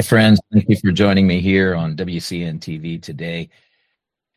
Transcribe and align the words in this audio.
Hi, 0.00 0.02
friends. 0.02 0.40
Thank 0.50 0.70
you 0.70 0.76
for 0.76 0.92
joining 0.92 1.26
me 1.26 1.42
here 1.42 1.74
on 1.74 1.94
WCN 1.94 2.60
TV 2.60 3.02
today. 3.02 3.50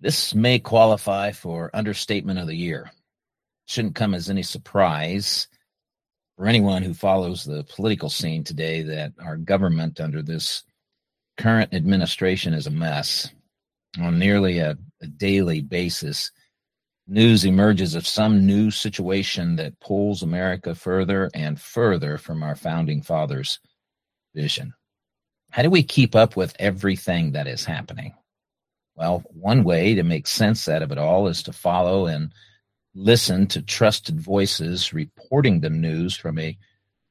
This 0.01 0.35
may 0.35 0.59
qualify 0.59 1.31
for 1.31 1.73
understatement 1.73 2.37
of 2.37 2.47
the 2.47 2.53
year. 2.53 2.91
Shouldn't 3.67 3.95
come 3.95 4.13
as 4.13 4.29
any 4.29 4.43
surprise 4.43 5.47
for 6.35 6.47
anyone 6.47 6.83
who 6.83 6.93
follows 6.93 7.45
the 7.45 7.63
political 7.63 8.09
scene 8.09 8.43
today 8.43 8.81
that 8.81 9.13
our 9.23 9.37
government 9.37 10.01
under 10.01 10.21
this 10.21 10.63
current 11.37 11.73
administration 11.73 12.53
is 12.53 12.67
a 12.67 12.69
mess. 12.69 13.29
On 14.01 14.19
nearly 14.19 14.59
a, 14.59 14.77
a 15.01 15.07
daily 15.07 15.61
basis, 15.61 16.29
news 17.07 17.45
emerges 17.45 17.95
of 17.95 18.05
some 18.05 18.45
new 18.45 18.69
situation 18.69 19.55
that 19.55 19.79
pulls 19.79 20.23
America 20.23 20.75
further 20.75 21.31
and 21.33 21.57
further 21.57 22.17
from 22.17 22.43
our 22.43 22.57
founding 22.57 23.01
fathers' 23.01 23.61
vision. 24.35 24.73
How 25.53 25.61
do 25.61 25.69
we 25.69 25.83
keep 25.83 26.15
up 26.15 26.35
with 26.35 26.55
everything 26.57 27.33
that 27.33 27.45
is 27.45 27.63
happening? 27.63 28.15
Well, 28.95 29.23
one 29.29 29.63
way 29.63 29.93
to 29.93 30.01
make 30.01 30.25
sense 30.25 30.67
out 30.67 30.81
of 30.81 30.91
it 30.91 30.97
all 30.97 31.27
is 31.27 31.43
to 31.43 31.53
follow 31.53 32.07
and 32.07 32.33
listen 32.95 33.45
to 33.49 33.61
trusted 33.61 34.19
voices 34.19 34.93
reporting 34.93 35.59
the 35.59 35.69
news 35.69 36.15
from 36.15 36.39
a 36.39 36.57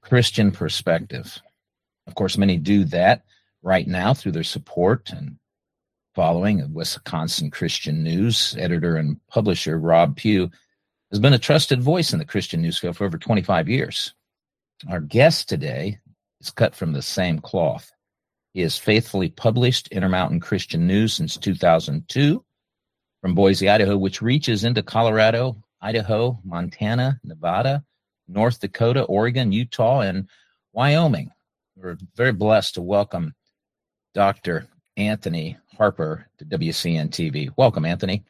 Christian 0.01 0.51
perspective. 0.51 1.41
Of 2.09 2.17
course, 2.17 2.37
many 2.37 2.57
do 2.57 2.83
that 2.87 3.23
right 3.63 3.87
now 3.87 4.13
through 4.13 4.33
their 4.33 4.43
support 4.43 5.11
and 5.11 5.37
following 6.17 6.61
of 6.63 6.73
Wisconsin 6.73 7.49
Christian 7.49 8.03
News. 8.03 8.57
Editor 8.59 8.97
and 8.97 9.25
publisher 9.29 9.79
Rob 9.79 10.17
Pugh 10.17 10.51
has 11.13 11.21
been 11.21 11.33
a 11.33 11.39
trusted 11.39 11.81
voice 11.81 12.13
in 12.13 12.19
the 12.19 12.25
Christian 12.25 12.61
news 12.61 12.77
field 12.77 12.97
for 12.97 13.05
over 13.05 13.19
25 13.19 13.69
years. 13.69 14.15
Our 14.91 14.99
guest 14.99 15.49
today 15.49 16.01
is 16.41 16.51
cut 16.51 16.75
from 16.75 16.93
the 16.93 17.03
same 17.03 17.39
cloth. 17.39 17.92
He 18.53 18.61
has 18.61 18.77
faithfully 18.77 19.31
published 19.31 19.89
Intermountain 19.89 20.41
Christian 20.41 20.87
News 20.87 21.15
since 21.15 21.37
2002 21.39 22.45
from 23.23 23.35
Boise, 23.35 23.69
Idaho, 23.69 23.97
which 23.97 24.21
reaches 24.21 24.65
into 24.65 24.83
Colorado, 24.83 25.57
Idaho, 25.81 26.39
Montana, 26.45 27.19
Nevada, 27.25 27.83
North 28.29 28.61
Dakota, 28.61 29.05
Oregon, 29.05 29.53
Utah, 29.53 30.01
and 30.01 30.29
Wyoming. 30.73 31.31
We're 31.77 31.97
very 32.15 32.33
blessed 32.33 32.75
to 32.75 32.83
welcome 32.83 33.35
Dr. 34.13 34.69
Anthony 34.99 35.57
Harper 35.79 36.27
to 36.39 36.45
WCN 36.45 37.09
TV. 37.09 37.51
Welcome, 37.57 37.87
Anthony. 37.87 38.23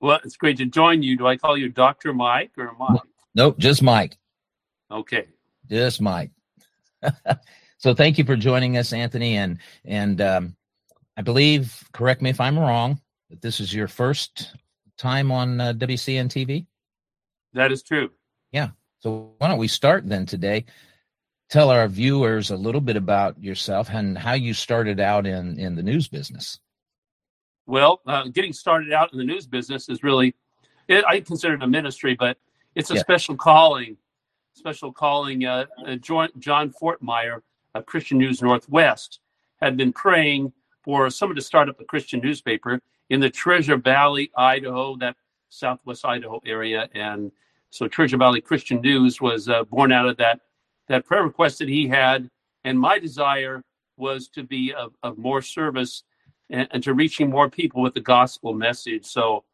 Well, 0.00 0.18
it's 0.24 0.36
great 0.36 0.56
to 0.56 0.66
join 0.66 1.04
you. 1.04 1.16
Do 1.16 1.28
I 1.28 1.36
call 1.36 1.56
you 1.56 1.68
Dr. 1.68 2.12
Mike 2.12 2.50
or 2.58 2.72
Mike? 2.76 3.00
Nope, 3.34 3.58
just 3.58 3.82
Mike. 3.82 4.18
Okay. 4.90 5.28
Just 5.70 6.00
Mike. 6.00 6.32
So 7.82 7.94
thank 7.94 8.16
you 8.16 8.22
for 8.22 8.36
joining 8.36 8.76
us, 8.76 8.92
Anthony. 8.92 9.36
And 9.36 9.58
and 9.84 10.20
um, 10.20 10.56
I 11.16 11.22
believe, 11.22 11.82
correct 11.92 12.22
me 12.22 12.30
if 12.30 12.40
I'm 12.40 12.56
wrong, 12.56 13.00
that 13.28 13.42
this 13.42 13.58
is 13.58 13.74
your 13.74 13.88
first 13.88 14.54
time 14.96 15.32
on 15.32 15.60
uh, 15.60 15.72
WCN 15.72 16.28
TV. 16.28 16.66
That 17.54 17.72
is 17.72 17.82
true. 17.82 18.10
Yeah. 18.52 18.68
So 19.00 19.32
why 19.38 19.48
don't 19.48 19.58
we 19.58 19.66
start 19.66 20.08
then 20.08 20.26
today? 20.26 20.64
Tell 21.50 21.70
our 21.70 21.88
viewers 21.88 22.52
a 22.52 22.56
little 22.56 22.80
bit 22.80 22.96
about 22.96 23.42
yourself 23.42 23.90
and 23.90 24.16
how 24.16 24.34
you 24.34 24.54
started 24.54 25.00
out 25.00 25.26
in 25.26 25.58
in 25.58 25.74
the 25.74 25.82
news 25.82 26.06
business. 26.06 26.60
Well, 27.66 28.00
uh, 28.06 28.28
getting 28.28 28.52
started 28.52 28.92
out 28.92 29.12
in 29.12 29.18
the 29.18 29.24
news 29.24 29.46
business 29.46 29.88
is 29.88 30.04
really, 30.04 30.36
it, 30.88 31.04
I 31.04 31.20
consider 31.20 31.54
it 31.54 31.62
a 31.62 31.66
ministry, 31.66 32.14
but 32.18 32.36
it's 32.76 32.92
a 32.92 32.94
yeah. 32.94 33.00
special 33.00 33.36
calling. 33.36 33.96
Special 34.54 34.92
calling. 34.92 35.44
Uh, 35.44 35.66
uh, 35.84 35.96
John 35.96 36.72
Fortmeyer 36.80 37.42
of 37.74 37.86
Christian 37.86 38.18
News 38.18 38.42
Northwest 38.42 39.20
had 39.60 39.76
been 39.76 39.92
praying 39.92 40.52
for 40.84 41.08
someone 41.10 41.36
to 41.36 41.42
start 41.42 41.68
up 41.68 41.80
a 41.80 41.84
Christian 41.84 42.20
newspaper 42.20 42.80
in 43.10 43.20
the 43.20 43.30
Treasure 43.30 43.76
Valley, 43.76 44.30
Idaho, 44.36 44.96
that 44.96 45.16
southwest 45.48 46.04
Idaho 46.04 46.40
area. 46.44 46.88
And 46.94 47.30
so 47.70 47.86
Treasure 47.86 48.16
Valley 48.16 48.40
Christian 48.40 48.80
News 48.80 49.20
was 49.20 49.48
uh, 49.48 49.64
born 49.64 49.92
out 49.92 50.08
of 50.08 50.16
that, 50.16 50.40
that 50.88 51.06
prayer 51.06 51.22
request 51.22 51.58
that 51.60 51.68
he 51.68 51.86
had. 51.86 52.28
And 52.64 52.78
my 52.78 52.98
desire 52.98 53.62
was 53.96 54.28
to 54.28 54.42
be 54.42 54.72
of, 54.72 54.94
of 55.02 55.18
more 55.18 55.42
service 55.42 56.02
and, 56.50 56.68
and, 56.70 56.82
to 56.82 56.94
reaching 56.94 57.30
more 57.30 57.48
people 57.48 57.82
with 57.82 57.94
the 57.94 58.00
gospel 58.00 58.52
message. 58.54 59.04
So 59.06 59.44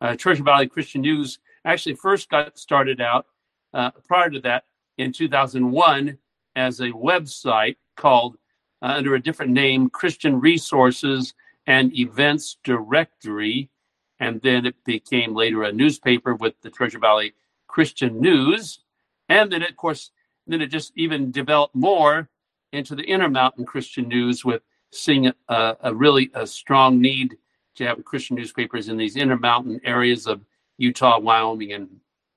uh, 0.00 0.16
Treasure 0.16 0.44
Valley 0.44 0.68
Christian 0.68 1.00
News 1.00 1.38
actually 1.64 1.94
first 1.96 2.28
got 2.30 2.58
started 2.58 3.00
out 3.00 3.26
uh, 3.74 3.90
prior 4.06 4.30
to 4.30 4.40
that 4.40 4.64
in 4.98 5.12
2001 5.12 6.18
as 6.56 6.80
a 6.80 6.90
website 6.90 7.76
called 7.96 8.36
uh, 8.82 8.94
under 8.96 9.14
a 9.14 9.22
different 9.22 9.52
name 9.52 9.90
Christian 9.90 10.40
Resources 10.40 11.34
and 11.66 11.96
Events 11.96 12.56
Directory. 12.64 13.70
And 14.18 14.40
then 14.42 14.66
it 14.66 14.76
became 14.84 15.34
later 15.34 15.62
a 15.62 15.72
newspaper 15.72 16.34
with 16.34 16.54
the 16.62 16.70
Treasure 16.70 16.98
Valley 16.98 17.34
Christian 17.68 18.20
News. 18.20 18.80
And 19.28 19.50
then, 19.50 19.62
of 19.62 19.76
course, 19.76 20.10
then 20.46 20.60
it 20.60 20.66
just 20.66 20.92
even 20.96 21.30
developed 21.30 21.74
more 21.74 22.28
into 22.72 22.94
the 22.94 23.04
Intermountain 23.04 23.64
Christian 23.64 24.08
News 24.08 24.44
with 24.44 24.62
seeing 24.92 25.32
a, 25.48 25.76
a 25.80 25.94
really 25.94 26.30
a 26.34 26.46
strong 26.46 27.00
need 27.00 27.36
to 27.76 27.86
have 27.86 28.04
Christian 28.04 28.36
newspapers 28.36 28.88
in 28.88 28.96
these 28.96 29.16
intermountain 29.16 29.80
areas 29.84 30.26
of 30.26 30.44
Utah, 30.78 31.18
Wyoming, 31.18 31.72
and 31.72 31.88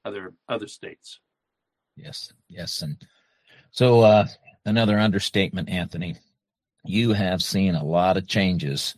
other 0.06 0.34
other 0.48 0.68
states. 0.68 1.20
Yes, 1.96 2.32
yes, 2.50 2.82
and 2.82 2.98
so, 3.74 4.02
uh, 4.02 4.28
another 4.66 5.00
understatement, 5.00 5.68
Anthony. 5.68 6.16
You 6.86 7.14
have 7.14 7.42
seen 7.42 7.74
a 7.74 7.84
lot 7.84 8.18
of 8.18 8.28
changes 8.28 8.96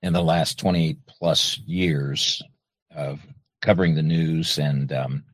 in 0.00 0.12
the 0.12 0.22
last 0.22 0.60
20 0.60 0.96
plus 1.08 1.58
years 1.58 2.40
of 2.94 3.20
covering 3.60 3.96
the 3.96 4.02
news. 4.02 4.58
And 4.58 4.92
um, 4.92 5.24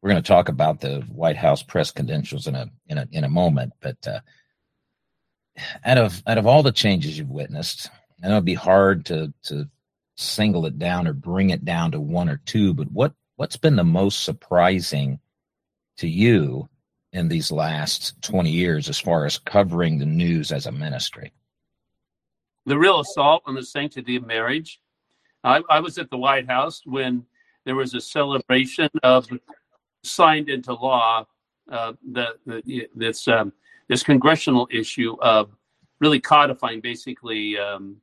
we're 0.00 0.10
going 0.10 0.22
to 0.22 0.26
talk 0.26 0.48
about 0.48 0.80
the 0.80 1.00
White 1.12 1.36
House 1.36 1.62
press 1.62 1.90
credentials 1.90 2.46
in 2.46 2.54
a, 2.54 2.70
in 2.86 2.96
a, 2.96 3.08
in 3.12 3.24
a 3.24 3.28
moment. 3.28 3.74
But 3.80 3.96
uh, 4.06 4.20
out 5.84 5.98
of, 5.98 6.22
out 6.26 6.38
of 6.38 6.46
all 6.46 6.62
the 6.62 6.72
changes 6.72 7.18
you've 7.18 7.28
witnessed, 7.28 7.90
I 8.24 8.28
know 8.28 8.36
it'd 8.36 8.46
be 8.46 8.54
hard 8.54 9.04
to, 9.06 9.34
to 9.44 9.68
single 10.16 10.64
it 10.64 10.78
down 10.78 11.06
or 11.06 11.12
bring 11.12 11.50
it 11.50 11.66
down 11.66 11.92
to 11.92 12.00
one 12.00 12.30
or 12.30 12.40
two, 12.46 12.72
but 12.72 12.90
what, 12.90 13.12
what's 13.36 13.58
been 13.58 13.76
the 13.76 13.84
most 13.84 14.24
surprising 14.24 15.20
to 15.98 16.08
you 16.08 16.70
in 17.12 17.28
these 17.28 17.50
last 17.50 18.20
20 18.22 18.50
years 18.50 18.88
as 18.88 18.98
far 18.98 19.24
as 19.24 19.38
covering 19.38 19.98
the 19.98 20.06
news 20.06 20.52
as 20.52 20.66
a 20.66 20.72
ministry? 20.72 21.32
The 22.66 22.78
real 22.78 23.00
assault 23.00 23.42
on 23.46 23.54
the 23.54 23.62
sanctity 23.62 24.16
of 24.16 24.26
marriage. 24.26 24.80
I, 25.42 25.62
I 25.70 25.80
was 25.80 25.98
at 25.98 26.10
the 26.10 26.18
White 26.18 26.46
House 26.46 26.82
when 26.84 27.24
there 27.64 27.76
was 27.76 27.94
a 27.94 28.00
celebration 28.00 28.88
of 29.02 29.28
signed 30.02 30.48
into 30.48 30.74
law 30.74 31.26
uh, 31.70 31.92
the, 32.12 32.36
the, 32.46 32.88
this 32.94 33.28
um, 33.28 33.52
this 33.88 34.02
congressional 34.02 34.68
issue 34.70 35.16
of 35.20 35.50
really 36.00 36.20
codifying 36.20 36.80
basically 36.80 37.58
um, 37.58 37.96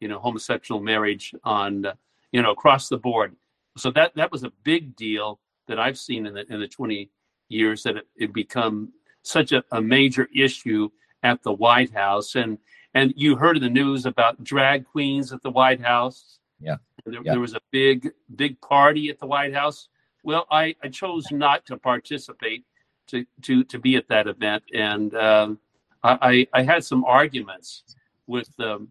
you 0.00 0.08
know 0.08 0.18
homosexual 0.18 0.80
marriage 0.80 1.34
on 1.44 1.86
you 2.32 2.42
know 2.42 2.52
across 2.52 2.88
the 2.88 2.96
board. 2.96 3.36
So 3.76 3.90
that 3.92 4.14
that 4.16 4.32
was 4.32 4.44
a 4.44 4.52
big 4.64 4.96
deal 4.96 5.40
that 5.68 5.78
I've 5.78 5.98
seen 5.98 6.26
in 6.26 6.34
the 6.34 6.50
in 6.52 6.60
the 6.60 6.68
20 6.68 7.10
years 7.48 7.82
that 7.84 7.96
it, 7.96 8.06
it 8.16 8.32
become 8.32 8.92
such 9.22 9.52
a, 9.52 9.64
a 9.72 9.80
major 9.80 10.28
issue 10.34 10.88
at 11.22 11.42
the 11.42 11.52
White 11.52 11.92
House 11.92 12.34
and 12.34 12.58
and 12.96 13.12
you 13.14 13.36
heard 13.36 13.58
in 13.58 13.62
the 13.62 13.68
news 13.68 14.06
about 14.06 14.42
drag 14.42 14.86
queens 14.86 15.30
at 15.30 15.42
the 15.42 15.50
White 15.50 15.82
House. 15.82 16.38
Yeah. 16.58 16.76
There, 17.04 17.20
yeah. 17.22 17.32
there 17.32 17.40
was 17.40 17.52
a 17.52 17.60
big, 17.70 18.10
big 18.34 18.58
party 18.62 19.10
at 19.10 19.18
the 19.18 19.26
White 19.26 19.52
House. 19.52 19.88
Well, 20.24 20.46
I, 20.50 20.74
I 20.82 20.88
chose 20.88 21.30
not 21.30 21.66
to 21.66 21.76
participate 21.76 22.64
to, 23.08 23.26
to, 23.42 23.64
to 23.64 23.78
be 23.78 23.96
at 23.96 24.08
that 24.08 24.26
event. 24.26 24.62
And 24.72 25.14
um, 25.14 25.58
I, 26.02 26.48
I 26.54 26.62
had 26.62 26.84
some 26.84 27.04
arguments 27.04 27.82
with 28.26 28.48
um, 28.60 28.88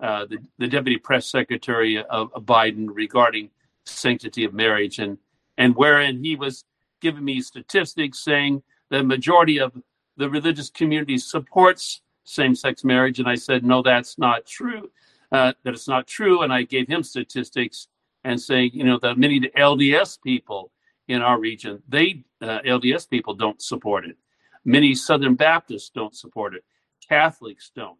uh, 0.00 0.26
the, 0.26 0.36
the 0.58 0.68
deputy 0.68 0.98
press 0.98 1.26
secretary 1.26 1.96
of, 1.96 2.30
of 2.34 2.44
Biden 2.44 2.88
regarding 2.92 3.48
sanctity 3.84 4.44
of 4.44 4.52
marriage 4.52 4.98
and, 4.98 5.16
and 5.56 5.74
wherein 5.76 6.22
he 6.22 6.36
was 6.36 6.64
giving 7.00 7.24
me 7.24 7.40
statistics 7.40 8.18
saying 8.20 8.62
the 8.90 9.02
majority 9.02 9.58
of 9.58 9.72
the 10.16 10.28
religious 10.30 10.70
community 10.70 11.18
supports 11.18 12.02
same-sex 12.24 12.84
marriage, 12.84 13.18
and 13.18 13.28
I 13.28 13.36
said, 13.36 13.64
no, 13.64 13.82
that's 13.82 14.18
not 14.18 14.46
true. 14.46 14.90
Uh, 15.32 15.52
that 15.64 15.74
it's 15.74 15.88
not 15.88 16.06
true, 16.06 16.42
and 16.42 16.52
I 16.52 16.62
gave 16.62 16.88
him 16.88 17.02
statistics 17.02 17.88
and 18.24 18.40
saying, 18.40 18.70
you 18.74 18.84
know, 18.84 18.98
that 19.02 19.18
many 19.18 19.40
LDS 19.40 20.18
people 20.22 20.72
in 21.08 21.22
our 21.22 21.38
region, 21.38 21.82
they 21.88 22.24
uh, 22.42 22.60
LDS 22.66 23.08
people 23.08 23.34
don't 23.34 23.60
support 23.62 24.04
it. 24.04 24.16
Many 24.64 24.94
Southern 24.94 25.34
Baptists 25.34 25.90
don't 25.90 26.14
support 26.14 26.54
it. 26.54 26.64
Catholics 27.08 27.70
don't. 27.74 27.98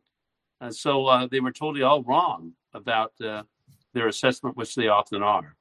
And 0.60 0.74
so 0.74 1.06
uh, 1.06 1.28
they 1.30 1.40
were 1.40 1.52
totally 1.52 1.82
all 1.82 2.02
wrong 2.02 2.52
about 2.74 3.12
uh, 3.20 3.44
their 3.92 4.08
assessment, 4.08 4.56
which 4.56 4.74
they 4.74 4.88
often 4.88 5.22
are. 5.22 5.54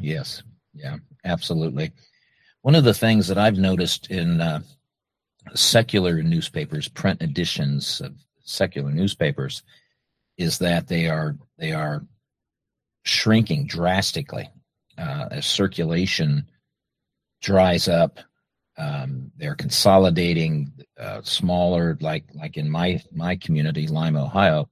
Yes. 0.00 0.42
Yeah, 0.72 0.96
absolutely. 1.24 1.92
One 2.64 2.74
of 2.74 2.84
the 2.84 2.94
things 2.94 3.28
that 3.28 3.36
I've 3.36 3.58
noticed 3.58 4.10
in 4.10 4.40
uh, 4.40 4.60
secular 5.54 6.22
newspapers, 6.22 6.88
print 6.88 7.20
editions 7.20 8.00
of 8.00 8.14
secular 8.42 8.90
newspapers, 8.90 9.62
is 10.38 10.56
that 10.60 10.88
they 10.88 11.06
are 11.06 11.36
they 11.58 11.72
are 11.72 12.06
shrinking 13.02 13.66
drastically 13.66 14.48
uh, 14.96 15.28
as 15.30 15.44
circulation 15.44 16.48
dries 17.42 17.86
up. 17.86 18.18
Um, 18.78 19.30
they're 19.36 19.56
consolidating 19.56 20.72
uh, 20.98 21.20
smaller, 21.22 21.98
like 22.00 22.24
like 22.32 22.56
in 22.56 22.70
my 22.70 23.02
my 23.12 23.36
community, 23.36 23.88
Lima, 23.88 24.24
Ohio. 24.24 24.70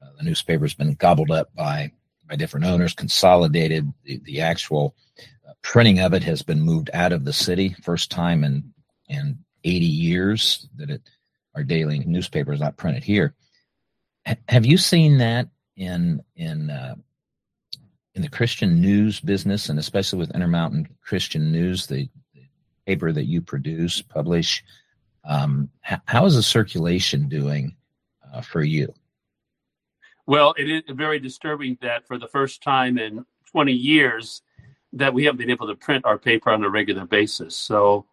Uh, 0.00 0.10
the 0.18 0.22
newspaper's 0.22 0.74
been 0.74 0.94
gobbled 0.94 1.32
up 1.32 1.52
by 1.56 1.90
by 2.28 2.36
different 2.36 2.66
owners, 2.66 2.94
consolidated. 2.94 3.92
The, 4.04 4.20
the 4.22 4.40
actual 4.42 4.94
printing 5.62 6.00
of 6.00 6.12
it 6.12 6.24
has 6.24 6.42
been 6.42 6.60
moved 6.60 6.90
out 6.92 7.12
of 7.12 7.24
the 7.24 7.32
city, 7.32 7.74
first 7.82 8.10
time 8.10 8.44
in 8.44 8.72
in 9.08 9.38
80 9.64 9.84
years 9.86 10.68
that 10.76 10.90
it 10.90 11.02
our 11.54 11.62
daily 11.62 12.00
newspaper 12.00 12.52
is 12.52 12.60
not 12.60 12.76
printed 12.76 13.04
here. 13.04 13.34
H- 14.26 14.38
have 14.48 14.66
you 14.66 14.78
seen 14.78 15.18
that 15.18 15.48
in 15.76 16.22
in 16.36 16.70
uh, 16.70 16.94
in 18.14 18.22
the 18.22 18.28
Christian 18.28 18.80
news 18.80 19.20
business, 19.20 19.68
and 19.68 19.78
especially 19.78 20.18
with 20.18 20.34
Intermountain 20.34 20.88
Christian 21.02 21.50
News, 21.50 21.86
the, 21.86 22.08
the 22.34 22.42
paper 22.86 23.12
that 23.12 23.24
you 23.24 23.40
produce, 23.40 24.02
publish? 24.02 24.62
Um, 25.24 25.70
h- 25.88 26.00
how 26.06 26.26
is 26.26 26.34
the 26.34 26.42
circulation 26.42 27.28
doing 27.28 27.76
uh, 28.32 28.40
for 28.40 28.62
you? 28.62 28.92
Well, 30.26 30.54
it 30.56 30.68
is 30.68 30.82
very 30.94 31.18
disturbing 31.18 31.78
that 31.82 32.06
for 32.06 32.18
the 32.18 32.28
first 32.28 32.62
time 32.62 32.98
in 32.98 33.24
20 33.50 33.72
years 33.72 34.42
that 34.92 35.14
we 35.14 35.24
haven't 35.24 35.38
been 35.38 35.50
able 35.50 35.66
to 35.66 35.74
print 35.74 36.04
our 36.04 36.18
paper 36.18 36.50
on 36.50 36.64
a 36.64 36.68
regular 36.68 37.06
basis. 37.06 37.56
So 37.56 38.06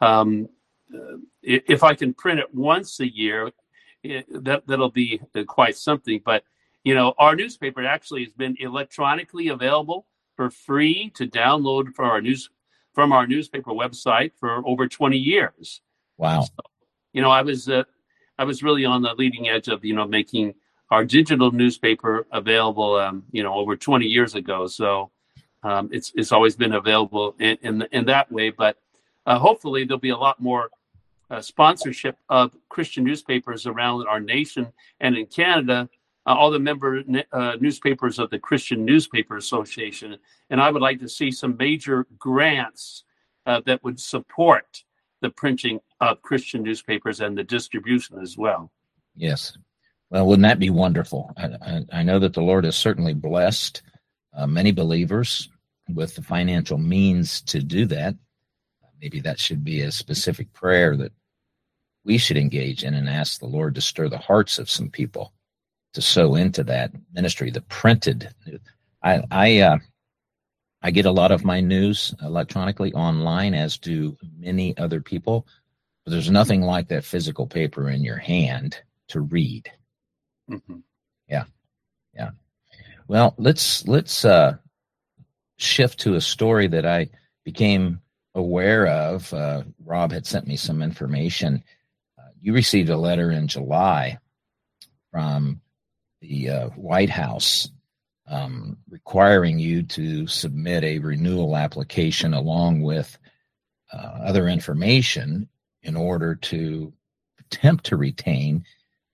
um, 0.00 0.48
uh, 0.92 1.18
if 1.42 1.82
I 1.82 1.94
can 1.94 2.14
print 2.14 2.40
it 2.40 2.54
once 2.54 3.00
a 3.00 3.12
year, 3.12 3.50
it, 4.02 4.26
that 4.44 4.66
that'll 4.66 4.90
be 4.90 5.20
quite 5.46 5.76
something. 5.76 6.20
But 6.24 6.44
you 6.84 6.94
know, 6.94 7.14
our 7.18 7.34
newspaper 7.34 7.84
actually 7.84 8.24
has 8.24 8.32
been 8.32 8.56
electronically 8.60 9.48
available 9.48 10.06
for 10.36 10.50
free 10.50 11.10
to 11.14 11.26
download 11.26 11.94
for 11.94 12.04
our 12.04 12.20
news 12.20 12.50
from 12.92 13.12
our 13.12 13.26
newspaper 13.26 13.72
website 13.72 14.30
for 14.38 14.62
over 14.66 14.86
20 14.86 15.16
years. 15.16 15.80
Wow. 16.16 16.42
So, 16.42 16.52
you 17.12 17.22
know, 17.22 17.30
I 17.30 17.42
was 17.42 17.68
uh, 17.68 17.84
I 18.38 18.44
was 18.44 18.62
really 18.62 18.84
on 18.84 19.02
the 19.02 19.14
leading 19.14 19.48
edge 19.48 19.68
of 19.68 19.84
you 19.84 19.94
know 19.94 20.06
making 20.06 20.54
our 20.90 21.04
digital 21.04 21.50
newspaper 21.50 22.26
available. 22.32 22.96
Um, 22.96 23.24
you 23.32 23.42
know, 23.42 23.54
over 23.54 23.76
20 23.76 24.06
years 24.06 24.34
ago. 24.34 24.66
So 24.66 25.10
um, 25.64 25.88
it's 25.92 26.12
it's 26.14 26.30
always 26.30 26.54
been 26.56 26.74
available 26.74 27.34
in 27.40 27.58
in, 27.62 27.88
in 27.90 28.04
that 28.06 28.30
way. 28.30 28.50
But 28.50 28.76
uh, 29.26 29.38
hopefully, 29.38 29.84
there'll 29.84 29.98
be 29.98 30.10
a 30.10 30.16
lot 30.16 30.40
more 30.40 30.70
uh, 31.30 31.40
sponsorship 31.40 32.16
of 32.28 32.56
Christian 32.68 33.04
newspapers 33.04 33.66
around 33.66 34.06
our 34.06 34.20
nation 34.20 34.72
and 35.00 35.16
in 35.16 35.26
Canada, 35.26 35.88
uh, 36.26 36.34
all 36.34 36.50
the 36.50 36.58
member 36.58 37.02
uh, 37.32 37.56
newspapers 37.60 38.18
of 38.18 38.30
the 38.30 38.38
Christian 38.38 38.84
Newspaper 38.84 39.36
Association. 39.36 40.16
And 40.50 40.60
I 40.60 40.70
would 40.70 40.82
like 40.82 41.00
to 41.00 41.08
see 41.08 41.30
some 41.30 41.56
major 41.56 42.06
grants 42.18 43.04
uh, 43.46 43.60
that 43.66 43.82
would 43.82 43.98
support 43.98 44.84
the 45.22 45.30
printing 45.30 45.80
of 46.00 46.20
Christian 46.22 46.62
newspapers 46.62 47.20
and 47.20 47.36
the 47.36 47.44
distribution 47.44 48.18
as 48.20 48.36
well. 48.36 48.70
Yes. 49.16 49.56
Well, 50.10 50.26
wouldn't 50.26 50.44
that 50.44 50.58
be 50.58 50.70
wonderful? 50.70 51.32
I, 51.36 51.46
I, 51.62 51.84
I 51.92 52.02
know 52.02 52.18
that 52.18 52.34
the 52.34 52.42
Lord 52.42 52.64
has 52.64 52.76
certainly 52.76 53.14
blessed 53.14 53.82
uh, 54.36 54.46
many 54.46 54.72
believers 54.72 55.48
with 55.88 56.14
the 56.14 56.22
financial 56.22 56.78
means 56.78 57.40
to 57.42 57.60
do 57.60 57.86
that 57.86 58.14
maybe 59.04 59.20
that 59.20 59.38
should 59.38 59.62
be 59.62 59.82
a 59.82 59.92
specific 59.92 60.50
prayer 60.54 60.96
that 60.96 61.12
we 62.06 62.16
should 62.16 62.38
engage 62.38 62.84
in 62.84 62.94
and 62.94 63.06
ask 63.06 63.38
the 63.38 63.46
Lord 63.46 63.74
to 63.74 63.80
stir 63.82 64.08
the 64.08 64.16
hearts 64.16 64.58
of 64.58 64.70
some 64.70 64.88
people 64.88 65.34
to 65.92 66.00
sow 66.00 66.36
into 66.36 66.64
that 66.64 66.90
ministry. 67.12 67.50
The 67.50 67.60
printed, 67.62 68.30
I 69.02 69.22
I 69.30 69.58
uh, 69.58 69.78
I 70.82 70.90
get 70.90 71.04
a 71.04 71.10
lot 71.10 71.32
of 71.32 71.44
my 71.44 71.60
news 71.60 72.14
electronically 72.22 72.94
online, 72.94 73.52
as 73.52 73.76
do 73.76 74.16
many 74.38 74.74
other 74.78 75.02
people. 75.02 75.46
But 76.04 76.12
there's 76.12 76.30
nothing 76.30 76.62
like 76.62 76.88
that 76.88 77.04
physical 77.04 77.46
paper 77.46 77.90
in 77.90 78.04
your 78.04 78.16
hand 78.16 78.80
to 79.08 79.20
read. 79.20 79.70
Mm-hmm. 80.50 80.78
Yeah, 81.28 81.44
yeah. 82.14 82.30
Well, 83.06 83.34
let's 83.36 83.86
let's 83.86 84.24
uh, 84.24 84.56
shift 85.64 86.00
to 86.00 86.14
a 86.14 86.20
story 86.20 86.68
that 86.68 86.86
I 86.86 87.08
became 87.44 88.00
aware 88.34 88.86
of. 88.86 89.32
Uh, 89.32 89.62
Rob 89.84 90.12
had 90.12 90.26
sent 90.26 90.46
me 90.46 90.56
some 90.56 90.82
information. 90.82 91.62
Uh, 92.18 92.28
you 92.40 92.52
received 92.52 92.90
a 92.90 92.96
letter 92.96 93.30
in 93.30 93.48
July 93.48 94.18
from 95.10 95.60
the 96.20 96.50
uh, 96.50 96.68
White 96.70 97.10
House 97.10 97.70
um, 98.26 98.78
requiring 98.88 99.58
you 99.58 99.82
to 99.82 100.26
submit 100.26 100.82
a 100.82 100.98
renewal 100.98 101.56
application 101.56 102.34
along 102.34 102.82
with 102.82 103.18
uh, 103.92 103.96
other 103.96 104.48
information 104.48 105.48
in 105.82 105.96
order 105.96 106.34
to 106.34 106.92
attempt 107.38 107.84
to 107.84 107.96
retain 107.96 108.64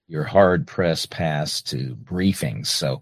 your 0.06 0.24
hard 0.24 0.66
press 0.66 1.06
pass 1.06 1.60
to 1.62 1.96
briefings. 2.04 2.68
So, 2.68 3.00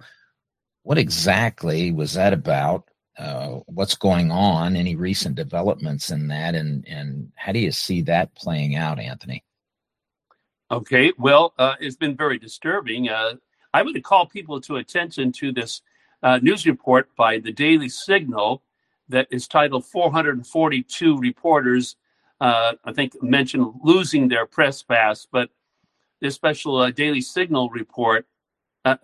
what 0.82 0.98
exactly 0.98 1.92
was 1.92 2.14
that 2.14 2.32
about? 2.32 2.87
Uh, 3.18 3.60
what's 3.66 3.96
going 3.96 4.30
on, 4.30 4.76
any 4.76 4.94
recent 4.94 5.34
developments 5.34 6.10
in 6.10 6.28
that, 6.28 6.54
and 6.54 6.86
and 6.86 7.32
how 7.34 7.50
do 7.50 7.58
you 7.58 7.72
see 7.72 8.00
that 8.02 8.34
playing 8.36 8.76
out, 8.76 9.00
Anthony? 9.00 9.44
Okay, 10.70 11.12
well, 11.18 11.52
uh, 11.58 11.74
it's 11.80 11.96
been 11.96 12.16
very 12.16 12.38
disturbing. 12.38 13.08
Uh, 13.08 13.34
I 13.74 13.82
would 13.82 14.00
call 14.04 14.26
people 14.26 14.60
to 14.62 14.76
attention 14.76 15.32
to 15.32 15.50
this 15.50 15.82
uh, 16.22 16.38
news 16.42 16.66
report 16.66 17.08
by 17.16 17.38
the 17.38 17.52
Daily 17.52 17.88
Signal 17.88 18.62
that 19.08 19.26
is 19.30 19.48
titled 19.48 19.86
442 19.86 21.18
reporters, 21.18 21.96
uh, 22.40 22.74
I 22.84 22.92
think, 22.92 23.20
mentioned 23.22 23.72
losing 23.82 24.28
their 24.28 24.46
press 24.46 24.82
pass, 24.82 25.26
but 25.30 25.50
this 26.20 26.34
special 26.34 26.90
Daily 26.92 27.20
Signal 27.20 27.70
report 27.70 28.26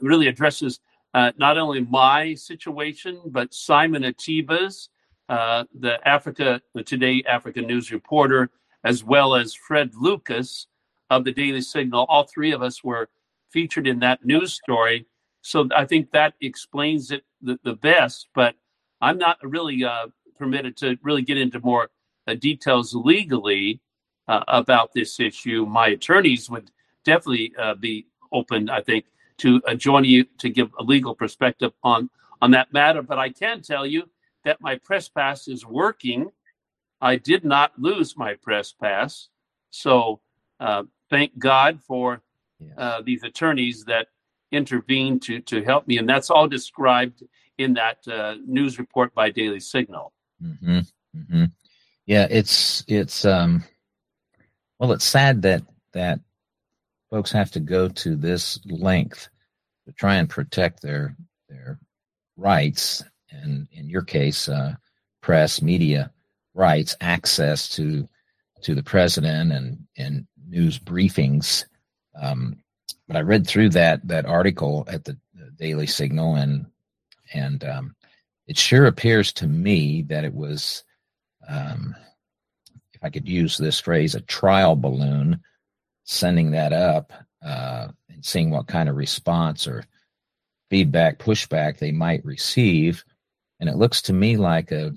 really 0.00 0.28
addresses 0.28 0.80
uh, 1.14 1.32
not 1.38 1.56
only 1.56 1.80
my 1.80 2.34
situation, 2.34 3.20
but 3.26 3.54
Simon 3.54 4.02
Ateba's, 4.02 4.90
uh, 5.28 5.64
the 5.78 6.06
Africa 6.06 6.60
the 6.74 6.82
Today 6.82 7.22
Africa 7.26 7.62
News 7.62 7.92
reporter, 7.92 8.50
as 8.82 9.02
well 9.04 9.34
as 9.34 9.54
Fred 9.54 9.92
Lucas 9.98 10.66
of 11.10 11.24
the 11.24 11.32
Daily 11.32 11.60
Signal. 11.60 12.04
All 12.08 12.24
three 12.24 12.52
of 12.52 12.62
us 12.62 12.84
were 12.84 13.08
featured 13.50 13.86
in 13.86 14.00
that 14.00 14.24
news 14.24 14.52
story. 14.52 15.06
So 15.42 15.68
I 15.74 15.84
think 15.84 16.10
that 16.10 16.34
explains 16.40 17.10
it 17.10 17.22
the, 17.40 17.58
the 17.62 17.74
best. 17.74 18.28
But 18.34 18.56
I'm 19.00 19.16
not 19.16 19.38
really 19.42 19.84
uh, 19.84 20.08
permitted 20.36 20.76
to 20.78 20.98
really 21.02 21.22
get 21.22 21.38
into 21.38 21.60
more 21.60 21.90
uh, 22.26 22.34
details 22.34 22.94
legally 22.94 23.80
uh, 24.26 24.42
about 24.48 24.92
this 24.92 25.20
issue. 25.20 25.64
My 25.66 25.88
attorneys 25.88 26.50
would 26.50 26.70
definitely 27.04 27.52
uh, 27.58 27.74
be 27.74 28.06
open, 28.32 28.68
I 28.68 28.80
think, 28.80 29.04
to 29.38 29.60
uh, 29.66 29.74
joining 29.74 30.10
you 30.10 30.24
to 30.38 30.48
give 30.48 30.70
a 30.78 30.82
legal 30.82 31.14
perspective 31.14 31.72
on 31.82 32.10
on 32.40 32.50
that 32.52 32.72
matter. 32.72 33.02
But 33.02 33.18
I 33.18 33.30
can 33.30 33.62
tell 33.62 33.86
you 33.86 34.08
that 34.44 34.60
my 34.60 34.76
press 34.76 35.08
pass 35.08 35.48
is 35.48 35.64
working. 35.64 36.30
I 37.00 37.16
did 37.16 37.44
not 37.44 37.72
lose 37.78 38.16
my 38.16 38.34
press 38.34 38.72
pass, 38.72 39.28
so 39.70 40.20
uh, 40.60 40.84
thank 41.10 41.38
God 41.38 41.80
for 41.82 42.22
uh, 42.78 43.02
these 43.02 43.22
attorneys 43.22 43.84
that 43.84 44.08
intervened 44.52 45.22
to 45.22 45.40
to 45.40 45.62
help 45.62 45.86
me, 45.86 45.98
and 45.98 46.08
that's 46.08 46.30
all 46.30 46.48
described 46.48 47.22
in 47.58 47.74
that 47.74 47.98
uh, 48.08 48.36
news 48.46 48.78
report 48.78 49.14
by 49.14 49.30
Daily 49.30 49.60
Signal. 49.60 50.12
Mm-hmm. 50.42 50.78
Mm-hmm. 51.16 51.44
Yeah, 52.06 52.26
it's 52.30 52.84
it's 52.88 53.24
um, 53.24 53.64
well, 54.78 54.92
it's 54.92 55.04
sad 55.04 55.42
that 55.42 55.62
that 55.92 56.20
folks 57.14 57.30
have 57.30 57.52
to 57.52 57.60
go 57.60 57.86
to 57.86 58.16
this 58.16 58.58
length 58.66 59.28
to 59.86 59.92
try 59.92 60.16
and 60.16 60.28
protect 60.28 60.82
their 60.82 61.14
their 61.48 61.78
rights, 62.36 63.04
and 63.30 63.68
in 63.70 63.88
your 63.88 64.02
case, 64.02 64.48
uh, 64.48 64.74
press 65.22 65.62
media 65.62 66.10
rights, 66.54 66.96
access 67.00 67.68
to 67.68 68.08
to 68.62 68.74
the 68.74 68.82
president 68.82 69.52
and 69.52 69.78
and 69.96 70.26
news 70.48 70.76
briefings. 70.76 71.64
Um, 72.20 72.56
but 73.06 73.16
I 73.16 73.20
read 73.20 73.46
through 73.46 73.68
that 73.70 74.00
that 74.08 74.26
article 74.26 74.84
at 74.88 75.04
the, 75.04 75.16
Daily 75.56 75.86
Signal, 75.86 76.34
and 76.34 76.66
and 77.32 77.62
um, 77.62 77.94
it 78.48 78.58
sure 78.58 78.86
appears 78.86 79.32
to 79.34 79.46
me 79.46 80.02
that 80.08 80.24
it 80.24 80.34
was, 80.34 80.82
um, 81.48 81.94
if 82.92 83.04
I 83.04 83.10
could 83.10 83.28
use 83.28 83.56
this 83.56 83.78
phrase, 83.78 84.16
a 84.16 84.20
trial 84.22 84.74
balloon 84.74 85.40
sending 86.04 86.50
that 86.52 86.72
up 86.72 87.12
uh, 87.44 87.88
and 88.08 88.24
seeing 88.24 88.50
what 88.50 88.66
kind 88.66 88.88
of 88.88 88.96
response 88.96 89.66
or 89.66 89.84
feedback, 90.70 91.18
pushback 91.18 91.78
they 91.78 91.92
might 91.92 92.24
receive. 92.24 93.04
And 93.60 93.68
it 93.68 93.76
looks 93.76 94.02
to 94.02 94.12
me 94.12 94.36
like 94.36 94.70
a 94.72 94.92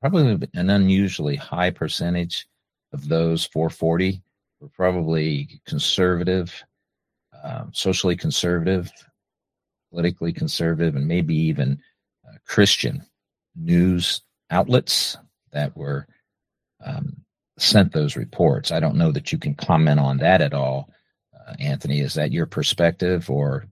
probably 0.00 0.48
an 0.54 0.70
unusually 0.70 1.36
high 1.36 1.70
percentage 1.70 2.46
of 2.92 3.08
those 3.08 3.46
440 3.46 4.20
were 4.60 4.68
probably 4.68 5.60
conservative, 5.66 6.52
uh, 7.44 7.64
socially 7.72 8.16
conservative, 8.16 8.90
politically 9.90 10.32
conservative, 10.32 10.96
and 10.96 11.06
maybe 11.06 11.34
even 11.34 11.80
uh, 12.26 12.36
Christian 12.46 13.04
news 13.54 14.22
outlets 14.50 15.16
that 15.52 15.76
were 15.76 16.06
um, 16.84 17.16
sent 17.58 17.92
those 17.92 18.16
reports. 18.16 18.72
I 18.72 18.80
don't 18.80 18.96
know 18.96 19.12
that 19.12 19.32
you 19.32 19.38
can 19.38 19.54
comment 19.54 20.00
on 20.00 20.18
that 20.18 20.40
at 20.40 20.54
all, 20.54 20.90
uh, 21.34 21.54
Anthony. 21.58 22.00
Is 22.00 22.14
that 22.14 22.32
your 22.32 22.46
perspective 22.46 23.30
or 23.30 23.66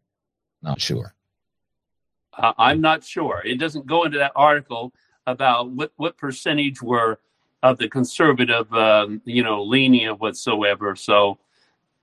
not 0.62 0.80
sure? 0.80 1.14
Uh, 2.36 2.52
I'm 2.58 2.80
not 2.80 3.04
sure. 3.04 3.42
It 3.44 3.58
doesn't 3.58 3.86
go 3.86 4.04
into 4.04 4.18
that 4.18 4.32
article 4.36 4.92
about 5.26 5.70
what, 5.70 5.92
what 5.96 6.16
percentage 6.16 6.82
were 6.82 7.18
of 7.62 7.78
the 7.78 7.88
conservative, 7.88 8.72
um, 8.72 9.20
you 9.24 9.42
know, 9.42 9.62
lenient 9.62 10.20
whatsoever. 10.20 10.96
So 10.96 11.38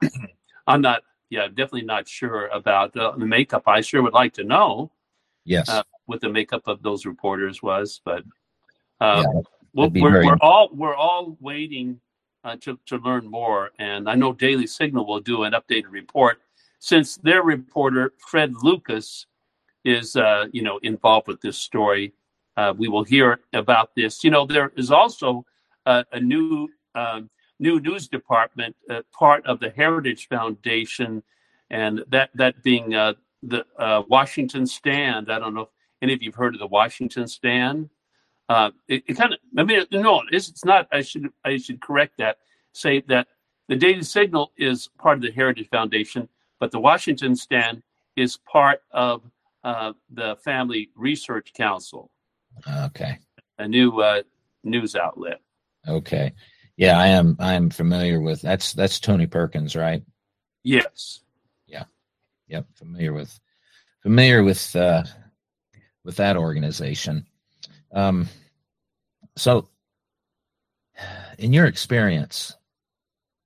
I'm 0.68 0.82
not, 0.82 1.04
yeah, 1.30 1.48
definitely 1.48 1.84
not 1.84 2.08
sure 2.08 2.48
about 2.48 2.96
uh, 2.96 3.14
the 3.18 3.26
makeup. 3.26 3.64
I 3.68 3.82
sure 3.82 4.02
would 4.02 4.14
like 4.14 4.34
to 4.34 4.44
know. 4.44 4.92
Yes. 5.46 5.70
Uh, 5.70 5.84
what 6.06 6.22
the 6.22 6.30
makeup 6.30 6.64
of 6.68 6.82
those 6.84 7.06
reporters 7.06 7.62
was, 7.62 8.02
but 8.04 8.24
uh, 9.02 9.24
yeah 9.26 9.42
we're, 10.02 10.26
we're 10.26 10.38
all 10.42 10.70
we're 10.74 10.96
all 10.96 11.38
waiting 11.40 12.00
uh, 12.44 12.56
to 12.62 12.80
to 12.88 12.98
learn 12.98 13.30
more, 13.30 13.72
and 13.80 14.10
I 14.10 14.16
know 14.16 14.34
Daily 14.34 14.68
Signal 14.68 15.06
will 15.06 15.20
do 15.20 15.44
an 15.44 15.54
updated 15.54 15.92
report 15.92 16.42
since 16.80 17.18
their 17.18 17.44
reporter 17.44 18.14
Fred 18.18 18.54
Lucas 18.62 19.28
is 19.86 20.16
uh, 20.16 20.48
you 20.52 20.64
know 20.64 20.80
involved 20.80 21.28
with 21.28 21.42
this 21.42 21.58
story. 21.58 22.14
Uh, 22.56 22.74
we 22.76 22.88
will 22.88 23.04
hear 23.04 23.40
about 23.54 23.92
this. 23.96 24.24
You 24.24 24.32
know, 24.32 24.46
there 24.48 24.72
is 24.76 24.90
also 24.90 25.46
a 25.86 26.20
new 26.20 26.68
um, 26.96 27.30
new 27.60 27.80
news 27.80 28.08
department, 28.08 28.76
uh, 28.90 29.02
part 29.18 29.46
of 29.46 29.60
the 29.60 29.70
Heritage 29.70 30.28
Foundation, 30.28 31.24
and 31.70 32.04
that 32.10 32.30
that 32.36 32.64
being 32.64 32.96
uh, 32.96 33.14
the 33.44 33.66
uh, 33.78 34.04
Washington 34.08 34.66
Stand. 34.66 35.32
I 35.32 35.40
don't 35.40 35.54
know 35.54 35.62
if 35.62 35.70
any 36.02 36.14
of 36.14 36.22
you've 36.22 36.36
heard 36.36 36.54
of 36.54 36.60
the 36.60 36.68
Washington 36.68 37.28
Stand. 37.28 37.90
Uh, 38.50 38.72
it, 38.88 39.04
it 39.08 39.14
kind 39.16 39.34
of, 39.34 39.40
I 39.58 39.64
mean, 39.64 39.86
no, 39.92 40.24
it's, 40.32 40.50
it's 40.50 40.66
not. 40.66 40.88
I 40.92 41.02
should, 41.02 41.30
I 41.44 41.58
should 41.58 41.82
correct 41.82 42.18
that. 42.20 42.38
Say 42.74 43.02
that 43.08 43.28
the 43.68 43.76
Daily 43.76 44.04
Signal 44.04 44.52
is 44.58 44.90
part 44.98 45.18
of 45.18 45.22
the 45.22 45.32
Heritage 45.32 45.70
Foundation, 45.70 46.30
but 46.60 46.72
the 46.72 46.80
Washington 46.80 47.36
Stand 47.36 47.84
is 48.16 48.38
part 48.38 48.82
of 48.92 49.24
uh, 49.64 49.94
the 50.10 50.38
Family 50.44 50.90
Research 50.96 51.54
Council. 51.54 52.10
Okay. 52.86 53.20
A 53.60 53.68
new 53.68 54.00
uh, 54.00 54.24
news 54.64 54.96
outlet. 54.96 55.42
Okay. 55.88 56.34
Yeah, 56.78 56.98
I 56.98 57.08
am. 57.08 57.36
I 57.40 57.54
am 57.54 57.70
familiar 57.70 58.20
with 58.22 58.42
that's 58.42 58.74
that's 58.74 59.00
Tony 59.00 59.28
Perkins, 59.28 59.76
right? 59.76 60.04
Yes. 60.64 61.22
Yeah. 61.66 61.84
Yep. 62.48 62.68
Familiar 62.76 63.14
with 63.14 63.40
familiar 64.02 64.44
with 64.44 64.76
uh, 64.76 65.04
with 66.04 66.16
that 66.18 66.38
organization. 66.38 67.27
Um, 67.98 68.30
so, 69.36 69.70
in 71.40 71.52
your 71.52 71.66
experience, 71.66 72.56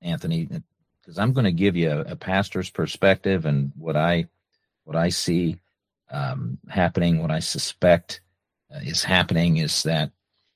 Anthony, 0.01 0.50
because 1.00 1.17
I'm 1.17 1.31
going 1.31 1.46
to 1.46 1.53
give 1.53 1.77
you 1.77 1.89
a, 1.89 2.00
a, 2.01 2.15
pastor's 2.17 2.70
perspective 2.70 3.46
and 3.46 3.72
what 3.77 3.96
I 3.96 4.27
what 4.84 4.98
I 4.98 5.08
see 5.08 5.62
um, 6.10 6.58
happening, 6.67 7.22
what 7.22 7.31
I 7.31 7.39
suspect 7.39 8.20
uh, 8.75 8.79
is 8.84 9.05
happening 9.05 9.55
is 9.55 9.84
that 9.84 10.12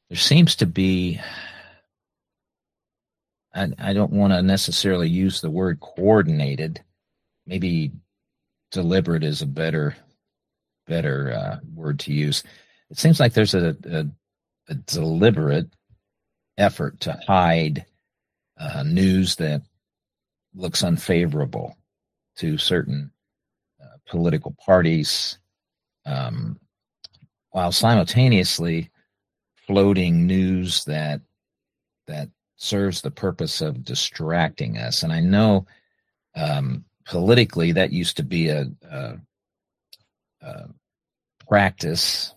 there 0.10 0.18
seems 0.18 0.58
to 0.58 0.66
be. 0.66 1.22
I, 3.54 3.70
I 3.80 3.94
don't 3.94 4.12
want 4.12 4.34
to 4.34 4.42
necessarily 4.42 5.08
use 5.08 5.40
the 5.40 5.50
word 5.50 5.80
coordinated. 5.80 6.84
Maybe 7.46 7.94
deliberate 8.72 9.24
is 9.24 9.42
a 9.42 9.46
better 9.46 9.96
better 10.86 11.32
uh, 11.32 11.60
word 11.74 12.00
to 12.00 12.14
use 12.14 12.44
it 12.89 12.98
seems 12.98 13.20
like 13.20 13.34
there's 13.34 13.54
a, 13.56 13.75
a, 13.86 14.06
a 14.70 14.75
deliberate 14.75 15.68
effort 16.58 17.00
to 17.01 17.20
hide 17.27 17.86
uh, 18.58 18.84
news 18.84 19.36
that 19.38 19.62
looks 20.54 20.84
unfavorable 20.84 21.75
to 22.38 22.58
certain 22.58 23.12
uh, 23.82 23.98
political 24.08 24.56
parties, 24.65 25.39
um, 26.06 26.60
while 27.51 27.72
simultaneously 27.72 28.89
floating 29.68 30.27
news 30.27 30.84
that 30.86 31.22
that 32.08 32.30
serves 32.56 33.01
the 33.01 33.12
purpose 33.12 33.62
of 33.62 33.84
distracting 33.84 34.77
us. 34.77 35.04
And 35.04 35.12
I 35.12 35.20
know 35.20 35.65
um, 36.36 36.86
politically 37.06 37.72
that 37.72 37.92
used 37.92 38.18
to 38.18 38.24
be 38.24 38.50
a, 38.50 38.68
a, 38.89 39.18
a 40.42 40.68
practice 41.48 42.35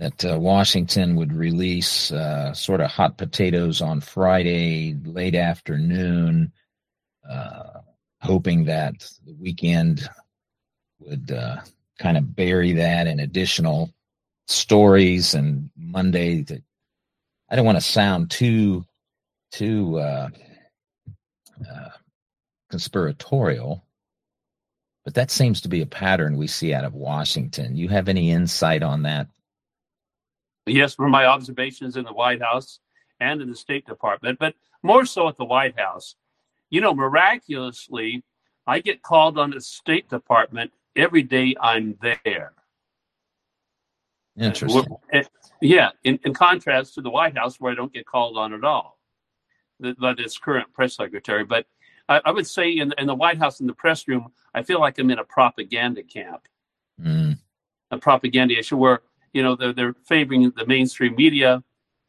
that 0.00 0.24
uh, 0.24 0.38
Washington 0.40 1.14
would 1.16 1.30
release 1.30 2.10
uh, 2.10 2.54
sort 2.54 2.80
of 2.80 2.90
hot 2.90 3.18
potatoes 3.18 3.82
on 3.82 4.00
Friday 4.00 4.96
late 5.04 5.34
afternoon, 5.34 6.50
uh, 7.30 7.80
hoping 8.22 8.64
that 8.64 8.94
the 9.26 9.34
weekend 9.34 10.08
would 11.00 11.30
uh, 11.30 11.60
kind 11.98 12.16
of 12.16 12.34
bury 12.34 12.72
that 12.72 13.08
in 13.08 13.20
additional 13.20 13.92
stories. 14.48 15.34
And 15.34 15.68
Monday, 15.76 16.44
that 16.44 16.62
I 17.50 17.56
don't 17.56 17.66
want 17.66 17.76
to 17.76 17.82
sound 17.82 18.30
too 18.30 18.86
too 19.52 19.98
uh, 19.98 20.28
uh, 21.70 21.90
conspiratorial, 22.70 23.84
but 25.04 25.12
that 25.12 25.30
seems 25.30 25.60
to 25.60 25.68
be 25.68 25.82
a 25.82 25.86
pattern 25.86 26.38
we 26.38 26.46
see 26.46 26.72
out 26.72 26.84
of 26.84 26.94
Washington. 26.94 27.76
You 27.76 27.88
have 27.88 28.08
any 28.08 28.30
insight 28.30 28.82
on 28.82 29.02
that? 29.02 29.26
Yes, 30.66 30.94
from 30.94 31.10
my 31.10 31.26
observations 31.26 31.96
in 31.96 32.04
the 32.04 32.12
White 32.12 32.42
House 32.42 32.80
and 33.18 33.40
in 33.40 33.48
the 33.48 33.56
State 33.56 33.86
Department, 33.86 34.38
but 34.38 34.54
more 34.82 35.04
so 35.04 35.28
at 35.28 35.36
the 35.36 35.44
White 35.44 35.78
House. 35.78 36.16
You 36.70 36.80
know, 36.80 36.94
miraculously, 36.94 38.22
I 38.66 38.80
get 38.80 39.02
called 39.02 39.38
on 39.38 39.50
the 39.50 39.60
State 39.60 40.08
Department 40.08 40.72
every 40.96 41.22
day 41.22 41.56
I'm 41.60 41.96
there. 42.02 42.52
Interesting. 44.38 44.96
Uh, 45.12 45.22
yeah, 45.60 45.90
in, 46.04 46.18
in 46.24 46.32
contrast 46.32 46.94
to 46.94 47.02
the 47.02 47.10
White 47.10 47.36
House, 47.36 47.60
where 47.60 47.72
I 47.72 47.74
don't 47.74 47.92
get 47.92 48.06
called 48.06 48.38
on 48.38 48.54
at 48.54 48.64
all, 48.64 48.98
that 49.80 50.20
its 50.20 50.38
current 50.38 50.72
press 50.72 50.96
secretary. 50.96 51.44
But 51.44 51.66
I, 52.08 52.20
I, 52.24 52.30
would 52.30 52.46
say 52.46 52.70
in, 52.70 52.94
in 52.96 53.06
the 53.06 53.14
White 53.14 53.38
House, 53.38 53.60
in 53.60 53.66
the 53.66 53.74
press 53.74 54.06
room, 54.08 54.32
I 54.54 54.62
feel 54.62 54.80
like 54.80 54.98
I'm 54.98 55.10
in 55.10 55.18
a 55.18 55.24
propaganda 55.24 56.02
camp, 56.02 56.42
mm. 57.00 57.38
a 57.90 57.98
propaganda 57.98 58.58
issue 58.58 58.76
where 58.76 59.02
you 59.32 59.42
know, 59.42 59.56
they're, 59.56 59.72
they're 59.72 59.94
favoring 60.04 60.50
the 60.56 60.66
mainstream 60.66 61.14
media. 61.16 61.62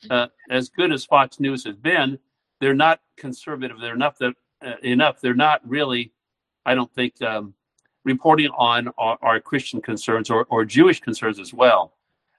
Uh, 0.09 0.27
as 0.49 0.69
good 0.69 0.91
as 0.91 1.05
Fox 1.05 1.39
News 1.39 1.63
has 1.65 1.75
been, 1.75 2.17
they're 2.59 2.73
not 2.73 3.01
conservative. 3.17 3.77
They're 3.79 3.95
enough 3.95 4.17
that 4.19 4.33
uh, 4.65 4.73
enough. 4.83 5.21
They're 5.21 5.33
not 5.33 5.61
really, 5.67 6.11
I 6.65 6.75
don't 6.75 6.93
think, 6.93 7.21
um, 7.21 7.53
reporting 8.03 8.49
on 8.57 8.89
our, 8.97 9.17
our, 9.21 9.39
Christian 9.39 9.81
concerns 9.81 10.29
or, 10.29 10.45
or 10.49 10.65
Jewish 10.65 10.99
concerns 10.99 11.39
as 11.39 11.53
well. 11.53 11.93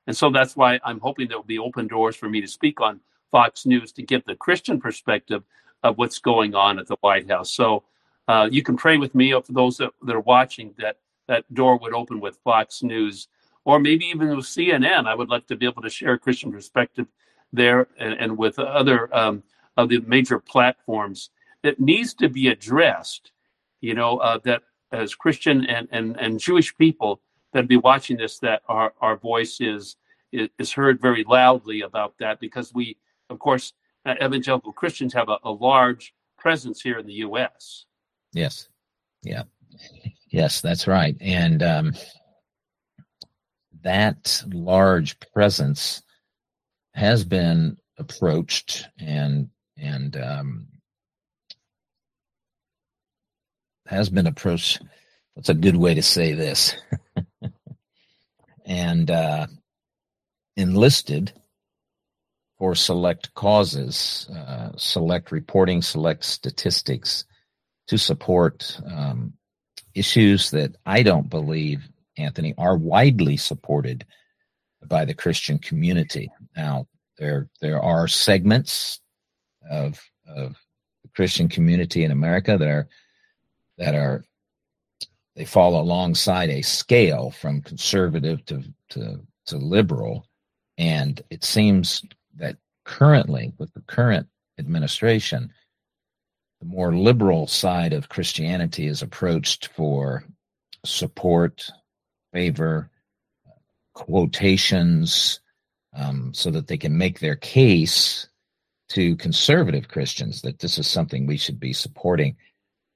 And 0.07 0.17
so 0.17 0.31
that's 0.31 0.57
why 0.57 0.81
I'm 0.85 1.01
hoping 1.01 1.29
there 1.29 1.39
will 1.39 1.45
be 1.45 1.59
open 1.59 1.87
doors 1.87 2.17
for 2.17 2.29
me 2.29 2.41
to 2.41 2.49
speak 2.49 2.81
on 2.81 3.01
Fox 3.31 3.67
News 3.67 3.93
to 3.93 4.03
give 4.03 4.25
the 4.25 4.35
Christian 4.35 4.81
perspective 4.81 5.45
of 5.83 5.99
what's 5.99 6.19
going 6.19 6.55
on 6.55 6.79
at 6.79 6.87
the 6.87 6.97
White 7.01 7.29
House. 7.29 7.53
So 7.53 7.85
uh, 8.29 8.49
you 8.51 8.63
can 8.63 8.77
pray 8.77 8.99
with 8.99 9.15
me 9.15 9.33
for 9.33 9.53
those 9.53 9.77
that, 9.79 9.91
that, 10.03 10.15
are 10.15 10.21
watching 10.21 10.75
that 10.79 10.99
that 11.29 11.53
door 11.55 11.79
would 11.79 11.95
open 11.95 12.21
with 12.21 12.39
Fox 12.45 12.83
News 12.83 13.29
or 13.65 13.79
maybe 13.79 14.07
even 14.07 14.37
with 14.37 14.47
CNN. 14.47 15.07
I 15.07 15.15
would 15.15 15.29
like 15.29 15.47
to 15.49 15.57
be 15.57 15.67
able 15.67 15.83
to 15.83 15.91
share 15.91 16.15
a 16.15 16.19
Christian 16.19 16.53
perspective 16.53 17.07
there 17.53 17.89
and, 17.99 18.15
and 18.15 18.39
with 18.39 18.59
other 18.59 19.15
um, 19.15 19.43
of 19.77 19.89
the 19.89 20.01
major 20.01 20.39
platforms 20.39 21.31
that 21.63 21.81
needs 21.81 22.15
to 22.15 22.29
be 22.29 22.49
addressed. 22.49 23.33
You 23.81 23.95
know 23.95 24.19
uh, 24.19 24.39
that 24.45 24.63
as 24.93 25.15
Christian 25.15 25.65
and, 25.67 25.89
and, 25.91 26.19
and 26.21 26.39
Jewish 26.39 26.77
people 26.77 27.21
that 27.53 27.67
be 27.67 27.77
watching 27.77 28.17
this, 28.17 28.39
that 28.41 28.63
our, 28.69 28.93
our 29.01 29.17
voice 29.17 29.61
is, 29.61 29.97
is, 30.33 30.73
heard 30.73 31.01
very 31.01 31.25
loudly 31.25 31.83
about 31.83 32.15
that 32.19 32.41
because 32.41 32.73
we, 32.75 32.97
of 33.31 33.39
course, 33.39 33.73
uh, 34.07 34.15
evangelical 34.23 34.73
Christians 34.73 35.13
have 35.15 35.29
a, 35.29 35.39
a 35.45 35.51
large 35.51 36.15
presence 36.39 36.81
here 36.81 36.99
in 36.99 37.07
the 37.07 37.13
U.S. 37.15 37.87
Yes. 38.33 38.69
Yeah. 39.23 39.43
Yes, 40.31 40.61
that's 40.61 40.87
right. 40.87 41.17
And 41.21 41.63
um, 41.63 41.93
that 43.83 44.43
large 44.53 45.19
presence 45.33 46.03
has 46.95 47.25
been 47.25 47.77
approached 47.99 48.87
and 48.99 49.49
and 49.77 50.17
um, 50.17 50.67
has 53.87 54.09
been 54.09 54.27
approached. 54.27 54.83
That's 55.37 55.49
a 55.49 55.55
good 55.55 55.77
way 55.77 55.95
to 55.95 56.03
say 56.03 56.33
this. 56.33 56.75
and 58.67 59.11
uh, 59.11 59.47
enlisted 60.57 61.33
for 62.59 62.75
select 62.75 63.35
causes, 63.35 64.29
uh, 64.35 64.71
select 64.77 65.33
reporting, 65.33 65.83
select 65.83 66.25
statistics 66.25 67.25
to 67.89 67.99
support 67.99 68.81
um, 68.87 69.33
issues 69.95 70.51
that 70.53 70.77
I 70.87 71.03
don't 71.03 71.29
believe, 71.29 71.89
Anthony, 72.17 72.55
are 72.59 72.77
widely 72.77 73.37
supported 73.37 74.05
by 74.87 75.05
the 75.05 75.15
Christian 75.15 75.59
community. 75.59 76.31
Now, 76.57 76.87
there 77.19 77.49
there 77.61 77.81
are 77.81 78.09
segments 78.09 79.01
of 79.71 80.01
of 80.27 80.57
the 81.03 81.09
Christian 81.15 81.49
community 81.49 82.05
in 82.05 82.11
America 82.11 82.57
that 82.59 82.69
are 82.69 82.89
that 83.79 83.95
are 83.95 84.25
they 85.35 85.45
fall 85.45 85.81
alongside 85.81 86.51
a 86.51 86.63
scale 86.63 87.31
from 87.31 87.63
conservative 87.63 88.45
to 88.47 88.63
to 88.91 89.21
to 89.47 89.57
liberal, 89.57 90.27
and 90.79 91.23
it 91.31 91.45
seems 91.45 92.05
that 92.37 92.57
currently 92.85 93.53
with 93.59 93.73
the 93.75 93.83
current 93.83 94.27
administration, 94.59 95.53
the 96.61 96.67
more 96.67 96.95
liberal 96.95 97.47
side 97.47 97.93
of 97.93 98.09
Christianity 98.09 98.87
is 98.87 99.03
approached 99.03 99.69
for 99.69 100.25
support, 100.85 101.71
favor, 102.33 102.91
quotations, 103.95 105.41
um, 105.95 106.33
so 106.35 106.51
that 106.51 106.67
they 106.67 106.79
can 106.79 106.97
make 106.97 107.21
their 107.21 107.37
case 107.37 108.29
to 108.89 109.17
conservative 109.17 109.89
Christians 109.89 110.43
that 110.43 110.59
this 110.59 110.79
is 110.79 110.87
something 110.87 111.27
we 111.27 111.37
should 111.37 111.59
be 111.59 111.73
supporting. 111.73 112.37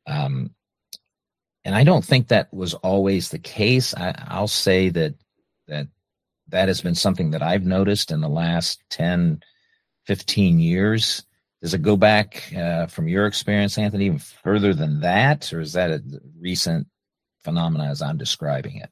Um, 0.07 0.51
and 1.65 1.75
I 1.75 1.85
don't 1.85 2.05
think 2.05 2.29
that 2.29 2.53
was 2.53 2.75
always 2.75 3.31
the 3.31 3.39
case. 3.39 3.95
I, 3.95 4.39
will 4.41 4.47
say 4.47 4.89
that 4.91 5.15
that 5.69 5.89
that 6.49 6.69
has 6.69 6.81
been 6.81 6.95
something 6.95 7.33
that 7.33 7.43
I've 7.43 7.65
noticed 7.65 8.13
in 8.13 8.21
the 8.21 8.29
last 8.29 8.81
10, 8.91 9.43
15 10.07 10.61
years. 10.61 11.25
Does 11.61 11.75
it 11.75 11.83
go 11.83 11.97
back 11.97 12.53
uh, 12.57 12.87
from 12.87 13.09
your 13.09 13.27
experience, 13.27 13.79
Anthony, 13.79 14.07
even 14.07 14.19
further 14.19 14.75
than 14.75 15.01
that, 15.01 15.53
or 15.53 15.61
is 15.61 15.73
that 15.73 15.91
a 15.91 16.03
recent 16.39 16.87
phenomenon 17.43 17.89
as 17.89 18.03
I'm 18.03 18.19
describing 18.19 18.77
it? 18.77 18.91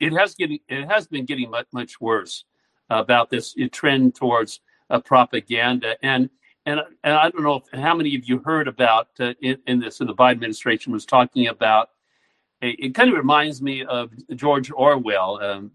It 0.00 0.12
has 0.12 0.34
getting 0.34 0.60
it 0.68 0.86
has 0.86 1.06
been 1.06 1.24
getting 1.24 1.50
much 1.50 1.66
much 1.72 2.00
worse 2.00 2.44
about 2.90 3.30
this 3.30 3.54
trend 3.72 4.14
towards 4.14 4.60
uh, 4.90 5.00
propaganda 5.00 5.96
and 6.02 6.30
and 6.66 6.80
and 7.02 7.14
I 7.14 7.30
don't 7.30 7.42
know 7.42 7.56
if, 7.56 7.80
how 7.80 7.94
many 7.94 8.14
of 8.14 8.28
you 8.28 8.40
heard 8.40 8.68
about 8.68 9.08
uh, 9.20 9.34
in, 9.40 9.58
in, 9.66 9.80
this. 9.80 10.00
In 10.00 10.06
the 10.06 10.14
Biden 10.14 10.32
administration 10.32 10.92
was 10.92 11.06
talking 11.06 11.48
about. 11.48 11.90
It 12.60 12.92
kind 12.92 13.08
of 13.08 13.16
reminds 13.16 13.62
me 13.62 13.84
of 13.84 14.10
George 14.34 14.72
Orwell, 14.72 15.40
um, 15.40 15.70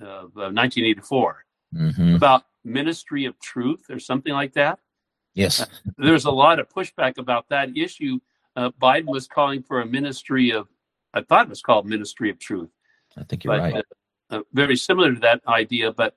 of 0.00 0.36
1984, 0.36 1.44
mm-hmm. 1.74 2.14
about 2.14 2.44
ministry 2.64 3.24
of 3.24 3.38
truth 3.40 3.86
or 3.90 3.98
something 3.98 4.32
like 4.32 4.52
that. 4.54 4.78
Yes. 5.34 5.60
Uh, 5.60 5.66
there's 5.98 6.24
a 6.24 6.30
lot 6.30 6.60
of 6.60 6.68
pushback 6.68 7.18
about 7.18 7.48
that 7.48 7.76
issue. 7.76 8.20
Uh, 8.54 8.70
Biden 8.80 9.06
was 9.06 9.26
calling 9.26 9.62
for 9.62 9.80
a 9.80 9.86
ministry 9.86 10.50
of, 10.50 10.68
I 11.12 11.22
thought 11.22 11.46
it 11.46 11.50
was 11.50 11.60
called 11.60 11.86
Ministry 11.86 12.30
of 12.30 12.38
Truth. 12.38 12.70
I 13.16 13.24
think 13.24 13.44
you're 13.44 13.56
right. 13.56 13.76
Uh, 13.76 13.82
uh, 14.30 14.40
very 14.52 14.76
similar 14.76 15.14
to 15.14 15.20
that 15.20 15.40
idea. 15.46 15.92
But 15.92 16.16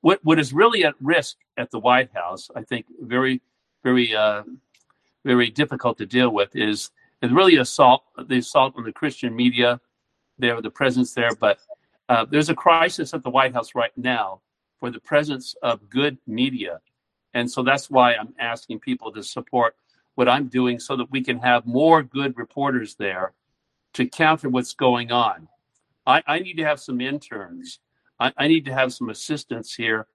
what, 0.00 0.20
what 0.24 0.38
is 0.38 0.52
really 0.52 0.84
at 0.84 0.94
risk 1.00 1.36
at 1.56 1.70
the 1.70 1.78
White 1.78 2.10
House, 2.14 2.50
I 2.56 2.62
think, 2.62 2.86
very, 3.00 3.42
very, 3.84 4.14
uh, 4.14 4.42
very 5.24 5.50
difficult 5.50 5.98
to 5.98 6.06
deal 6.06 6.30
with 6.30 6.56
is, 6.56 6.90
is 7.22 7.30
really 7.30 7.56
assault, 7.56 8.04
the 8.28 8.38
assault 8.38 8.74
on 8.76 8.84
the 8.84 8.92
Christian 8.92 9.36
media. 9.36 9.80
There, 10.38 10.62
the 10.62 10.70
presence 10.70 11.12
there, 11.12 11.34
but 11.38 11.58
uh, 12.08 12.24
there's 12.24 12.48
a 12.48 12.54
crisis 12.54 13.12
at 13.12 13.22
the 13.22 13.28
White 13.28 13.52
House 13.52 13.74
right 13.74 13.92
now 13.94 14.40
for 14.78 14.90
the 14.90 14.98
presence 14.98 15.54
of 15.62 15.90
good 15.90 16.16
media 16.26 16.80
and 17.34 17.50
so 17.50 17.62
that's 17.62 17.90
why 17.90 18.14
I'm 18.14 18.34
asking 18.38 18.80
people 18.80 19.12
to 19.12 19.22
support 19.22 19.76
what 20.14 20.28
I'm 20.28 20.48
doing 20.48 20.78
so 20.78 20.96
that 20.96 21.10
we 21.10 21.22
can 21.22 21.38
have 21.38 21.66
more 21.66 22.02
good 22.02 22.36
reporters 22.36 22.96
there 22.96 23.32
to 23.94 24.06
counter 24.06 24.48
what's 24.48 24.74
going 24.74 25.12
on. 25.12 25.48
I, 26.06 26.22
I 26.26 26.38
need 26.38 26.56
to 26.56 26.64
have 26.64 26.80
some 26.80 27.00
interns. 27.00 27.80
I, 28.18 28.32
I, 28.36 28.48
need 28.48 28.64
to 28.66 28.74
have 28.74 28.92
some 28.92 29.10
assistance 29.10 29.74
here 29.74 30.06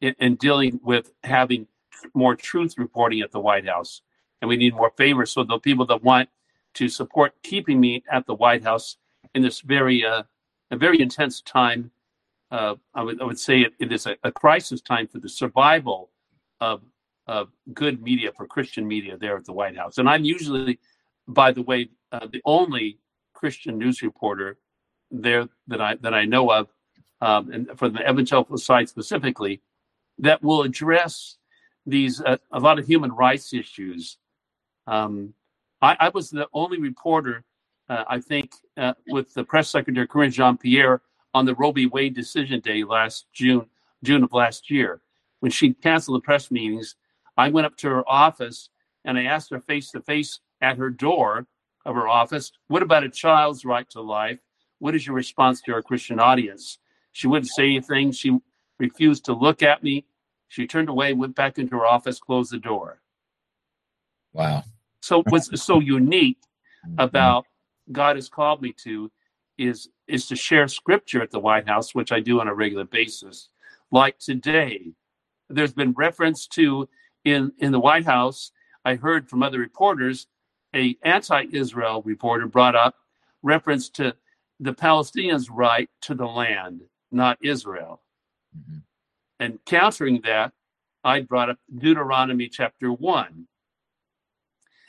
in, 0.00 0.14
in, 0.18 0.36
dealing 0.36 0.80
with 0.82 1.12
having 1.24 1.66
more 2.14 2.34
truth 2.34 2.74
reporting 2.78 3.20
at 3.20 3.32
the 3.32 3.40
White 3.40 3.66
House. 3.66 4.02
And 4.40 4.48
we 4.48 4.56
need 4.56 4.74
more 4.74 4.92
favors 4.96 5.32
so 5.32 5.44
the 5.44 5.58
people 5.58 5.86
that 5.86 6.02
want 6.02 6.28
to 6.74 6.88
support 6.88 7.34
keeping 7.42 7.80
me 7.80 8.04
at 8.10 8.26
the 8.26 8.34
White 8.34 8.62
House 8.62 8.96
in 9.34 9.42
this 9.42 9.60
very 9.60 10.04
uh, 10.04 10.22
a 10.70 10.76
very 10.76 11.00
intense 11.00 11.40
time. 11.40 11.90
Uh, 12.50 12.74
I, 12.94 13.02
would, 13.02 13.20
I 13.20 13.24
would 13.24 13.38
say 13.38 13.62
it, 13.62 13.74
it 13.78 13.92
is 13.92 14.06
a, 14.06 14.16
a 14.22 14.30
crisis 14.30 14.80
time 14.80 15.08
for 15.08 15.18
the 15.18 15.28
survival 15.28 16.10
of, 16.60 16.82
of 17.26 17.48
good 17.74 18.02
media 18.02 18.30
for 18.36 18.46
Christian 18.46 18.86
media 18.86 19.16
there 19.16 19.36
at 19.36 19.44
the 19.44 19.52
White 19.52 19.76
House. 19.76 19.98
And 19.98 20.08
I'm 20.08 20.24
usually, 20.24 20.78
by 21.26 21.50
the 21.50 21.62
way, 21.62 21.88
uh, 22.12 22.26
the 22.30 22.42
only 22.44 22.98
Christian 23.34 23.78
news 23.78 24.00
reporter 24.00 24.58
there 25.10 25.48
that 25.68 25.80
I 25.80 25.94
that 25.96 26.14
I 26.14 26.24
know 26.24 26.50
of, 26.50 26.68
um, 27.20 27.52
and 27.52 27.70
for 27.78 27.88
the 27.88 28.00
evangelical 28.08 28.58
side 28.58 28.88
specifically, 28.88 29.60
that 30.18 30.42
will 30.42 30.62
address 30.62 31.36
these 31.86 32.20
uh, 32.20 32.36
a 32.52 32.60
lot 32.60 32.78
of 32.78 32.86
human 32.86 33.12
rights 33.12 33.52
issues. 33.52 34.18
Um, 34.86 35.34
I, 35.82 35.96
I, 36.00 36.08
was 36.10 36.30
the 36.30 36.48
only 36.52 36.80
reporter, 36.80 37.44
uh, 37.88 38.04
I 38.08 38.20
think, 38.20 38.52
uh, 38.76 38.94
with 39.08 39.34
the 39.34 39.44
press 39.44 39.68
secretary 39.68 40.06
Karine 40.06 40.30
Jean 40.30 40.56
Pierre 40.56 41.02
on 41.34 41.44
the 41.44 41.54
Roe 41.56 41.72
v. 41.72 41.86
Wade 41.86 42.14
decision 42.14 42.60
day 42.60 42.84
last 42.84 43.26
June, 43.32 43.66
June 44.02 44.22
of 44.22 44.32
last 44.32 44.70
year 44.70 45.00
when 45.40 45.50
she 45.50 45.74
canceled 45.74 46.16
the 46.16 46.24
press 46.24 46.50
meetings, 46.50 46.96
I 47.36 47.50
went 47.50 47.66
up 47.66 47.76
to 47.78 47.88
her 47.88 48.08
office 48.08 48.70
and 49.04 49.18
I 49.18 49.24
asked 49.24 49.50
her 49.50 49.60
face 49.60 49.90
to 49.92 50.00
face 50.00 50.40
at 50.60 50.78
her 50.78 50.90
door 50.90 51.46
of 51.84 51.94
her 51.94 52.08
office, 52.08 52.52
What 52.68 52.82
about 52.82 53.04
a 53.04 53.08
child's 53.08 53.64
right 53.64 53.88
to 53.90 54.00
life? 54.00 54.40
What 54.78 54.94
is 54.94 55.06
your 55.06 55.16
response 55.16 55.60
to 55.62 55.72
our 55.72 55.82
Christian 55.82 56.18
audience? 56.18 56.78
She 57.12 57.26
wouldn't 57.26 57.50
say 57.50 57.64
anything. 57.64 58.12
She 58.12 58.38
refused 58.78 59.24
to 59.26 59.32
look 59.32 59.62
at 59.62 59.82
me. 59.82 60.06
She 60.48 60.66
turned 60.66 60.88
away, 60.88 61.12
went 61.12 61.34
back 61.34 61.58
into 61.58 61.76
her 61.76 61.86
office, 61.86 62.18
closed 62.18 62.52
the 62.52 62.58
door. 62.58 63.00
Wow. 64.32 64.64
So 65.00 65.22
what's 65.28 65.62
so 65.62 65.80
unique 65.80 66.40
mm-hmm. 66.86 67.00
about 67.00 67.46
God 67.90 68.16
has 68.16 68.28
called 68.28 68.62
me 68.62 68.74
to 68.84 69.10
is 69.58 69.88
is 70.06 70.26
to 70.26 70.36
share 70.36 70.68
scripture 70.68 71.22
at 71.22 71.30
the 71.30 71.40
White 71.40 71.66
House, 71.66 71.94
which 71.94 72.12
I 72.12 72.20
do 72.20 72.40
on 72.40 72.48
a 72.48 72.54
regular 72.54 72.84
basis. 72.84 73.48
Like 73.90 74.18
today, 74.18 74.92
there's 75.48 75.72
been 75.72 75.92
reference 75.92 76.46
to 76.48 76.88
in 77.24 77.52
in 77.58 77.72
the 77.72 77.80
White 77.80 78.04
House. 78.04 78.52
I 78.84 78.96
heard 78.96 79.28
from 79.28 79.42
other 79.42 79.58
reporters, 79.58 80.26
a 80.74 80.96
anti-Israel 81.02 82.02
reporter 82.02 82.46
brought 82.46 82.76
up 82.76 82.96
reference 83.42 83.88
to 83.90 84.14
the 84.60 84.72
Palestinians' 84.72 85.48
right 85.50 85.90
to 86.02 86.14
the 86.14 86.26
land. 86.26 86.82
not 87.12 87.38
Israel. 87.40 88.02
Mm-hmm. 88.56 88.78
And 89.38 89.64
countering 89.64 90.20
that, 90.24 90.52
I 91.04 91.20
brought 91.20 91.50
up 91.50 91.58
Deuteronomy 91.72 92.48
chapter 92.48 92.92
1, 92.92 93.46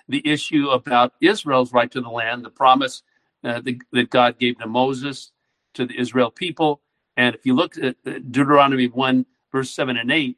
the 0.08 0.28
issue 0.28 0.70
about 0.70 1.14
Israel's 1.22 1.74
right 1.74 1.92
to 1.92 2.02
the 2.02 2.10
land, 2.10 2.44
the 2.44 2.50
promise 2.50 3.04
uh, 3.44 3.62
the, 3.62 3.80
that 3.92 4.10
God 4.10 4.40
gave 4.40 4.58
to 4.58 4.68
Moses, 4.68 5.32
to 5.76 5.86
the 5.86 6.00
Israel 6.00 6.32
people. 6.32 6.82
And 7.18 7.36
if 7.36 7.46
you 7.46 7.54
look 7.54 7.78
at 7.78 7.96
Deuteronomy 8.04 8.88
1, 8.88 9.26
verse 9.52 9.70
7 9.72 9.98
and 9.98 10.12
8, 10.12 10.38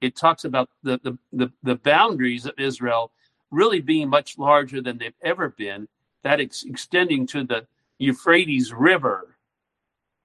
it 0.00 0.16
talks 0.16 0.44
about 0.44 0.68
the, 0.82 1.00
the, 1.02 1.18
the, 1.32 1.52
the 1.62 1.76
boundaries 1.76 2.44
of 2.46 2.54
Israel 2.58 3.10
really 3.50 3.80
being 3.80 4.10
much 4.10 4.36
larger 4.38 4.82
than 4.82 4.98
they've 4.98 5.14
ever 5.22 5.48
been, 5.48 5.88
that 6.24 6.40
ex- 6.40 6.64
extending 6.64 7.26
to 7.28 7.44
the 7.44 7.66
Euphrates 7.98 8.72
River, 8.72 9.36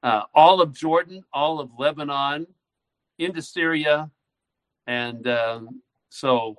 uh, 0.04 0.24
all 0.34 0.62
of 0.62 0.74
Jordan, 0.74 1.24
all 1.34 1.60
of 1.60 1.70
Lebanon, 1.78 2.48
into 3.20 3.42
Syria, 3.42 4.10
and 4.88 5.28
um, 5.28 5.82
so 6.10 6.56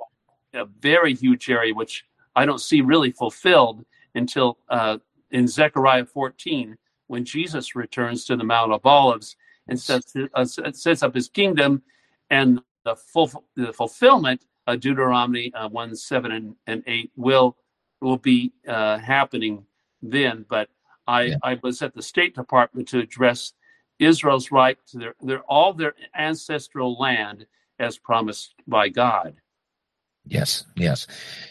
a 0.55 0.65
very 0.65 1.15
huge 1.15 1.51
area, 1.51 1.75
which 1.75 2.05
I 2.37 2.47
don't 2.47 2.61
see 2.61 2.81
really 2.81 3.11
fulfilled 3.11 3.85
until 4.15 4.59
uh, 4.69 4.99
in 5.31 5.49
Zechariah 5.49 6.05
14, 6.05 6.77
when 7.09 7.25
Jesus 7.25 7.75
returns 7.75 8.25
to 8.27 8.37
the 8.37 8.45
Mount 8.45 8.73
of 8.73 8.85
Olives 8.87 9.37
and 9.69 9.79
sets, 9.79 10.15
uh, 10.35 10.45
sets 10.45 11.03
up 11.03 11.15
his 11.15 11.29
kingdom, 11.29 11.83
and 12.31 12.61
the 12.85 12.97
full 12.97 13.31
the 13.57 13.73
fulfillment 13.73 14.45
of 14.67 14.81
Deuteronomy 14.81 15.53
uh, 15.55 15.69
1, 15.69 15.97
7, 15.97 16.33
and, 16.33 16.55
and 16.67 16.83
8 16.87 17.11
will 17.17 17.57
will 18.01 18.17
be 18.17 18.53
uh, 18.67 18.99
happening 18.99 19.65
then. 20.03 20.45
But 20.49 20.69
I, 21.13 21.23
yeah. 21.23 21.37
I 21.43 21.59
was 21.63 21.83
at 21.83 21.95
the 21.95 22.03
State 22.03 22.35
Department 22.35 22.89
to 22.89 22.99
address 22.99 23.53
Israel's 23.99 24.51
right 24.51 24.79
to 24.89 24.99
their, 24.99 25.15
their 25.21 25.41
all 25.41 25.75
their 25.75 25.95
ancestral 26.17 26.99
land 26.99 27.47
as 27.79 27.99
promised 27.99 28.55
by 28.67 28.89
God. 28.89 29.35
Yes, 30.25 30.65
yes. 30.77 31.07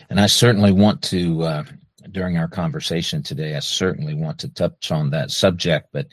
And 0.10 0.20
I 0.20 0.26
certainly 0.26 0.72
want 0.72 1.04
to, 1.04 1.44
uh, 1.44 1.64
during 2.10 2.38
our 2.38 2.48
conversation 2.48 3.22
today, 3.22 3.56
I 3.56 3.60
certainly 3.60 4.16
want 4.16 4.40
to 4.40 4.50
touch 4.50 4.92
on 4.92 5.12
that 5.12 5.30
subject. 5.30 5.90
But 5.94 6.08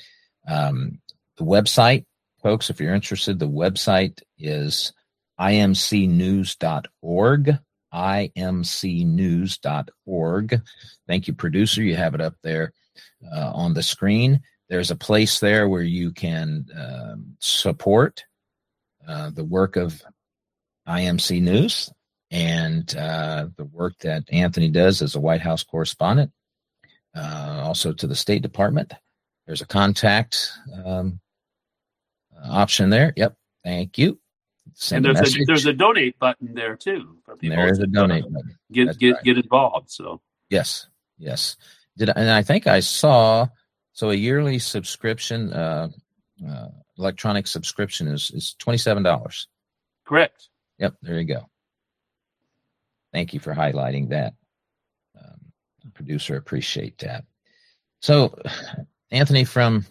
um, 0.47 1.01
the 1.39 1.45
website, 1.45 2.05
folks, 2.43 2.69
if 2.69 2.81
you're 2.81 2.95
interested, 2.95 3.39
the 3.39 3.49
website 3.49 4.21
is 4.37 4.93
imcnews.org. 5.41 6.59
imcnews.org. 7.93 10.63
Thank 11.07 11.29
you, 11.29 11.35
producer. 11.35 11.83
You 11.83 11.97
have 11.97 12.15
it 12.15 12.21
up 12.21 12.35
there 12.43 12.73
uh, 13.35 13.51
on 13.53 13.75
the 13.75 13.83
screen. 13.83 14.41
There's 14.69 14.91
a 14.91 14.97
place 14.97 15.41
there 15.41 15.69
where 15.69 15.83
you 15.83 16.13
can 16.13 16.67
uh, 16.77 17.17
support 17.39 18.25
uh, 19.07 19.31
the 19.31 19.45
work 19.45 19.77
of 19.77 20.03
IMC 20.87 21.41
News 21.41 21.91
and 22.31 22.95
uh, 22.97 23.49
the 23.57 23.65
work 23.65 23.95
that 24.01 24.25
Anthony 24.31 24.69
does 24.69 25.01
as 25.01 25.15
a 25.15 25.21
White 25.21 25.41
House 25.41 25.63
correspondent, 25.63 26.31
uh, 27.17 27.63
also 27.65 27.95
to 27.95 28.07
the 28.07 28.15
State 28.15 28.43
Department. 28.43 28.93
There's 29.47 29.63
a 29.63 29.67
contact 29.67 30.53
um, 30.85 31.21
option 32.45 32.91
there. 32.91 33.15
Yep. 33.17 33.35
Thank 33.65 33.97
you. 33.97 34.21
Send 34.81 35.07
and 35.07 35.17
there's 35.17 35.35
a, 35.35 35.41
a, 35.41 35.45
there's 35.45 35.67
a 35.67 35.73
donate 35.73 36.17
button 36.21 36.55
there 36.55 36.77
too. 36.77 37.17
there 37.43 37.67
is 37.67 37.81
a 37.81 37.87
donate 37.89 38.23
button. 38.23 38.57
Get 38.71 38.87
That's 38.87 38.97
get 38.97 39.15
right. 39.15 39.25
get 39.25 39.37
involved. 39.37 39.91
So 39.91 40.21
yes, 40.51 40.87
yes. 41.19 41.57
Did 41.97 42.11
and 42.11 42.31
I 42.31 42.45
think 42.45 42.69
I 42.69 42.79
saw 42.79 43.49
so 43.93 44.11
a 44.11 44.15
yearly 44.15 44.61
subscription, 44.61 45.53
uh, 45.53 45.89
uh, 46.49 46.69
electronic 46.97 47.49
subscription 47.49 48.07
is 48.07 48.31
is 48.31 48.55
twenty 48.61 48.79
seven 48.79 49.03
dollars. 49.03 49.49
Correct. 50.07 50.49
Yep. 50.79 50.95
There 51.03 51.19
you 51.19 51.25
go. 51.25 51.49
Thank 53.13 53.35
you 53.35 53.41
for 53.41 53.53
highlighting 53.53 54.11
that. 54.11 54.35
Um, 55.19 55.41
producer, 55.93 56.37
appreciate 56.37 56.99
that. 56.99 57.25
So, 58.01 58.39
Anthony, 59.11 59.43
from 59.43 59.85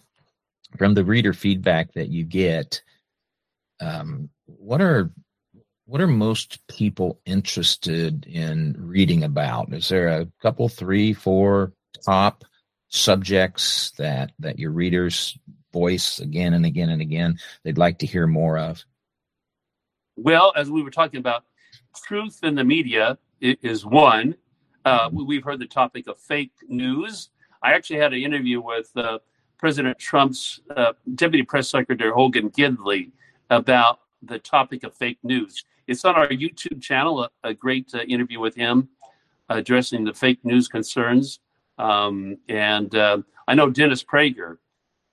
from 0.78 0.94
the 0.94 1.04
reader 1.04 1.34
feedback 1.34 1.92
that 1.92 2.08
you 2.08 2.24
get, 2.24 2.80
um, 3.80 4.30
what 4.68 4.82
are 4.82 5.10
what 5.86 6.02
are 6.02 6.06
most 6.06 6.66
people 6.68 7.18
interested 7.24 8.26
in 8.26 8.76
reading 8.78 9.24
about? 9.24 9.72
Is 9.72 9.88
there 9.88 10.08
a 10.08 10.28
couple, 10.42 10.68
three, 10.68 11.14
four 11.14 11.72
top 12.04 12.44
subjects 12.88 13.92
that 13.92 14.32
that 14.38 14.58
your 14.58 14.70
readers 14.70 15.38
voice 15.72 16.18
again 16.18 16.52
and 16.52 16.66
again 16.66 16.90
and 16.90 17.00
again 17.00 17.38
they'd 17.64 17.78
like 17.78 17.98
to 18.00 18.06
hear 18.06 18.26
more 18.26 18.58
of? 18.58 18.84
Well, 20.16 20.52
as 20.54 20.70
we 20.70 20.82
were 20.82 20.90
talking 20.90 21.18
about, 21.18 21.44
truth 22.04 22.40
in 22.42 22.54
the 22.54 22.64
media 22.64 23.16
is 23.40 23.86
one. 23.86 24.34
Uh, 24.84 25.08
we've 25.10 25.44
heard 25.44 25.60
the 25.60 25.66
topic 25.66 26.08
of 26.08 26.18
fake 26.18 26.52
news. 26.68 27.30
I 27.62 27.72
actually 27.72 28.00
had 28.00 28.12
an 28.12 28.20
interview 28.20 28.60
with 28.60 28.90
uh, 28.96 29.20
President 29.56 29.98
Trump's 29.98 30.60
uh, 30.76 30.92
Deputy 31.14 31.42
Press 31.42 31.70
Secretary 31.70 32.10
Hogan 32.10 32.50
Gidley 32.50 33.12
about 33.48 34.00
the 34.22 34.38
topic 34.38 34.84
of 34.84 34.96
fake 34.96 35.18
news. 35.22 35.64
It's 35.86 36.04
on 36.04 36.14
our 36.14 36.28
YouTube 36.28 36.82
channel, 36.82 37.22
a, 37.22 37.30
a 37.42 37.54
great 37.54 37.94
uh, 37.94 38.00
interview 38.02 38.40
with 38.40 38.54
him 38.54 38.88
addressing 39.48 40.04
the 40.04 40.14
fake 40.14 40.44
news 40.44 40.68
concerns. 40.68 41.40
Um, 41.78 42.36
and 42.48 42.94
uh, 42.94 43.18
I 43.46 43.54
know 43.54 43.70
Dennis 43.70 44.04
Prager 44.04 44.58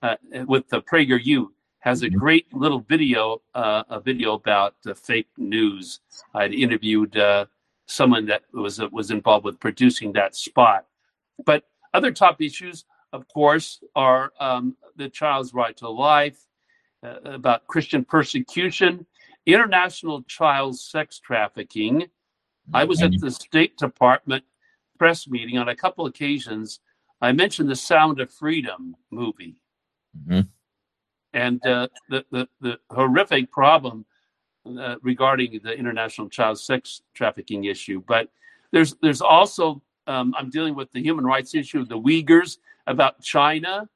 uh, 0.02 0.16
with 0.46 0.68
the 0.68 0.82
Prager 0.82 1.22
U 1.24 1.52
has 1.80 2.02
a 2.02 2.06
mm-hmm. 2.06 2.18
great 2.18 2.52
little 2.52 2.80
video, 2.80 3.40
uh, 3.54 3.84
a 3.88 4.00
video 4.00 4.34
about 4.34 4.74
fake 4.96 5.28
news. 5.36 6.00
I'd 6.34 6.52
interviewed 6.52 7.16
uh, 7.16 7.46
someone 7.86 8.26
that 8.26 8.42
was 8.52 8.80
uh, 8.80 8.88
was 8.90 9.10
involved 9.10 9.44
with 9.44 9.60
producing 9.60 10.12
that 10.14 10.34
spot. 10.34 10.86
But 11.44 11.64
other 11.94 12.10
top 12.10 12.42
issues, 12.42 12.84
of 13.12 13.26
course, 13.28 13.80
are 13.94 14.32
um, 14.40 14.76
the 14.96 15.08
child's 15.08 15.54
right 15.54 15.76
to 15.76 15.88
life, 15.88 16.38
uh, 17.02 17.16
about 17.24 17.66
Christian 17.66 18.04
persecution, 18.04 19.06
international 19.46 20.22
child 20.22 20.78
sex 20.78 21.18
trafficking. 21.18 22.06
I 22.74 22.84
was 22.84 23.00
at 23.02 23.12
mm-hmm. 23.12 23.24
the 23.24 23.30
State 23.30 23.76
Department 23.76 24.44
press 24.98 25.28
meeting 25.28 25.58
on 25.58 25.68
a 25.68 25.76
couple 25.76 26.06
occasions. 26.06 26.80
I 27.20 27.32
mentioned 27.32 27.68
the 27.68 27.76
Sound 27.76 28.20
of 28.20 28.30
Freedom 28.30 28.96
movie. 29.10 29.60
Mm-hmm 30.18 30.40
and 31.36 31.64
uh, 31.66 31.86
the, 32.08 32.24
the, 32.32 32.48
the 32.62 32.78
horrific 32.90 33.52
problem 33.52 34.06
uh, 34.80 34.96
regarding 35.02 35.60
the 35.62 35.72
international 35.72 36.28
child 36.30 36.58
sex 36.58 37.02
trafficking 37.14 37.64
issue. 37.64 38.02
But 38.08 38.30
there's 38.72 38.96
there's 39.02 39.20
also 39.20 39.82
um, 40.06 40.34
I'm 40.36 40.50
dealing 40.50 40.74
with 40.74 40.90
the 40.92 41.02
human 41.02 41.24
rights 41.24 41.54
issue 41.54 41.80
of 41.80 41.88
the 41.88 41.98
Uyghurs, 41.98 42.56
about 42.86 43.20
China, 43.22 43.88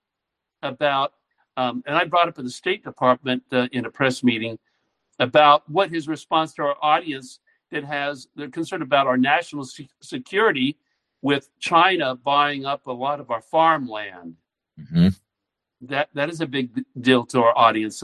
about 0.63 1.15
um, 1.61 1.83
and 1.87 1.97
I 1.97 2.05
brought 2.05 2.29
up 2.29 2.39
in 2.39 2.45
the 2.45 2.51
State 2.51 2.85
Department 2.85 3.43
uh, 3.53 3.69
in 3.73 3.87
a 3.87 3.91
press 3.91 4.23
meeting 4.23 4.59
about 5.19 5.69
what 5.69 5.91
his 5.91 6.09
response 6.09 6.55
to 6.55 6.63
our 6.63 6.77
audience 6.83 7.41
that 7.71 7.85
has 7.85 8.29
they're 8.35 8.49
concerned 8.49 8.83
about 8.83 9.07
our 9.07 9.17
national 9.17 9.67
security 10.01 10.77
with 11.23 11.51
China 11.59 12.15
buying 12.17 12.65
up 12.65 12.87
a 12.87 12.93
lot 12.93 13.21
of 13.21 13.31
our 13.31 13.43
farmland. 13.43 14.35
Mm-hmm 14.81 15.09
that 15.81 16.09
that 16.15 16.29
is 16.29 16.41
a 16.41 16.47
big 16.47 16.85
deal 17.01 17.25
to 17.27 17.43
our 17.43 17.57
audience. 17.57 18.03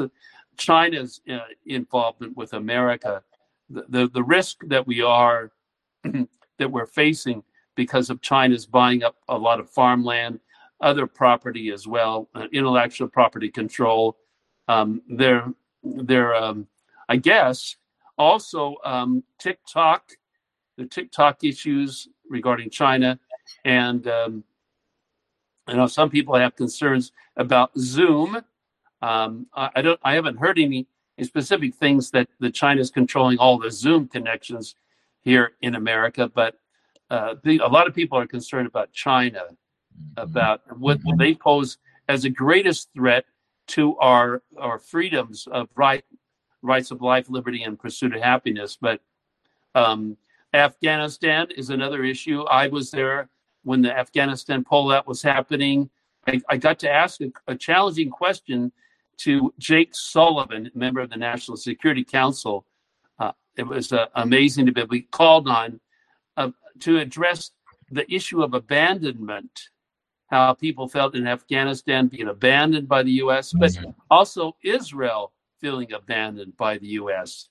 China's 0.57 1.21
uh, 1.31 1.40
involvement 1.66 2.37
with 2.37 2.55
America, 2.55 3.23
the, 3.69 3.85
the, 3.88 4.09
the 4.09 4.23
risk 4.23 4.61
that 4.69 4.87
we 4.87 5.03
are 5.03 5.53
that 6.59 6.71
we're 6.71 6.87
facing 6.87 7.42
because 7.75 8.09
of 8.09 8.23
China's 8.23 8.64
buying 8.64 9.03
up 9.03 9.16
a 9.29 9.37
lot 9.37 9.61
of 9.61 9.69
farmland, 9.69 10.40
other 10.81 11.07
property 11.07 11.71
as 11.71 11.87
well, 11.87 12.29
uh, 12.35 12.47
intellectual 12.53 13.09
property 13.09 13.51
control. 13.51 14.17
Um, 14.69 15.03
they're 15.09 15.53
they're 15.83 16.35
um, 16.35 16.67
I 17.09 17.17
guess 17.17 17.77
also 18.19 18.77
um, 18.85 19.23
TikTok, 19.39 20.11
the 20.77 20.87
TikTok 20.87 21.45
issues 21.45 22.09
regarding 22.29 22.71
China, 22.71 23.19
and 23.65 24.07
um, 24.09 24.45
I 25.67 25.75
know 25.75 25.87
some 25.87 26.11
people 26.11 26.35
have 26.35 26.57
concerns 26.57 27.12
about 27.37 27.71
Zoom. 27.79 28.41
Um, 29.03 29.47
I, 29.55 29.71
I, 29.77 29.83
don't. 29.83 30.01
I 30.03 30.15
haven't 30.15 30.39
heard 30.39 30.59
any, 30.59 30.87
specific 31.23 31.75
things 31.75 32.11
that 32.11 32.29
the 32.41 32.51
China 32.51 32.81
is 32.81 32.91
controlling 32.91 33.39
all 33.39 33.59
the 33.59 33.71
Zoom 33.71 34.07
connections 34.09 34.75
here 35.23 35.53
in 35.62 35.75
America, 35.75 36.31
but 36.35 36.57
uh, 37.11 37.35
the, 37.43 37.59
a 37.59 37.67
lot 37.67 37.87
of 37.87 37.95
people 37.95 38.19
are 38.19 38.27
concerned 38.27 38.67
about 38.67 38.93
China. 38.93 39.45
About 40.17 40.61
what, 40.79 40.99
what 41.03 41.19
they 41.19 41.35
pose 41.35 41.79
as 42.09 42.23
the 42.23 42.31
greatest 42.31 42.89
threat 42.95 43.25
to 43.69 43.97
our 43.99 44.43
our 44.59 44.79
freedoms 44.79 45.49
of 45.51 45.69
right 45.75 46.05
rights 46.63 46.91
of 46.91 47.01
life, 47.01 47.29
liberty, 47.29 47.63
and 47.63 47.79
pursuit 47.79 48.15
of 48.15 48.23
happiness. 48.23 48.77
But 48.81 49.01
um, 49.75 50.17
Afghanistan 50.53 51.49
is 51.57 51.71
another 51.71 52.05
issue. 52.05 52.43
I 52.43 52.69
was 52.69 52.91
there 52.91 53.29
when 53.63 53.83
the 53.83 53.97
Afghanistan 53.97 54.65
pullout 54.65 55.07
was 55.07 55.23
happening. 55.23 55.91
I, 56.27 56.41
I 56.49 56.57
got 56.57 56.79
to 56.81 56.91
ask 56.91 57.21
a, 57.21 57.31
a, 57.47 57.55
challenging 57.55 58.11
question 58.11 58.73
to 59.19 59.53
Jake 59.59 59.95
Sullivan, 59.95 60.71
member 60.75 61.01
of 61.01 61.11
the 61.11 61.17
National 61.17 61.57
Security 61.57 62.05
Council. 62.05 62.67
Uh, 63.19 63.33
it 63.57 63.67
was 63.67 63.93
uh, 63.93 64.07
amazing 64.15 64.67
to 64.67 64.87
be 64.87 65.03
called 65.03 65.49
on 65.49 65.81
uh, 66.37 66.51
to 66.81 66.99
address 66.99 67.53
the 67.91 68.13
issue 68.13 68.43
of 68.43 68.55
abandonment, 68.55 69.71
how 70.27 70.55
people 70.55 70.89
felt 70.89 71.15
in 71.15 71.27
Afghanistan 71.27 72.09
being 72.09 72.29
abandoned 72.29 72.89
by 72.89 73.03
the 73.03 73.12
U.S., 73.12 73.53
but 73.53 73.73
mm-hmm. 73.73 73.91
also 74.11 74.57
Israel 74.65 75.33
feeling 75.61 75.93
abandoned 75.93 76.57
by 76.57 76.79
the 76.79 76.89
U.S. 76.89 77.49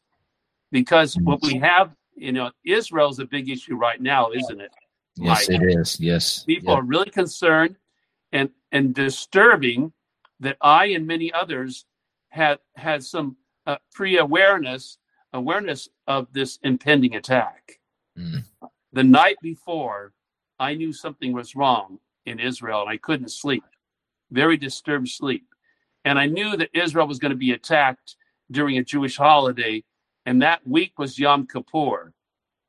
Because 0.71 1.15
what 1.15 1.41
we 1.41 1.57
have, 1.59 1.95
you 2.15 2.31
know, 2.31 2.51
Israel 2.65 3.09
is 3.09 3.19
a 3.19 3.25
big 3.25 3.49
issue 3.49 3.75
right 3.75 4.01
now, 4.01 4.31
isn't 4.31 4.59
it? 4.59 4.71
Yes, 5.15 5.49
it 5.49 5.61
is. 5.63 5.99
Yes, 5.99 6.43
people 6.43 6.73
are 6.73 6.83
really 6.83 7.09
concerned 7.09 7.77
and 8.33 8.49
and 8.73 8.93
disturbing 8.93 9.93
that 10.41 10.57
I 10.59 10.87
and 10.87 11.07
many 11.07 11.31
others 11.31 11.85
had 12.29 12.59
had 12.75 13.01
some 13.01 13.37
uh, 13.65 13.77
pre-awareness 13.93 14.97
awareness 15.31 15.87
of 16.07 16.27
this 16.33 16.59
impending 16.63 17.15
attack. 17.15 17.79
Mm. 18.17 18.43
The 18.91 19.03
night 19.03 19.37
before, 19.41 20.13
I 20.59 20.73
knew 20.75 20.91
something 20.91 21.31
was 21.31 21.55
wrong 21.55 21.99
in 22.25 22.39
Israel, 22.39 22.81
and 22.81 22.89
I 22.89 22.97
couldn't 22.97 23.29
sleep. 23.29 23.63
Very 24.31 24.57
disturbed 24.57 25.09
sleep, 25.09 25.45
and 26.03 26.17
I 26.17 26.25
knew 26.25 26.57
that 26.57 26.69
Israel 26.73 27.07
was 27.07 27.19
going 27.19 27.31
to 27.31 27.37
be 27.37 27.51
attacked 27.51 28.15
during 28.51 28.77
a 28.77 28.83
Jewish 28.83 29.17
holiday, 29.17 29.83
and 30.25 30.41
that 30.41 30.67
week 30.67 30.97
was 30.97 31.19
Yom 31.19 31.47
Kippur. 31.47 32.13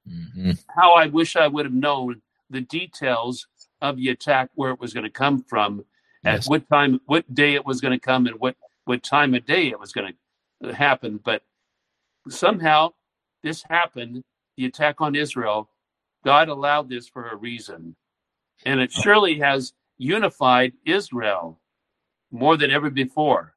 Mm-hmm. 0.08 0.52
How 0.68 0.92
I 0.94 1.06
wish 1.06 1.36
I 1.36 1.48
would 1.48 1.64
have 1.66 1.74
known 1.74 2.22
the 2.50 2.60
details 2.60 3.46
of 3.80 3.96
the 3.96 4.10
attack, 4.10 4.50
where 4.54 4.70
it 4.70 4.80
was 4.80 4.92
going 4.92 5.04
to 5.04 5.10
come 5.10 5.42
from, 5.42 5.84
yes. 6.24 6.46
at 6.46 6.50
what 6.50 6.68
time, 6.68 7.00
what 7.06 7.34
day 7.34 7.54
it 7.54 7.64
was 7.64 7.80
going 7.80 7.98
to 7.98 7.98
come, 7.98 8.26
and 8.26 8.38
what 8.38 8.56
what 8.84 9.02
time 9.02 9.34
of 9.34 9.44
day 9.46 9.68
it 9.68 9.80
was 9.80 9.92
going 9.92 10.12
to 10.62 10.74
happen. 10.74 11.18
But 11.22 11.42
somehow 12.28 12.90
this 13.42 13.64
happened. 13.68 14.22
The 14.56 14.64
attack 14.66 15.02
on 15.02 15.14
Israel, 15.14 15.68
God 16.24 16.48
allowed 16.48 16.88
this 16.88 17.08
for 17.08 17.28
a 17.28 17.36
reason, 17.36 17.94
and 18.66 18.80
it 18.80 18.92
surely 18.92 19.38
has 19.38 19.72
unified 19.96 20.72
Israel 20.84 21.60
more 22.32 22.56
than 22.56 22.70
ever 22.70 22.90
before. 22.90 23.54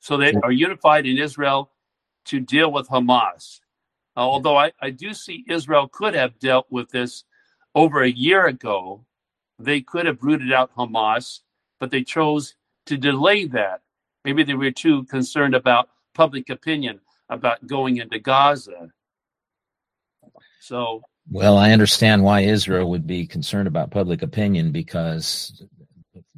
So 0.00 0.16
they 0.16 0.32
are 0.42 0.50
unified 0.50 1.06
in 1.06 1.18
Israel 1.18 1.70
to 2.24 2.40
deal 2.40 2.72
with 2.72 2.88
Hamas. 2.88 3.60
Uh, 4.16 4.20
although 4.20 4.56
I, 4.56 4.72
I 4.80 4.90
do 4.90 5.12
see 5.12 5.44
Israel 5.48 5.86
could 5.86 6.14
have 6.14 6.38
dealt 6.38 6.66
with 6.70 6.90
this 6.90 7.24
over 7.74 8.02
a 8.02 8.10
year 8.10 8.46
ago. 8.46 9.04
They 9.58 9.82
could 9.82 10.06
have 10.06 10.22
rooted 10.22 10.52
out 10.52 10.74
Hamas, 10.74 11.40
but 11.78 11.90
they 11.90 12.02
chose 12.02 12.54
to 12.86 12.96
delay 12.96 13.44
that. 13.46 13.82
Maybe 14.24 14.42
they 14.44 14.54
were 14.54 14.70
too 14.70 15.04
concerned 15.04 15.54
about 15.54 15.90
public 16.14 16.48
opinion 16.48 17.00
about 17.28 17.66
going 17.66 17.98
into 17.98 18.18
Gaza. 18.18 18.90
So, 20.60 21.02
well, 21.30 21.56
I 21.56 21.72
understand 21.72 22.22
why 22.22 22.40
Israel 22.40 22.90
would 22.90 23.06
be 23.06 23.26
concerned 23.26 23.68
about 23.68 23.90
public 23.90 24.22
opinion 24.22 24.72
because 24.72 25.62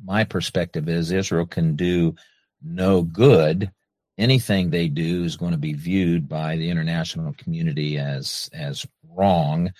my 0.02 0.24
perspective 0.24 0.88
is 0.88 1.10
Israel 1.10 1.46
can 1.46 1.76
do 1.76 2.14
no 2.62 3.02
good 3.02 3.70
anything 4.18 4.70
they 4.70 4.88
do 4.88 5.24
is 5.24 5.36
going 5.36 5.52
to 5.52 5.58
be 5.58 5.72
viewed 5.72 6.28
by 6.28 6.56
the 6.56 6.68
international 6.68 7.34
community 7.34 7.98
as 7.98 8.48
as 8.52 8.86
wrong, 9.10 9.72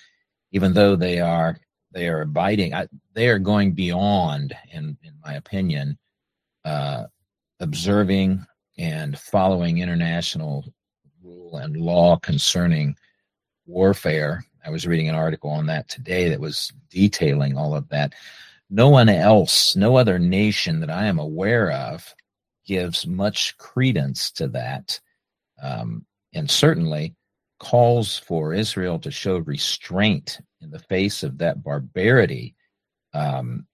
even 0.51 0.73
though 0.73 0.95
they 0.95 1.19
are 1.19 1.57
they 1.91 2.07
are 2.09 2.21
abiding. 2.21 2.73
I, 2.73 2.87
they 3.13 3.29
are 3.29 3.39
going 3.39 3.73
beyond, 3.73 4.55
in 4.71 4.97
in 5.03 5.13
my 5.23 5.35
opinion, 5.35 5.97
uh, 6.63 7.05
observing 7.59 8.45
and 8.77 9.17
following 9.17 9.77
international 9.77 10.65
rule 11.23 11.57
and 11.57 11.77
law 11.77 12.17
concerning 12.17 12.95
warfare. 13.65 14.43
I 14.65 14.71
was 14.71 14.87
reading 14.87 15.09
an 15.09 15.15
article 15.15 15.51
on 15.51 15.67
that 15.67 15.87
today 15.87 16.29
that 16.29 16.39
was 16.39 16.73
detailing 16.89 17.57
all 17.57 17.75
of 17.75 17.87
that. 17.89 18.13
No 18.69 18.89
one 18.89 19.09
else, 19.09 19.75
no 19.75 19.95
other 19.95 20.17
nation 20.17 20.79
that 20.79 20.89
I 20.89 21.05
am 21.05 21.19
aware 21.19 21.71
of 21.71 22.15
gives 22.65 23.05
much 23.05 23.55
credence 23.57 24.31
to 24.31 24.47
that, 24.47 24.99
um, 25.61 26.03
and 26.33 26.49
certainly 26.49 27.13
calls 27.59 28.17
for 28.17 28.53
Israel 28.53 28.97
to 28.99 29.11
show 29.11 29.37
restraint 29.37 30.39
in 30.61 30.71
the 30.71 30.79
face 30.79 31.21
of 31.21 31.37
that 31.37 31.63
barbarity 31.63 32.55
um, 33.13 33.67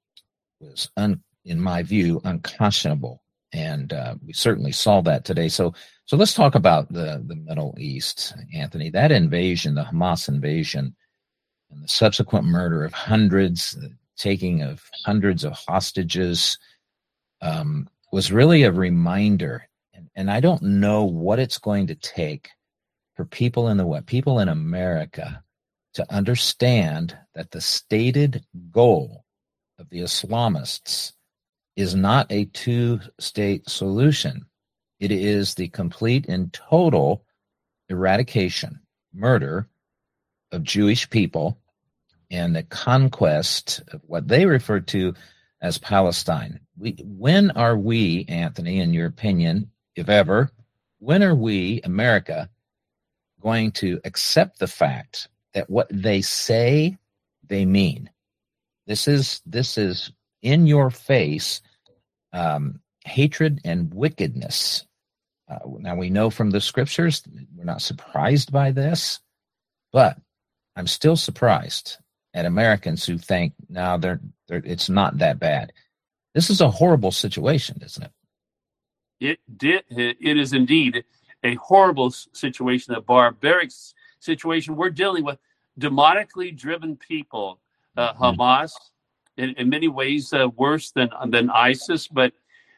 was, 0.59 0.89
un, 0.97 1.21
in 1.45 1.59
my 1.59 1.83
view, 1.83 2.19
unconscionable. 2.25 3.23
And 3.53 3.93
uh, 3.93 4.15
we 4.25 4.33
certainly 4.33 4.71
saw 4.73 5.01
that 5.01 5.25
today. 5.25 5.47
So, 5.47 5.73
so 6.11 6.17
let's 6.17 6.33
talk 6.33 6.55
about 6.55 6.91
the 6.91 7.23
the 7.25 7.37
Middle 7.37 7.73
East, 7.77 8.35
Anthony. 8.53 8.89
That 8.89 9.13
invasion, 9.13 9.75
the 9.75 9.85
Hamas 9.85 10.27
invasion, 10.27 10.93
and 11.69 11.81
the 11.81 11.87
subsequent 11.87 12.45
murder 12.45 12.83
of 12.83 12.91
hundreds, 12.91 13.71
the 13.71 13.95
taking 14.17 14.61
of 14.61 14.83
hundreds 15.05 15.45
of 15.45 15.53
hostages, 15.53 16.59
um, 17.41 17.87
was 18.11 18.29
really 18.29 18.63
a 18.63 18.73
reminder. 18.73 19.69
And, 19.93 20.09
and 20.13 20.29
I 20.29 20.41
don't 20.41 20.61
know 20.61 21.05
what 21.05 21.39
it's 21.39 21.59
going 21.59 21.87
to 21.87 21.95
take 21.95 22.49
for 23.15 23.23
people 23.23 23.69
in 23.69 23.77
the 23.77 23.85
what 23.85 24.05
people 24.05 24.41
in 24.41 24.49
America 24.49 25.41
to 25.93 26.13
understand 26.13 27.17
that 27.35 27.51
the 27.51 27.61
stated 27.61 28.43
goal 28.69 29.23
of 29.79 29.89
the 29.89 30.01
Islamists 30.01 31.13
is 31.77 31.95
not 31.95 32.29
a 32.29 32.43
two 32.47 32.99
state 33.17 33.69
solution. 33.69 34.45
It 35.01 35.11
is 35.11 35.55
the 35.55 35.67
complete 35.67 36.27
and 36.27 36.53
total 36.53 37.25
eradication, 37.89 38.79
murder 39.11 39.67
of 40.51 40.61
Jewish 40.61 41.09
people 41.09 41.57
and 42.29 42.55
the 42.55 42.63
conquest 42.63 43.81
of 43.87 44.01
what 44.05 44.27
they 44.27 44.45
refer 44.45 44.79
to 44.79 45.15
as 45.59 45.79
Palestine. 45.79 46.59
We, 46.77 46.95
when 47.03 47.49
are 47.51 47.75
we, 47.75 48.25
Anthony, 48.29 48.79
in 48.79 48.93
your 48.93 49.07
opinion, 49.07 49.71
if 49.95 50.07
ever, 50.07 50.51
when 50.99 51.23
are 51.23 51.35
we, 51.35 51.81
America, 51.83 52.47
going 53.41 53.71
to 53.71 53.99
accept 54.05 54.59
the 54.59 54.67
fact 54.67 55.29
that 55.55 55.67
what 55.67 55.87
they 55.89 56.21
say 56.21 56.95
they 57.47 57.65
mean? 57.65 58.07
This 58.85 59.07
is 59.07 59.41
this 59.47 59.79
is 59.79 60.11
in 60.43 60.67
your 60.67 60.91
face 60.91 61.61
um, 62.33 62.79
hatred 63.03 63.61
and 63.65 63.91
wickedness. 63.91 64.85
Uh, 65.51 65.59
now 65.79 65.95
we 65.95 66.09
know 66.09 66.29
from 66.29 66.49
the 66.49 66.61
scriptures 66.61 67.23
we're 67.55 67.65
not 67.65 67.81
surprised 67.81 68.51
by 68.51 68.71
this, 68.71 69.19
but 69.91 70.17
I'm 70.75 70.87
still 70.87 71.17
surprised 71.17 71.97
at 72.33 72.45
Americans 72.45 73.05
who 73.05 73.17
think 73.17 73.53
now 73.67 73.97
they're, 73.97 74.21
they're 74.47 74.61
it's 74.63 74.89
not 74.89 75.17
that 75.17 75.39
bad. 75.39 75.73
This 76.33 76.49
is 76.49 76.61
a 76.61 76.71
horrible 76.71 77.11
situation, 77.11 77.81
isn't 77.83 78.03
it? 78.03 78.11
It 79.19 79.39
did. 79.57 79.83
It 79.89 80.37
is 80.37 80.53
indeed 80.53 81.03
a 81.43 81.55
horrible 81.55 82.11
situation, 82.11 82.93
a 82.93 83.01
barbaric 83.01 83.71
situation. 84.19 84.77
We're 84.77 84.89
dealing 84.89 85.25
with 85.25 85.37
demonically 85.79 86.57
driven 86.57 86.95
people. 86.95 87.59
Uh, 87.97 88.13
mm-hmm. 88.13 88.39
Hamas, 88.39 88.71
in, 89.35 89.49
in, 89.57 89.67
many 89.67 89.89
ways, 89.89 90.31
uh, 90.31 90.47
worse 90.55 90.91
than 90.91 91.09
than 91.27 91.49
ISIS, 91.49 92.07
but 92.07 92.31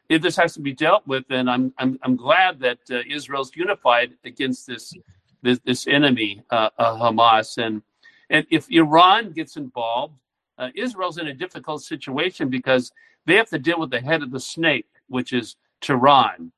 it, 0.09 0.21
this 0.21 0.35
has 0.37 0.53
to 0.53 0.61
be 0.61 0.73
dealt 0.73 1.05
with. 1.07 1.25
And 1.29 1.49
I'm 1.49 1.73
I'm, 1.77 1.99
I'm 2.03 2.15
glad 2.15 2.59
that 2.59 2.79
uh, 2.91 2.99
Israel's 3.09 3.55
unified 3.55 4.13
against 4.25 4.67
this 4.67 4.93
this, 5.41 5.59
this 5.65 5.87
enemy, 5.87 6.41
uh, 6.49 6.69
uh, 6.77 6.95
Hamas, 6.97 7.57
and 7.57 7.81
and 8.29 8.45
if 8.49 8.69
Iran 8.71 9.31
gets 9.31 9.57
involved, 9.57 10.15
uh, 10.57 10.69
Israel's 10.75 11.17
in 11.17 11.27
a 11.27 11.33
difficult 11.33 11.83
situation 11.83 12.49
because 12.49 12.91
they 13.25 13.35
have 13.35 13.49
to 13.49 13.59
deal 13.59 13.79
with 13.79 13.91
the 13.91 13.99
head 14.01 14.23
of 14.23 14.31
the 14.31 14.39
snake, 14.39 14.87
which 15.07 15.33
is 15.33 15.55
Tehran, 15.81 16.51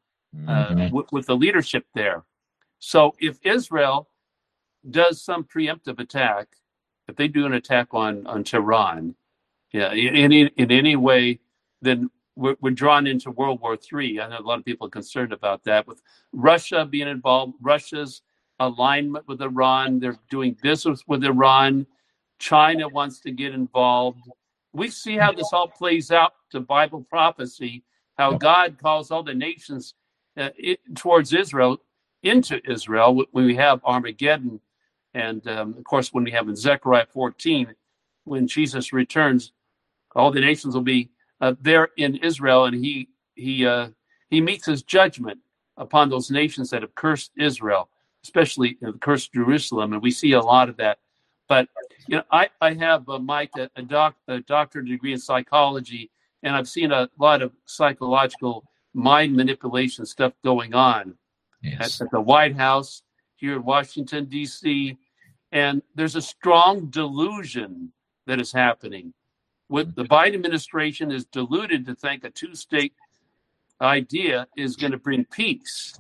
uh, 0.48 0.68
mm-hmm. 0.68 0.80
w- 0.86 1.08
with 1.12 1.26
the 1.26 1.36
leadership 1.36 1.86
there. 1.94 2.24
So 2.80 3.16
if 3.20 3.40
Israel 3.44 4.10
does 4.90 5.22
some 5.22 5.44
preemptive 5.44 6.00
attack, 6.00 6.48
if 7.08 7.16
they 7.16 7.28
do 7.28 7.46
an 7.46 7.54
attack 7.54 7.88
on 7.92 8.28
on 8.28 8.44
Tehran, 8.44 9.16
yeah, 9.72 9.92
in 9.92 10.16
any 10.16 10.42
in 10.58 10.72
any 10.72 10.96
way, 10.96 11.40
then 11.82 12.10
we're, 12.36 12.72
drawn 12.72 13.08
into 13.08 13.32
World 13.32 13.62
War 13.62 13.78
III. 13.78 14.22
I 14.22 14.30
know 14.30 14.40
a 14.40 14.42
lot 14.42 14.60
of 14.60 14.66
people 14.66 14.88
are 14.88 14.92
concerned 14.92 15.32
about 15.32 15.64
that. 15.64 15.88
With 15.88 16.02
Russia 16.34 16.86
being 16.86 17.08
involved, 17.08 17.54
Russia's 17.62 18.22
alignment 18.60 19.28
with 19.28 19.42
Iran. 19.42 20.00
They're 20.00 20.18
doing 20.30 20.58
business 20.62 21.04
with 21.08 21.24
Iran. 21.24 21.86
China 22.40 22.88
wants 22.88 23.20
to 23.22 23.32
get 23.32 23.54
involved. 23.54 24.22
We 24.74 24.90
see 24.90 25.16
how 25.16 25.32
this 25.32 25.52
all 25.54 25.68
plays 25.68 26.12
out 26.12 26.34
to 26.52 26.60
Bible 26.60 27.06
prophecy, 27.10 27.84
how 28.18 28.34
God 28.34 28.78
calls 28.82 29.12
all 29.12 29.24
the 29.24 29.34
nations 29.34 29.94
uh, 30.38 30.50
it, 30.58 30.80
towards 30.96 31.34
Israel, 31.34 31.78
into 32.24 32.60
Israel, 32.70 33.24
when 33.32 33.46
we 33.46 33.56
have 33.56 33.80
Armageddon. 33.86 34.60
And 35.14 35.48
um, 35.48 35.76
of 35.78 35.84
course, 35.86 36.12
when 36.12 36.26
we 36.26 36.32
have 36.32 36.50
in 36.50 36.56
Zechariah 36.56 37.06
14, 37.14 37.74
when 38.26 38.48
Jesus 38.48 38.92
returns, 38.92 39.54
all 40.14 40.32
the 40.32 40.42
nations 40.42 40.76
will 40.76 40.82
be 40.82 41.10
uh, 41.42 41.56
there 41.62 41.90
in 41.98 42.16
Israel, 42.18 42.66
and 42.66 42.76
he 42.76 43.10
he 43.36 43.66
uh, 43.66 43.90
he 44.30 44.42
meets 44.42 44.66
his 44.66 44.84
judgment 44.84 45.40
upon 45.78 46.10
those 46.10 46.32
nations 46.32 46.70
that 46.70 46.82
have 46.82 46.96
cursed 46.96 47.32
Israel, 47.38 47.90
especially 48.24 48.78
you 48.82 48.88
know, 48.88 48.94
cursed 48.94 49.34
Jerusalem, 49.34 49.94
and 49.94 50.02
we 50.02 50.12
see 50.12 50.34
a 50.34 50.42
lot 50.42 50.70
of 50.70 50.78
that. 50.78 51.00
But 51.48 51.68
you 52.08 52.18
know, 52.18 52.24
I 52.32 52.50
I 52.62 52.74
have 52.74 53.08
uh, 53.10 53.20
Mike 53.20 53.52
a, 53.58 53.70
a 53.76 53.82
doc 53.82 54.16
a 54.28 54.40
doctorate 54.40 54.88
degree 54.88 55.14
in 55.14 55.20
psychology, 55.20 56.10
and 56.44 56.56
I've 56.56 56.70
seen 56.70 56.92
a 56.92 57.10
lot 57.20 57.42
of 57.42 57.52
psychological 57.66 58.66
mind 58.94 59.36
manipulation 59.36 60.06
stuff 60.06 60.34
going 60.44 60.74
on 60.74 61.16
yes. 61.62 62.00
at, 62.00 62.06
at 62.06 62.12
the 62.12 62.22
White 62.22 62.56
House 62.56 63.04
here 63.36 63.58
in 63.58 63.64
Washington 63.64 64.26
D.C. 64.26 64.98
And 65.52 65.82
there's 65.96 66.16
a 66.16 66.22
strong 66.22 66.88
delusion 66.88 67.92
that 68.26 68.40
is 68.40 68.52
happening. 68.52 69.14
With 69.68 69.96
the 69.96 70.04
Biden 70.04 70.36
administration 70.36 71.12
is 71.12 71.26
deluded 71.26 71.86
to 71.88 71.96
think 71.96 72.24
a 72.24 72.30
two-state 72.30 72.94
idea 73.82 74.48
is 74.56 74.76
going 74.76 74.92
to 74.92 74.98
bring 74.98 75.26
peace. 75.26 75.98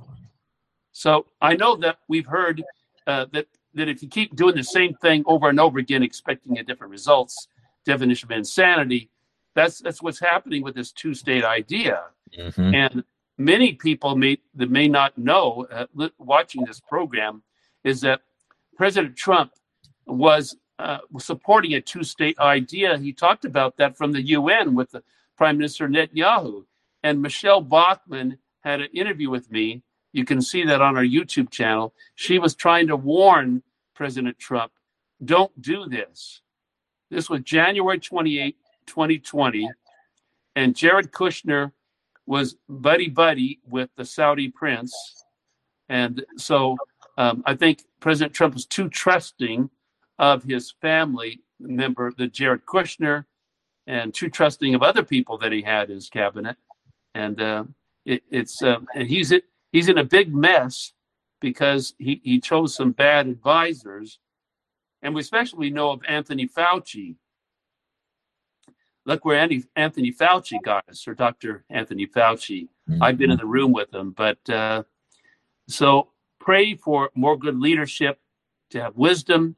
So 0.91 1.25
I 1.41 1.55
know 1.55 1.75
that 1.77 1.97
we've 2.07 2.25
heard 2.27 2.63
uh, 3.07 3.25
that 3.33 3.47
that 3.73 3.89
if 3.89 4.01
you 4.01 4.07
keep 4.07 4.35
doing 4.35 4.55
the 4.55 4.63
same 4.63 4.93
thing 4.95 5.23
over 5.25 5.49
and 5.49 5.59
over 5.59 5.79
again, 5.79 6.03
expecting 6.03 6.57
a 6.57 6.63
different 6.63 6.91
results, 6.91 7.47
definition 7.85 8.31
of 8.31 8.37
insanity, 8.37 9.09
that's 9.55 9.79
that's 9.79 10.01
what's 10.01 10.19
happening 10.19 10.63
with 10.63 10.75
this 10.75 10.91
two-state 10.91 11.43
idea. 11.43 12.03
Mm-hmm. 12.37 12.75
And 12.75 13.03
many 13.37 13.73
people 13.73 14.15
may 14.15 14.37
that 14.53 14.69
may 14.69 14.87
not 14.87 15.17
know, 15.17 15.67
uh, 15.71 15.87
watching 16.17 16.63
this 16.65 16.79
program, 16.79 17.43
is 17.83 18.01
that 18.01 18.21
President 18.77 19.15
Trump 19.17 19.51
was 20.05 20.55
uh, 20.79 20.99
supporting 21.19 21.73
a 21.73 21.81
two-state 21.81 22.37
idea. 22.39 22.97
He 22.97 23.13
talked 23.13 23.45
about 23.45 23.77
that 23.77 23.97
from 23.97 24.11
the 24.11 24.21
UN 24.21 24.75
with 24.75 24.91
the 24.91 25.03
Prime 25.37 25.57
Minister 25.57 25.87
Netanyahu. 25.87 26.65
And 27.03 27.21
Michele 27.21 27.61
Bachmann 27.61 28.37
had 28.61 28.81
an 28.81 28.89
interview 28.93 29.29
with 29.29 29.51
me. 29.51 29.83
You 30.11 30.25
can 30.25 30.41
see 30.41 30.63
that 30.65 30.81
on 30.81 30.97
our 30.97 31.03
YouTube 31.03 31.49
channel. 31.49 31.93
She 32.15 32.39
was 32.39 32.55
trying 32.55 32.87
to 32.87 32.95
warn 32.95 33.61
President 33.95 34.37
Trump, 34.37 34.71
don't 35.23 35.59
do 35.61 35.87
this. 35.87 36.41
This 37.09 37.29
was 37.29 37.41
January 37.41 37.99
28, 37.99 38.57
2020. 38.85 39.69
And 40.55 40.75
Jared 40.75 41.11
Kushner 41.11 41.71
was 42.25 42.57
buddy 42.67 43.09
buddy 43.09 43.59
with 43.67 43.89
the 43.95 44.05
Saudi 44.05 44.49
prince. 44.49 44.93
And 45.89 46.25
so 46.37 46.75
um, 47.17 47.43
I 47.45 47.55
think 47.55 47.83
President 47.99 48.33
Trump 48.33 48.53
was 48.53 48.65
too 48.65 48.89
trusting 48.89 49.69
of 50.19 50.43
his 50.43 50.73
family 50.81 51.41
member, 51.59 52.11
the 52.17 52.27
Jared 52.27 52.65
Kushner, 52.65 53.25
and 53.87 54.13
too 54.13 54.29
trusting 54.29 54.75
of 54.75 54.83
other 54.83 55.03
people 55.03 55.37
that 55.37 55.51
he 55.51 55.61
had 55.61 55.89
in 55.89 55.95
his 55.95 56.09
cabinet 56.09 56.57
and 57.15 57.41
uh, 57.41 57.63
it, 58.05 58.21
it's 58.29 58.61
uh, 58.61 58.79
and 58.93 59.07
he's 59.07 59.33
he's 59.71 59.89
in 59.89 59.97
a 59.97 60.03
big 60.03 60.35
mess 60.35 60.93
because 61.41 61.95
he, 61.97 62.21
he 62.23 62.39
chose 62.39 62.75
some 62.75 62.91
bad 62.91 63.27
advisors, 63.27 64.19
and 65.01 65.15
we 65.15 65.21
especially 65.21 65.71
know 65.71 65.91
of 65.91 66.01
Anthony 66.07 66.47
Fauci. 66.47 67.15
Look 69.07 69.23
where 69.23 69.39
Andy, 69.39 69.63
Anthony 69.75 70.11
Fauci 70.11 70.61
got 70.63 70.83
us, 70.89 71.07
or 71.07 71.13
Dr. 71.13 71.63
Anthony 71.69 72.07
Fauci. 72.07 72.67
Mm-hmm. 72.89 73.03
I've 73.03 73.17
been 73.17 73.31
in 73.31 73.37
the 73.37 73.45
room 73.45 73.71
with 73.71 73.93
him, 73.93 74.11
but 74.11 74.37
uh, 74.49 74.83
so 75.67 76.09
pray 76.39 76.75
for 76.75 77.11
more 77.15 77.37
good 77.37 77.57
leadership, 77.57 78.19
to 78.71 78.81
have 78.81 78.95
wisdom, 78.95 79.55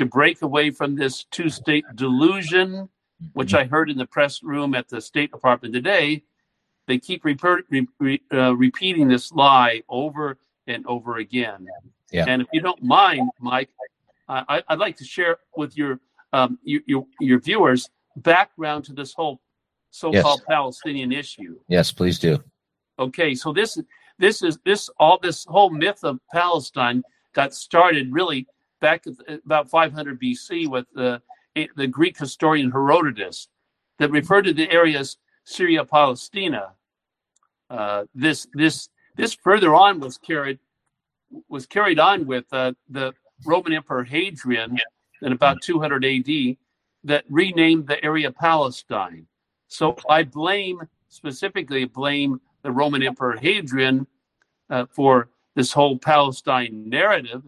to 0.00 0.06
break 0.06 0.42
away 0.42 0.70
from 0.70 0.96
this 0.96 1.24
two-state 1.24 1.84
delusion, 1.94 2.88
which 3.34 3.50
mm-hmm. 3.50 3.58
I 3.58 3.64
heard 3.64 3.90
in 3.90 3.98
the 3.98 4.06
press 4.06 4.42
room 4.42 4.74
at 4.74 4.88
the 4.88 5.00
State 5.00 5.30
Department 5.30 5.74
today 5.74 6.24
they 6.90 6.98
keep 6.98 7.24
re- 7.24 7.36
re- 8.00 8.22
uh, 8.32 8.56
repeating 8.56 9.06
this 9.06 9.30
lie 9.30 9.80
over 9.88 10.38
and 10.66 10.84
over 10.88 11.18
again. 11.18 11.68
Yeah. 12.10 12.24
And 12.26 12.42
if 12.42 12.48
you 12.52 12.60
don't 12.60 12.82
mind, 12.82 13.30
Mike, 13.38 13.70
I, 14.28 14.62
would 14.68 14.80
like 14.80 14.96
to 14.96 15.04
share 15.04 15.38
with 15.56 15.76
your, 15.76 16.00
um, 16.32 16.58
your, 16.64 16.80
your, 16.86 17.06
your 17.20 17.38
viewers 17.38 17.88
background 18.16 18.86
to 18.86 18.92
this 18.92 19.12
whole 19.12 19.40
so-called 19.92 20.40
yes. 20.40 20.46
Palestinian 20.48 21.12
issue. 21.12 21.60
Yes, 21.68 21.92
please 21.92 22.18
do. 22.18 22.42
Okay, 22.98 23.36
so 23.36 23.52
this 23.52 23.78
this 24.18 24.42
is 24.42 24.58
this 24.64 24.90
all 24.98 25.18
this 25.22 25.44
whole 25.44 25.70
myth 25.70 26.00
of 26.02 26.18
Palestine 26.32 27.02
got 27.32 27.54
started 27.54 28.12
really 28.12 28.46
back 28.80 29.04
about 29.44 29.70
500 29.70 30.20
BC 30.20 30.68
with 30.68 30.86
the 30.94 31.22
the 31.76 31.86
Greek 31.86 32.16
historian 32.18 32.70
Herodotus 32.70 33.48
that 33.98 34.10
referred 34.10 34.42
to 34.42 34.54
the 34.54 34.70
areas 34.70 35.18
Syria 35.44 35.84
Palestina 35.84 36.72
uh, 37.70 38.04
this 38.14 38.48
this 38.52 38.88
this 39.16 39.34
further 39.34 39.74
on 39.74 40.00
was 40.00 40.18
carried 40.18 40.58
was 41.48 41.66
carried 41.66 41.98
on 41.98 42.26
with 42.26 42.44
uh, 42.52 42.72
the 42.88 43.14
Roman 43.46 43.72
Emperor 43.72 44.02
Hadrian 44.02 44.76
in 45.22 45.32
about 45.32 45.62
200 45.62 46.04
AD 46.04 46.56
that 47.04 47.24
renamed 47.30 47.86
the 47.86 48.02
area 48.04 48.30
Palestine. 48.30 49.26
So 49.68 49.96
I 50.08 50.24
blame 50.24 50.80
specifically 51.08 51.84
blame 51.84 52.40
the 52.62 52.70
Roman 52.72 53.02
Emperor 53.02 53.36
Hadrian 53.36 54.06
uh, 54.68 54.86
for 54.90 55.28
this 55.54 55.72
whole 55.72 55.98
Palestine 55.98 56.88
narrative, 56.88 57.42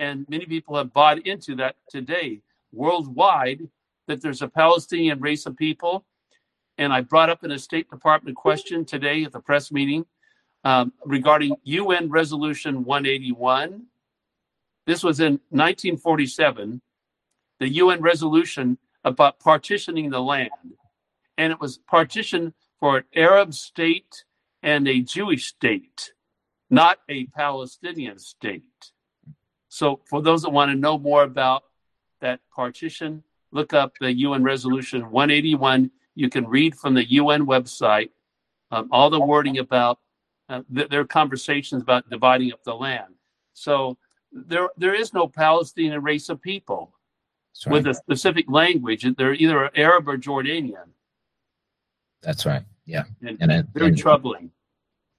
and 0.00 0.26
many 0.28 0.46
people 0.46 0.76
have 0.76 0.92
bought 0.92 1.18
into 1.26 1.54
that 1.56 1.76
today 1.88 2.40
worldwide 2.72 3.68
that 4.06 4.22
there's 4.22 4.42
a 4.42 4.48
Palestinian 4.48 5.20
race 5.20 5.46
of 5.46 5.56
people 5.56 6.04
and 6.78 6.92
I 6.92 7.00
brought 7.00 7.28
up 7.28 7.42
in 7.42 7.50
a 7.50 7.58
State 7.58 7.90
Department 7.90 8.36
question 8.36 8.84
today 8.84 9.24
at 9.24 9.32
the 9.32 9.40
press 9.40 9.72
meeting 9.72 10.06
um, 10.64 10.92
regarding 11.04 11.56
UN 11.64 12.08
Resolution 12.08 12.84
181. 12.84 13.82
This 14.86 15.02
was 15.02 15.18
in 15.20 15.32
1947, 15.50 16.80
the 17.58 17.68
UN 17.68 18.00
resolution 18.00 18.78
about 19.04 19.40
partitioning 19.40 20.10
the 20.10 20.20
land. 20.20 20.50
And 21.36 21.52
it 21.52 21.60
was 21.60 21.78
partitioned 21.78 22.54
for 22.78 22.98
an 22.98 23.04
Arab 23.14 23.54
state 23.54 24.24
and 24.62 24.86
a 24.88 25.00
Jewish 25.00 25.48
state, 25.48 26.12
not 26.70 26.98
a 27.08 27.26
Palestinian 27.26 28.18
state. 28.18 28.92
So, 29.78 30.00
for 30.06 30.20
those 30.20 30.42
that 30.42 30.50
want 30.50 30.72
to 30.72 30.74
know 30.76 30.98
more 30.98 31.22
about 31.22 31.62
that 32.20 32.40
partition, 32.52 33.22
look 33.52 33.72
up 33.72 33.92
the 34.00 34.12
UN 34.12 34.42
Resolution 34.42 35.08
181 35.08 35.92
you 36.16 36.28
can 36.28 36.48
read 36.48 36.74
from 36.74 36.94
the 36.94 37.08
UN 37.12 37.46
website 37.46 38.10
um, 38.72 38.88
all 38.90 39.08
the 39.08 39.20
wording 39.20 39.58
about 39.58 40.00
uh, 40.48 40.62
th- 40.74 40.88
their 40.88 41.04
conversations 41.04 41.80
about 41.80 42.10
dividing 42.10 42.52
up 42.52 42.64
the 42.64 42.74
land. 42.74 43.14
So 43.52 43.96
there, 44.32 44.68
there 44.76 44.94
is 44.94 45.14
no 45.14 45.28
Palestinian 45.28 46.02
race 46.02 46.28
of 46.28 46.42
people 46.42 46.92
right. 47.64 47.74
with 47.74 47.86
a 47.86 47.94
specific 47.94 48.46
language. 48.48 49.06
They're 49.16 49.34
either 49.34 49.70
Arab 49.76 50.08
or 50.08 50.18
Jordanian. 50.18 50.88
That's 52.20 52.44
right. 52.44 52.64
Yeah, 52.84 53.04
and, 53.22 53.40
and 53.40 53.68
very 53.72 53.90
and, 53.90 53.98
troubling. 53.98 54.50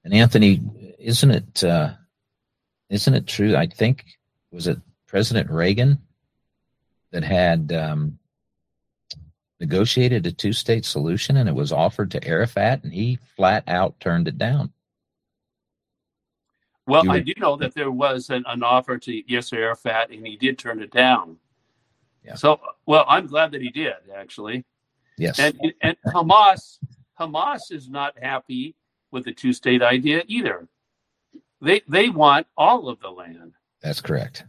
And 0.04 0.13
Anthony, 0.13 0.60
isn't 1.00 1.32
it? 1.32 1.63
Uh, 1.63 1.93
isn't 2.89 3.13
it 3.13 3.26
true? 3.26 3.56
I 3.56 3.67
think 3.67 4.04
was 4.51 4.67
it 4.67 4.77
President 5.07 5.49
Reagan 5.49 5.99
that 7.12 7.23
had 7.23 7.71
um, 7.73 8.19
negotiated 9.59 10.25
a 10.25 10.31
two 10.31 10.53
state 10.53 10.85
solution 10.85 11.38
and 11.38 11.49
it 11.49 11.55
was 11.55 11.71
offered 11.71 12.12
to 12.12 12.27
Arafat 12.27 12.83
and 12.83 12.93
he 12.93 13.17
flat 13.35 13.63
out 13.67 13.99
turned 13.99 14.27
it 14.27 14.38
down. 14.38 14.71
Well, 16.88 17.05
you 17.05 17.12
I 17.12 17.19
do 17.19 17.33
know 17.38 17.55
that 17.57 17.75
there 17.75 17.91
was 17.91 18.29
an, 18.29 18.43
an 18.47 18.63
offer 18.63 18.97
to 18.97 19.23
Yasser 19.23 19.57
Arafat 19.57 20.09
and 20.09 20.25
he 20.25 20.35
did 20.35 20.57
turn 20.57 20.81
it 20.81 20.91
down. 20.91 21.37
Yeah. 22.23 22.35
So, 22.35 22.60
well, 22.85 23.06
I'm 23.08 23.27
glad 23.27 23.52
that 23.52 23.62
he 23.62 23.69
did 23.69 23.93
actually. 24.15 24.65
Yes. 25.17 25.37
And, 25.37 25.73
and 25.81 25.97
Hamas, 26.08 26.79
Hamas 27.19 27.71
is 27.71 27.89
not 27.89 28.17
happy 28.17 28.75
with 29.12 29.25
the 29.25 29.33
two 29.33 29.54
state 29.54 29.81
idea 29.81 30.23
either. 30.27 30.67
They 31.62 31.81
they 31.87 32.10
want 32.10 32.47
all 32.56 32.87
of 32.87 33.02
the 33.02 33.10
land. 33.10 33.54
That's 33.82 34.02
correct. 34.02 34.46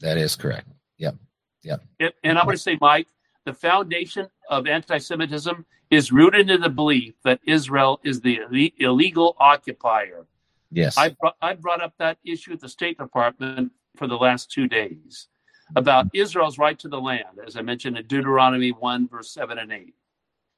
That 0.00 0.18
is 0.18 0.36
correct. 0.36 0.68
Yep. 0.98 1.16
Yep. 1.62 1.82
And, 2.00 2.12
going 2.22 2.48
to 2.48 2.56
say, 2.56 2.76
Mike, 2.80 3.06
the 3.44 3.54
foundation 3.54 4.28
of 4.48 4.66
anti 4.66 4.98
Semitism 4.98 5.64
is 5.90 6.10
rooted 6.10 6.50
in 6.50 6.60
the 6.60 6.68
belief 6.68 7.14
that 7.24 7.40
Israel 7.44 8.00
is 8.02 8.20
the 8.20 8.72
illegal 8.78 9.36
occupier. 9.38 10.26
Yes. 10.70 10.96
I 10.96 11.10
brought, 11.10 11.36
I 11.42 11.54
brought 11.54 11.82
up 11.82 11.92
that 11.98 12.18
issue 12.24 12.52
at 12.52 12.60
the 12.60 12.68
State 12.68 12.98
Department 12.98 13.72
for 13.96 14.06
the 14.06 14.16
last 14.16 14.50
two 14.50 14.66
days 14.66 15.28
about 15.76 16.06
Israel's 16.14 16.58
right 16.58 16.78
to 16.78 16.88
the 16.88 17.00
land, 17.00 17.38
as 17.46 17.56
I 17.56 17.62
mentioned 17.62 17.96
in 17.96 18.06
Deuteronomy 18.06 18.72
1, 18.72 19.08
verse 19.08 19.32
7 19.32 19.58
and 19.58 19.72
8. 19.72 19.94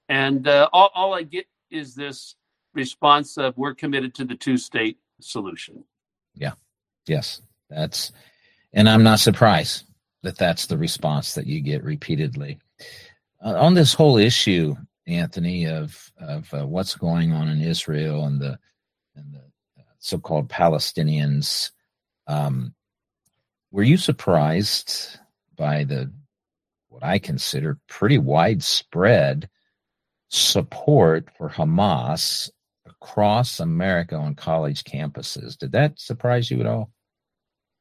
And 0.09 0.49
uh, 0.49 0.69
all, 0.73 0.91
all 0.95 1.15
I 1.15 1.23
get 1.23 1.47
is 1.71 1.95
this 1.95 2.37
response 2.75 3.37
of 3.37 3.57
we're 3.57 3.75
committed 3.75 4.15
to 4.15 4.25
the 4.25 4.35
two 4.35 4.57
state 4.57 4.99
solution. 5.21 5.85
Yeah. 6.35 6.53
Yes. 7.07 7.43
That's, 7.75 8.13
and 8.73 8.89
I'm 8.89 9.03
not 9.03 9.21
surprised 9.21 9.85
that 10.23 10.37
that's 10.37 10.67
the 10.67 10.79
response 10.79 11.35
that 11.35 11.47
you 11.47 11.61
get 11.61 11.85
repeatedly. 11.85 12.59
Uh, 13.45 13.55
on 13.57 13.75
this 13.75 13.93
whole 13.95 14.17
issue, 14.17 14.75
Anthony, 15.07 15.67
of 15.67 16.11
of 16.19 16.53
uh, 16.55 16.67
what's 16.67 16.95
going 16.95 17.33
on 17.33 17.49
in 17.49 17.61
Israel 17.61 18.25
and 18.27 18.41
the 18.41 18.59
and 19.15 19.35
the 19.35 19.41
uh, 19.79 19.83
so-called 19.99 20.49
Palestinians. 20.49 21.71
Um, 22.27 22.75
were 23.71 23.83
you 23.83 23.97
surprised 23.99 25.19
by 25.57 25.85
the 25.85 26.11
what 26.89 27.05
I 27.05 27.19
consider 27.19 27.79
pretty 27.89 28.19
widespread 28.19 29.51
support 30.29 31.29
for 31.37 31.51
Hamas 31.51 32.51
across 32.87 33.61
America 33.61 34.17
on 34.17 34.35
college 34.37 34.85
campuses? 34.85 35.59
Did 35.59 35.73
that 35.73 36.01
surprise 36.01 36.51
you 36.51 36.61
at 36.61 36.67
all? 36.67 36.91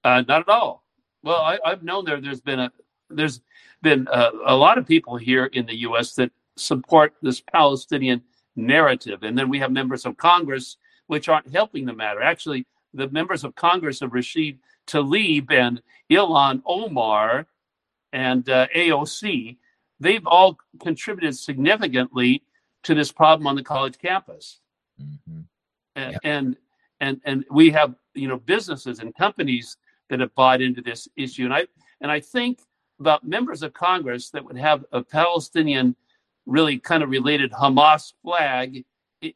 Uh, 0.04 0.24
not 0.28 0.42
at 0.42 0.50
all. 0.50 0.84
Well, 1.24 1.42
I, 1.42 1.58
have 1.66 1.84
known 1.84 2.06
there. 2.06 2.20
There's 2.20 2.42
been 2.42 2.60
a 2.60 2.72
there's 3.10 3.42
been 3.82 4.08
a, 4.12 4.32
a 4.46 4.56
lot 4.56 4.78
of 4.78 4.86
people 4.86 5.16
here 5.18 5.46
in 5.46 5.66
the 5.66 5.76
U.S. 5.82 6.14
that 6.16 6.32
support 6.58 7.14
this 7.22 7.42
Palestinian 7.42 8.22
narrative, 8.56 9.24
and 9.24 9.38
then 9.38 9.50
we 9.50 9.60
have 9.60 9.72
members 9.72 10.06
of 10.06 10.18
Congress 10.18 10.78
which 11.08 11.28
aren't 11.30 11.52
helping 11.52 11.86
the 11.86 11.94
matter. 11.94 12.22
Actually, 12.22 12.66
the 12.94 13.10
members 13.10 13.44
of 13.44 13.56
Congress 13.56 14.02
of 14.02 14.14
Rashid 14.14 14.60
Tlaib 14.88 15.52
and 15.52 15.82
Ilhan 16.10 16.62
Omar 16.66 17.48
and 18.12 18.48
uh, 18.50 18.68
AOC, 18.76 19.58
they've 20.00 20.26
all 20.26 20.58
contributed 20.80 21.36
significantly 21.36 22.44
to 22.84 22.94
this 22.94 23.12
problem 23.12 23.48
on 23.48 23.56
the 23.56 23.64
college 23.64 23.98
campus. 23.98 24.60
Mm-hmm. 25.02 25.42
And, 25.96 26.20
and 26.24 26.58
and 27.00 27.22
and 27.26 27.46
we 27.52 27.72
have 27.72 27.96
you 28.14 28.28
know 28.28 28.38
businesses 28.38 29.00
and 29.00 29.14
companies 29.16 29.78
that 30.10 30.20
have 30.20 30.34
bought 30.36 30.62
into 30.62 30.82
this 30.82 31.08
issue. 31.16 31.46
And 31.46 31.54
I 31.54 31.68
and 32.02 32.12
I 32.12 32.20
think 32.20 32.60
about 33.00 33.28
members 33.28 33.64
of 33.64 33.74
Congress 33.74 34.30
that 34.32 34.44
would 34.46 34.58
have 34.58 34.86
a 34.92 35.04
Palestinian, 35.04 35.96
really 36.46 36.78
kind 36.78 37.04
of 37.04 37.10
related 37.10 37.52
Hamas 37.52 38.14
flag 38.22 38.86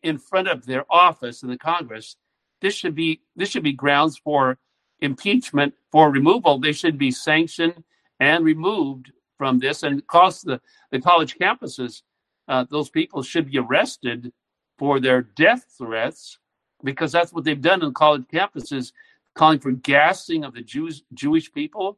in 0.04 0.18
front 0.18 0.48
of 0.48 0.66
their 0.66 0.86
office 0.90 1.44
in 1.44 1.50
the 1.50 1.58
Congress. 1.58 2.18
This 2.62 2.74
should 2.74 2.96
be 2.96 3.22
this 3.36 3.50
should 3.50 3.64
be 3.64 3.74
grounds 3.74 4.18
for 4.18 4.58
impeachment 5.00 5.74
for 5.92 6.12
removal. 6.12 6.60
They 6.60 6.74
should 6.74 6.98
be 6.98 7.12
sanctioned 7.12 7.84
and 8.20 8.44
removed 8.44 9.12
from 9.38 9.60
this 9.60 9.84
and 9.84 10.06
cost 10.08 10.46
the, 10.46 10.60
the 10.92 11.00
college 11.00 11.38
campuses. 11.38 12.02
Uh, 12.48 12.66
those 12.70 12.90
people 12.90 13.22
should 13.22 13.52
be 13.52 13.60
arrested 13.60 14.32
for 14.78 15.00
their 15.00 15.22
death 15.22 15.66
threats 15.78 16.40
because 16.84 17.12
that's 17.12 17.34
what 17.34 17.44
they've 17.44 17.62
done 17.62 17.84
on 17.84 17.94
college 17.94 18.24
campuses 18.34 18.92
calling 19.38 19.60
for 19.60 19.72
gassing 19.72 20.44
of 20.44 20.54
the 20.54 20.62
Jews, 20.62 21.04
Jewish 21.14 21.54
people, 21.54 21.98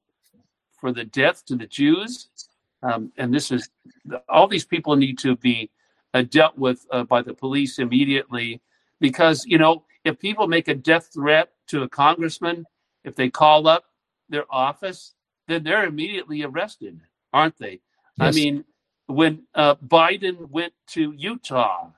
for 0.80 0.92
the 0.92 1.06
death 1.06 1.46
to 1.46 1.56
the 1.56 1.66
Jews. 1.66 2.30
Um, 2.84 3.12
and 3.18 3.34
this 3.34 3.52
is 3.52 3.70
all 4.28 4.48
these 4.48 4.66
people 4.66 4.96
need 4.96 5.18
to 5.20 5.36
be 5.36 5.72
uh, 6.14 6.24
dealt 6.24 6.58
with 6.58 6.86
uh, 6.92 7.04
by 7.04 7.22
the 7.22 7.34
police 7.34 7.80
immediately 7.80 8.62
because 9.00 9.46
you 9.46 9.58
know 9.58 9.84
if 10.04 10.20
people 10.20 10.48
make 10.48 10.68
a 10.68 10.74
death 10.76 11.10
threat 11.14 11.52
to 11.68 11.84
a 11.84 11.90
congressman 11.90 12.66
if 13.04 13.16
they 13.16 13.30
call 13.30 13.68
up 13.68 13.86
their 14.30 14.46
office 14.50 15.14
then 15.48 15.64
they're 15.64 15.86
immediately 15.86 16.44
arrested 16.44 17.00
aren't 17.32 17.58
they 17.60 17.72
yes. 17.72 17.80
i 18.20 18.32
mean 18.32 18.64
when 19.06 19.44
uh, 19.56 19.76
biden 19.76 20.50
went 20.50 20.74
to 20.88 21.14
utah 21.16 21.90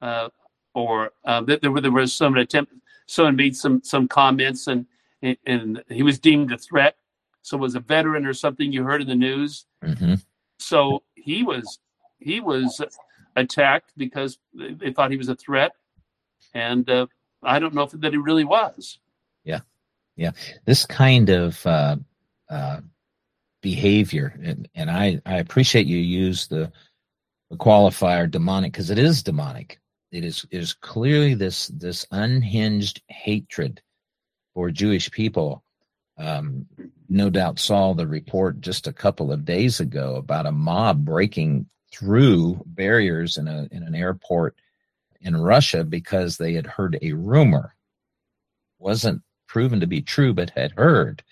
uh, 0.00 0.28
or 0.74 1.12
uh, 1.24 1.40
there, 1.42 1.70
were, 1.70 1.80
there 1.80 1.92
was 1.92 2.12
some 2.12 2.36
attempt 2.36 2.72
someone 3.12 3.36
made 3.36 3.54
some 3.54 3.82
some 3.84 4.08
comments 4.08 4.66
and 4.66 4.86
and 5.46 5.84
he 5.88 6.02
was 6.02 6.18
deemed 6.18 6.50
a 6.50 6.58
threat. 6.58 6.96
So 7.42 7.56
was 7.56 7.74
a 7.74 7.80
veteran 7.80 8.24
or 8.24 8.32
something 8.32 8.72
you 8.72 8.84
heard 8.84 9.02
in 9.02 9.08
the 9.08 9.14
news. 9.14 9.66
Mm-hmm. 9.84 10.14
So 10.58 11.02
he 11.14 11.42
was 11.42 11.78
he 12.18 12.40
was 12.40 12.80
attacked 13.36 13.92
because 13.96 14.38
they 14.54 14.92
thought 14.92 15.10
he 15.10 15.16
was 15.16 15.28
a 15.28 15.34
threat, 15.34 15.72
and 16.54 16.88
uh, 16.88 17.06
I 17.42 17.58
don't 17.58 17.74
know 17.74 17.82
if 17.82 17.90
that 17.92 18.12
he 18.12 18.18
really 18.18 18.44
was. 18.44 18.98
Yeah, 19.44 19.60
yeah. 20.16 20.30
This 20.64 20.86
kind 20.86 21.28
of 21.28 21.66
uh, 21.66 21.96
uh, 22.48 22.80
behavior, 23.60 24.34
and, 24.42 24.68
and 24.74 24.90
I 24.90 25.20
I 25.26 25.36
appreciate 25.36 25.86
you 25.86 25.98
use 25.98 26.46
the, 26.46 26.72
the 27.50 27.56
qualifier 27.56 28.30
demonic 28.30 28.72
because 28.72 28.90
it 28.90 28.98
is 28.98 29.22
demonic 29.22 29.81
it 30.12 30.24
is 30.24 30.46
is 30.50 30.74
clearly 30.74 31.34
this 31.34 31.68
this 31.68 32.06
unhinged 32.10 33.02
hatred 33.08 33.80
for 34.54 34.70
Jewish 34.70 35.10
people. 35.10 35.64
Um, 36.18 36.66
no 37.08 37.30
doubt 37.30 37.58
saw 37.58 37.94
the 37.94 38.06
report 38.06 38.60
just 38.60 38.86
a 38.86 38.92
couple 38.92 39.32
of 39.32 39.46
days 39.46 39.80
ago 39.80 40.16
about 40.16 40.46
a 40.46 40.52
mob 40.52 41.04
breaking 41.04 41.66
through 41.90 42.62
barriers 42.66 43.38
in 43.38 43.48
a 43.48 43.66
in 43.72 43.82
an 43.82 43.94
airport 43.94 44.54
in 45.22 45.36
Russia 45.36 45.82
because 45.82 46.36
they 46.36 46.52
had 46.52 46.66
heard 46.66 46.98
a 47.00 47.12
rumor 47.12 47.74
wasn't 48.78 49.22
proven 49.46 49.80
to 49.80 49.86
be 49.86 50.02
true 50.02 50.34
but 50.34 50.50
had 50.50 50.72
heard 50.72 51.22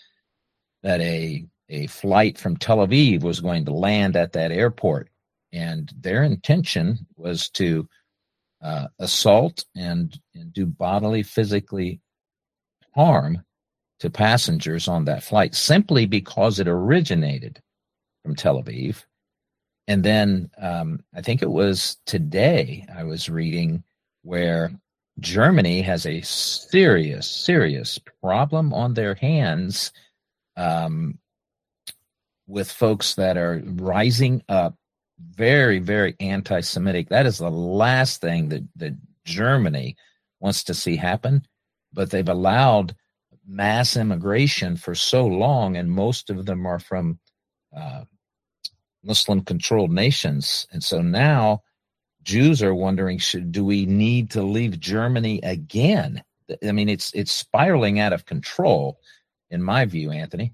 that 0.82 1.00
a 1.00 1.44
a 1.68 1.86
flight 1.86 2.38
from 2.38 2.56
Tel 2.56 2.78
Aviv 2.78 3.22
was 3.22 3.40
going 3.40 3.64
to 3.66 3.72
land 3.72 4.16
at 4.16 4.32
that 4.32 4.50
airport 4.50 5.08
and 5.52 5.92
their 6.00 6.22
intention 6.22 7.06
was 7.16 7.48
to 7.50 7.88
uh, 8.62 8.88
assault 8.98 9.64
and, 9.74 10.18
and 10.34 10.52
do 10.52 10.66
bodily 10.66 11.22
physically 11.22 12.00
harm 12.94 13.42
to 14.00 14.10
passengers 14.10 14.88
on 14.88 15.04
that 15.04 15.22
flight 15.22 15.54
simply 15.54 16.06
because 16.06 16.58
it 16.58 16.68
originated 16.68 17.60
from 18.22 18.34
Tel 18.34 18.62
Aviv. 18.62 19.04
And 19.88 20.02
then 20.02 20.50
um, 20.58 21.00
I 21.14 21.22
think 21.22 21.42
it 21.42 21.50
was 21.50 21.96
today 22.06 22.86
I 22.94 23.04
was 23.04 23.28
reading 23.28 23.82
where 24.22 24.72
Germany 25.18 25.82
has 25.82 26.06
a 26.06 26.20
serious, 26.22 27.30
serious 27.30 27.98
problem 28.22 28.72
on 28.72 28.94
their 28.94 29.14
hands 29.14 29.92
um, 30.56 31.18
with 32.46 32.70
folks 32.70 33.14
that 33.14 33.36
are 33.36 33.62
rising 33.64 34.42
up 34.48 34.76
very, 35.34 35.78
very 35.78 36.14
anti 36.20 36.60
Semitic. 36.60 37.08
That 37.08 37.26
is 37.26 37.38
the 37.38 37.50
last 37.50 38.20
thing 38.20 38.48
that, 38.50 38.62
that 38.76 38.94
Germany 39.24 39.96
wants 40.40 40.64
to 40.64 40.74
see 40.74 40.96
happen. 40.96 41.46
But 41.92 42.10
they've 42.10 42.28
allowed 42.28 42.94
mass 43.46 43.96
immigration 43.96 44.76
for 44.76 44.94
so 44.94 45.26
long, 45.26 45.76
and 45.76 45.90
most 45.90 46.30
of 46.30 46.46
them 46.46 46.66
are 46.66 46.78
from 46.78 47.18
uh, 47.76 48.04
Muslim 49.02 49.42
controlled 49.42 49.92
nations. 49.92 50.66
And 50.72 50.82
so 50.82 51.02
now 51.02 51.62
Jews 52.22 52.62
are 52.62 52.74
wondering 52.74 53.18
should 53.18 53.52
do 53.52 53.64
we 53.64 53.86
need 53.86 54.30
to 54.32 54.42
leave 54.42 54.78
Germany 54.78 55.40
again? 55.42 56.22
I 56.66 56.72
mean, 56.72 56.88
it's 56.88 57.12
it's 57.14 57.32
spiraling 57.32 58.00
out 58.00 58.12
of 58.12 58.26
control, 58.26 58.98
in 59.50 59.62
my 59.62 59.84
view, 59.84 60.10
Anthony. 60.10 60.52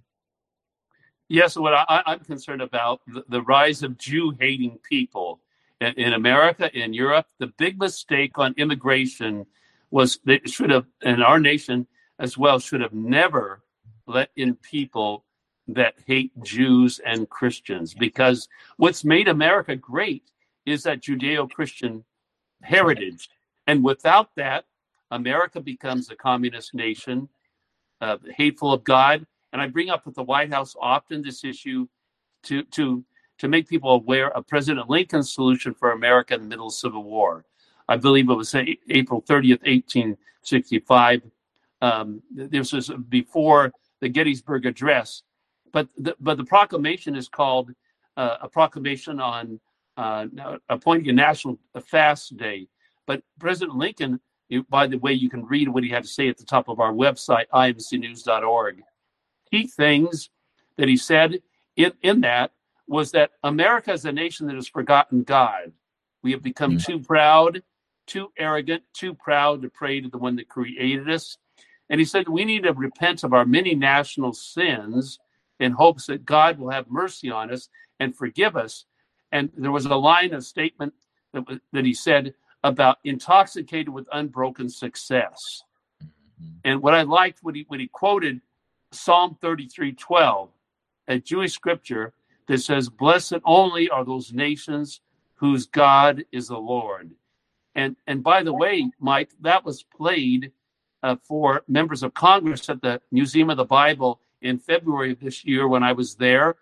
Yes, 1.28 1.56
what 1.56 1.74
I, 1.74 2.02
am 2.06 2.20
concerned 2.20 2.62
about 2.62 3.00
the, 3.06 3.24
the, 3.28 3.42
rise 3.42 3.82
of 3.82 3.98
Jew-hating 3.98 4.78
people 4.88 5.40
in, 5.80 5.92
in, 5.94 6.12
America, 6.12 6.70
in 6.72 6.92
Europe. 6.92 7.26
The 7.40 7.48
big 7.48 7.80
mistake 7.80 8.38
on 8.38 8.54
immigration 8.56 9.46
was 9.90 10.20
they 10.24 10.40
should 10.44 10.70
have, 10.70 10.86
and 11.02 11.24
our 11.24 11.40
nation 11.40 11.88
as 12.20 12.38
well, 12.38 12.60
should 12.60 12.80
have 12.80 12.92
never 12.92 13.62
let 14.06 14.30
in 14.36 14.54
people 14.54 15.24
that 15.68 15.94
hate 16.06 16.30
Jews 16.42 17.00
and 17.04 17.28
Christians. 17.28 17.92
Because 17.92 18.48
what's 18.76 19.04
made 19.04 19.26
America 19.26 19.74
great 19.74 20.22
is 20.64 20.84
that 20.84 21.02
Judeo-Christian 21.02 22.04
heritage, 22.62 23.28
and 23.66 23.82
without 23.82 24.30
that, 24.36 24.64
America 25.10 25.60
becomes 25.60 26.08
a 26.10 26.16
communist 26.16 26.72
nation, 26.72 27.28
uh, 28.00 28.18
hateful 28.36 28.72
of 28.72 28.84
God 28.84 29.26
and 29.56 29.62
I 29.62 29.68
bring 29.68 29.88
up 29.88 30.04
with 30.04 30.14
the 30.14 30.22
White 30.22 30.52
House 30.52 30.76
often 30.78 31.22
this 31.22 31.42
issue 31.42 31.86
to 32.42 32.62
to 32.64 33.02
to 33.38 33.48
make 33.48 33.66
people 33.66 33.90
aware 33.90 34.30
of 34.36 34.46
President 34.46 34.90
Lincoln's 34.90 35.32
solution 35.32 35.72
for 35.72 35.92
America 35.92 36.34
in 36.34 36.42
the 36.42 36.46
middle 36.46 36.66
of 36.66 36.72
the 36.74 36.76
Civil 36.76 37.04
War. 37.04 37.46
I 37.88 37.96
believe 37.96 38.28
it 38.28 38.34
was 38.34 38.54
April 38.54 39.22
30th, 39.22 39.62
1865. 39.64 41.22
Um, 41.80 42.22
this 42.30 42.70
was 42.70 42.90
before 43.08 43.72
the 44.00 44.10
Gettysburg 44.10 44.66
Address, 44.66 45.22
but 45.72 45.88
the, 45.96 46.14
but 46.20 46.36
the 46.36 46.44
proclamation 46.44 47.16
is 47.16 47.26
called 47.26 47.70
uh, 48.18 48.36
a 48.42 48.48
proclamation 48.50 49.20
on 49.20 49.58
uh, 49.96 50.26
appointing 50.68 51.08
a 51.08 51.14
national 51.14 51.58
fast 51.82 52.36
day. 52.36 52.68
But 53.06 53.22
President 53.40 53.78
Lincoln, 53.78 54.20
by 54.68 54.86
the 54.86 54.98
way, 54.98 55.14
you 55.14 55.30
can 55.30 55.46
read 55.46 55.70
what 55.70 55.82
he 55.82 55.88
had 55.88 56.02
to 56.02 56.10
say 56.10 56.28
at 56.28 56.36
the 56.36 56.44
top 56.44 56.68
of 56.68 56.78
our 56.78 56.92
website, 56.92 57.46
imcnews.org 57.54 58.82
key 59.50 59.66
things 59.66 60.30
that 60.76 60.88
he 60.88 60.96
said 60.96 61.40
in, 61.76 61.92
in 62.02 62.20
that 62.22 62.52
was 62.86 63.12
that 63.12 63.32
America 63.42 63.92
is 63.92 64.04
a 64.04 64.12
nation 64.12 64.46
that 64.46 64.56
has 64.56 64.68
forgotten 64.68 65.22
God. 65.22 65.72
We 66.22 66.32
have 66.32 66.42
become 66.42 66.72
mm-hmm. 66.72 66.92
too 66.92 67.00
proud, 67.00 67.62
too 68.06 68.32
arrogant, 68.38 68.82
too 68.92 69.14
proud 69.14 69.62
to 69.62 69.68
pray 69.68 70.00
to 70.00 70.08
the 70.08 70.18
one 70.18 70.36
that 70.36 70.48
created 70.48 71.10
us. 71.10 71.38
And 71.88 72.00
he 72.00 72.04
said 72.04 72.28
we 72.28 72.44
need 72.44 72.64
to 72.64 72.72
repent 72.72 73.24
of 73.24 73.32
our 73.32 73.44
many 73.44 73.74
national 73.74 74.32
sins 74.32 75.18
in 75.60 75.72
hopes 75.72 76.06
that 76.06 76.24
God 76.24 76.58
will 76.58 76.70
have 76.70 76.90
mercy 76.90 77.30
on 77.30 77.52
us 77.52 77.68
and 78.00 78.14
forgive 78.14 78.56
us. 78.56 78.84
And 79.32 79.50
there 79.56 79.72
was 79.72 79.86
a 79.86 79.94
line 79.94 80.34
of 80.34 80.44
statement 80.44 80.94
that, 81.32 81.44
that 81.72 81.84
he 81.84 81.94
said, 81.94 82.34
about 82.64 82.98
intoxicated 83.04 83.88
with 83.88 84.08
unbroken 84.12 84.68
success. 84.68 85.62
Mm-hmm. 86.02 86.50
And 86.64 86.82
what 86.82 86.94
I 86.94 87.02
liked 87.02 87.38
when 87.42 87.54
he 87.54 87.64
when 87.68 87.80
he 87.80 87.88
quoted 87.88 88.40
Psalm 88.96 89.38
33, 89.40 89.92
12, 89.94 90.50
a 91.08 91.18
Jewish 91.18 91.54
scripture 91.54 92.14
that 92.48 92.58
says, 92.58 92.88
Blessed 92.88 93.40
only 93.44 93.90
are 93.90 94.04
those 94.04 94.32
nations 94.32 95.00
whose 95.36 95.66
God 95.66 96.24
is 96.32 96.48
the 96.48 96.58
Lord. 96.58 97.12
And 97.74 97.96
and 98.06 98.22
by 98.24 98.42
the 98.44 98.54
way, 98.54 98.90
Mike, 99.00 99.30
that 99.42 99.64
was 99.64 99.84
played 99.84 100.52
uh, 101.02 101.16
for 101.24 101.62
members 101.68 102.04
of 102.04 102.14
Congress 102.14 102.68
at 102.70 102.82
the 102.82 103.00
Museum 103.12 103.50
of 103.50 103.58
the 103.58 103.64
Bible 103.66 104.20
in 104.42 104.58
February 104.58 105.12
of 105.12 105.20
this 105.20 105.44
year 105.44 105.68
when 105.68 105.82
I 105.84 105.92
was 105.92 106.16
there 106.16 106.56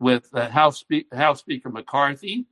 with 0.00 0.28
uh, 0.34 0.50
House, 0.50 0.78
Spe- 0.80 1.12
House 1.14 1.40
Speaker 1.40 1.70
McCarthy. 1.70 2.46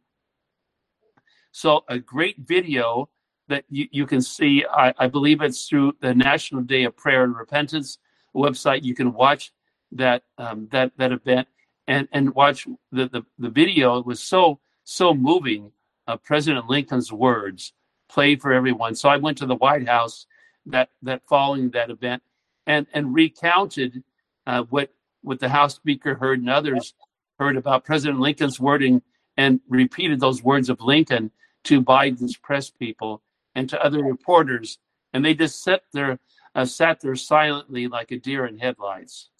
So 1.53 1.85
a 1.89 1.99
great 1.99 2.39
video 2.41 3.11
that 3.49 3.65
you, 3.71 3.89
you 3.93 4.07
can 4.07 4.23
see. 4.23 4.65
I, 4.71 4.95
I 4.99 5.09
believe 5.09 5.43
it's 5.43 5.69
through 5.69 5.95
the 6.01 6.15
National 6.15 6.63
Day 6.63 6.85
of 6.85 6.97
Prayer 6.97 7.25
and 7.25 7.37
Repentance 7.37 7.99
website. 8.35 8.83
You 8.83 8.95
can 8.95 9.13
watch 9.13 9.53
that 9.93 10.23
um, 10.39 10.69
that 10.73 10.93
that 10.99 11.13
event 11.13 11.49
and 11.87 12.09
and 12.13 12.35
watch 12.35 12.67
the 12.93 13.09
the, 13.09 13.23
the 13.39 13.49
video. 13.49 13.99
It 13.99 14.07
was 14.07 14.21
so 14.21 14.61
so 14.85 15.15
moving. 15.15 15.73
Uh, 16.07 16.19
President 16.19 16.69
Lincoln's 16.69 17.11
words 17.11 17.73
played 18.11 18.43
for 18.43 18.53
everyone. 18.53 18.95
So 18.95 19.09
I 19.09 19.17
went 19.17 19.39
to 19.39 19.47
the 19.47 19.57
White 19.57 19.89
House 19.89 20.27
that 20.67 20.91
that 21.03 21.23
following 21.27 21.71
that 21.71 21.91
event 21.91 22.23
and 22.67 22.87
and 22.93 23.15
recounted 23.15 24.03
uh, 24.47 24.63
what 24.65 24.91
what 25.23 25.41
the 25.41 25.49
House 25.49 25.75
Speaker 25.75 26.15
heard 26.15 26.41
and 26.41 26.51
others 26.51 26.95
heard 27.39 27.57
about 27.57 27.85
President 27.85 28.21
Lincoln's 28.21 28.61
wording 28.61 29.03
and 29.37 29.61
repeated 29.69 30.21
those 30.21 30.43
words 30.43 30.69
of 30.69 30.81
Lincoln 30.81 31.31
to 31.65 31.83
Biden's 31.83 32.37
press 32.37 32.71
people 32.71 33.23
and 33.55 33.69
to 33.71 33.83
other 33.83 34.03
reporters, 34.03 34.79
and 35.13 35.25
they 35.25 35.35
just 35.35 35.63
set 35.63 35.83
there 35.93 36.19
uh, 36.55 36.65
sat 36.65 37.01
there 37.01 37.17
silently 37.17 37.89
like 37.89 38.11
a 38.11 38.19
deer 38.19 38.47
in 38.47 38.59
headlights. 38.59 39.31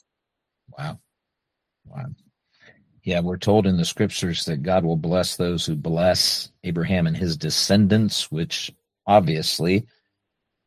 Wow, 0.79 0.99
wow. 1.85 2.07
Yeah, 3.03 3.21
we're 3.21 3.37
told 3.37 3.67
in 3.67 3.77
the 3.77 3.85
scriptures 3.85 4.47
that 4.47 4.63
God 4.63 4.83
will 4.83 4.97
bless 4.97 5.37
those 5.37 5.67
who 5.67 5.77
bless 5.77 6.51
Abraham 6.65 7.07
and 7.07 7.17
his 7.17 7.37
descendants, 7.37 8.33
which 8.33 8.73
obviously 9.07 9.87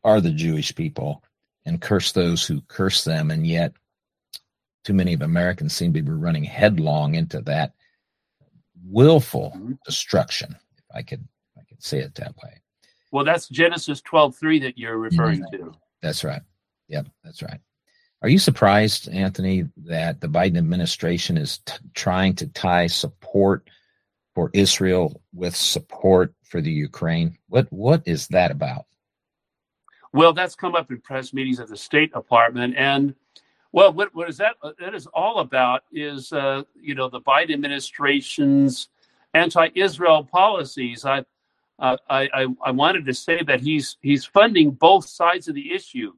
are 0.04 0.22
the 0.22 0.32
Jewish 0.32 0.76
people, 0.76 1.24
and 1.66 1.82
curse 1.82 2.12
those 2.12 2.46
who 2.46 2.62
curse 2.68 3.04
them. 3.04 3.32
And 3.32 3.46
yet, 3.48 3.74
too 4.84 4.94
many 4.94 5.14
of 5.14 5.24
Americans 5.24 5.76
seem 5.76 5.92
to 5.94 6.02
be 6.04 6.12
running 6.12 6.44
headlong 6.44 7.16
into 7.16 7.42
that 7.42 7.74
willful 8.86 9.52
mm-hmm. 9.56 9.74
destruction, 9.84 10.56
if 10.78 10.96
I 10.96 11.02
could, 11.02 11.22
if 11.56 11.62
I 11.62 11.66
could 11.68 11.84
say 11.84 12.00
it 12.00 12.14
that 12.16 12.36
way. 12.38 12.62
Well, 13.12 13.26
that's 13.26 13.50
Genesis 13.50 14.00
twelve 14.02 14.36
three 14.36 14.60
that 14.60 14.78
you're 14.78 15.00
referring 15.00 15.42
mm-hmm. 15.42 15.72
to. 15.72 15.74
That's 16.02 16.24
right. 16.24 16.42
Yep, 16.88 17.08
that's 17.24 17.42
right. 17.42 17.60
Are 18.22 18.30
you 18.30 18.40
surprised, 18.40 19.10
Anthony, 19.10 19.68
that 19.86 20.22
the 20.22 20.28
Biden 20.28 20.58
administration 20.58 21.38
is 21.38 21.60
t- 21.60 21.74
trying 21.94 22.36
to 22.36 22.48
tie 22.48 22.88
support 22.88 23.70
for 24.34 24.50
Israel 24.54 25.22
with 25.34 25.56
support 25.56 26.34
for 26.44 26.62
the 26.62 26.72
Ukraine? 26.72 27.38
What 27.48 27.72
what 27.72 28.04
is 28.06 28.28
that 28.30 28.52
about? 28.52 28.86
Well, 30.14 30.34
that's 30.34 30.56
come 30.56 30.74
up 30.74 30.90
in 30.90 31.00
press 31.02 31.34
meetings 31.34 31.60
at 31.60 31.68
the 31.68 31.78
State 31.78 32.14
Department, 32.14 32.76
and 32.76 33.14
well, 33.72 33.94
what 33.94 34.16
what 34.16 34.30
is 34.30 34.38
that? 34.38 34.56
That 34.80 34.96
is 34.96 35.06
all 35.08 35.40
about 35.40 35.84
is 35.92 36.34
uh, 36.34 36.64
you 36.82 36.96
know 36.96 37.10
the 37.10 37.22
Biden 37.22 37.54
administration's 37.54 38.90
anti-Israel 39.36 40.24
policies. 40.24 41.06
I, 41.06 41.24
uh, 41.80 41.98
I 42.10 42.30
I 42.34 42.48
I 42.64 42.72
wanted 42.72 43.06
to 43.06 43.14
say 43.14 43.42
that 43.44 43.62
he's 43.62 43.98
he's 44.02 44.26
funding 44.26 44.72
both 44.72 45.08
sides 45.08 45.48
of 45.48 45.56
the 45.56 45.74
issue. 45.74 46.14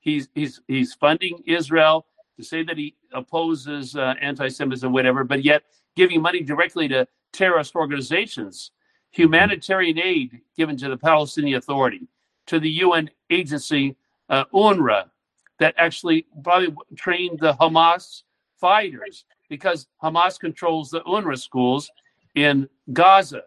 He's 0.00 0.28
he's 0.34 0.60
he's 0.68 0.94
funding 0.94 1.42
Israel 1.46 2.06
to 2.36 2.42
say 2.42 2.62
that 2.64 2.78
he 2.78 2.94
opposes 3.12 3.94
uh, 3.94 4.14
anti-Semitism, 4.20 4.90
whatever, 4.90 5.22
but 5.22 5.44
yet 5.44 5.62
giving 5.96 6.22
money 6.22 6.40
directly 6.40 6.88
to 6.88 7.06
terrorist 7.32 7.74
organizations, 7.76 8.70
humanitarian 9.10 9.98
aid 9.98 10.40
given 10.56 10.76
to 10.78 10.88
the 10.88 10.96
Palestinian 10.96 11.58
Authority, 11.58 12.08
to 12.46 12.58
the 12.58 12.70
UN 12.70 13.10
agency 13.30 13.96
uh, 14.28 14.44
UNRWA 14.54 15.10
that 15.58 15.74
actually 15.76 16.26
probably 16.42 16.74
trained 16.96 17.38
the 17.38 17.52
Hamas 17.54 18.22
fighters 18.58 19.24
because 19.48 19.86
Hamas 20.02 20.40
controls 20.40 20.90
the 20.90 21.02
UNRWA 21.02 21.38
schools 21.38 21.90
in 22.34 22.68
Gaza. 22.92 23.42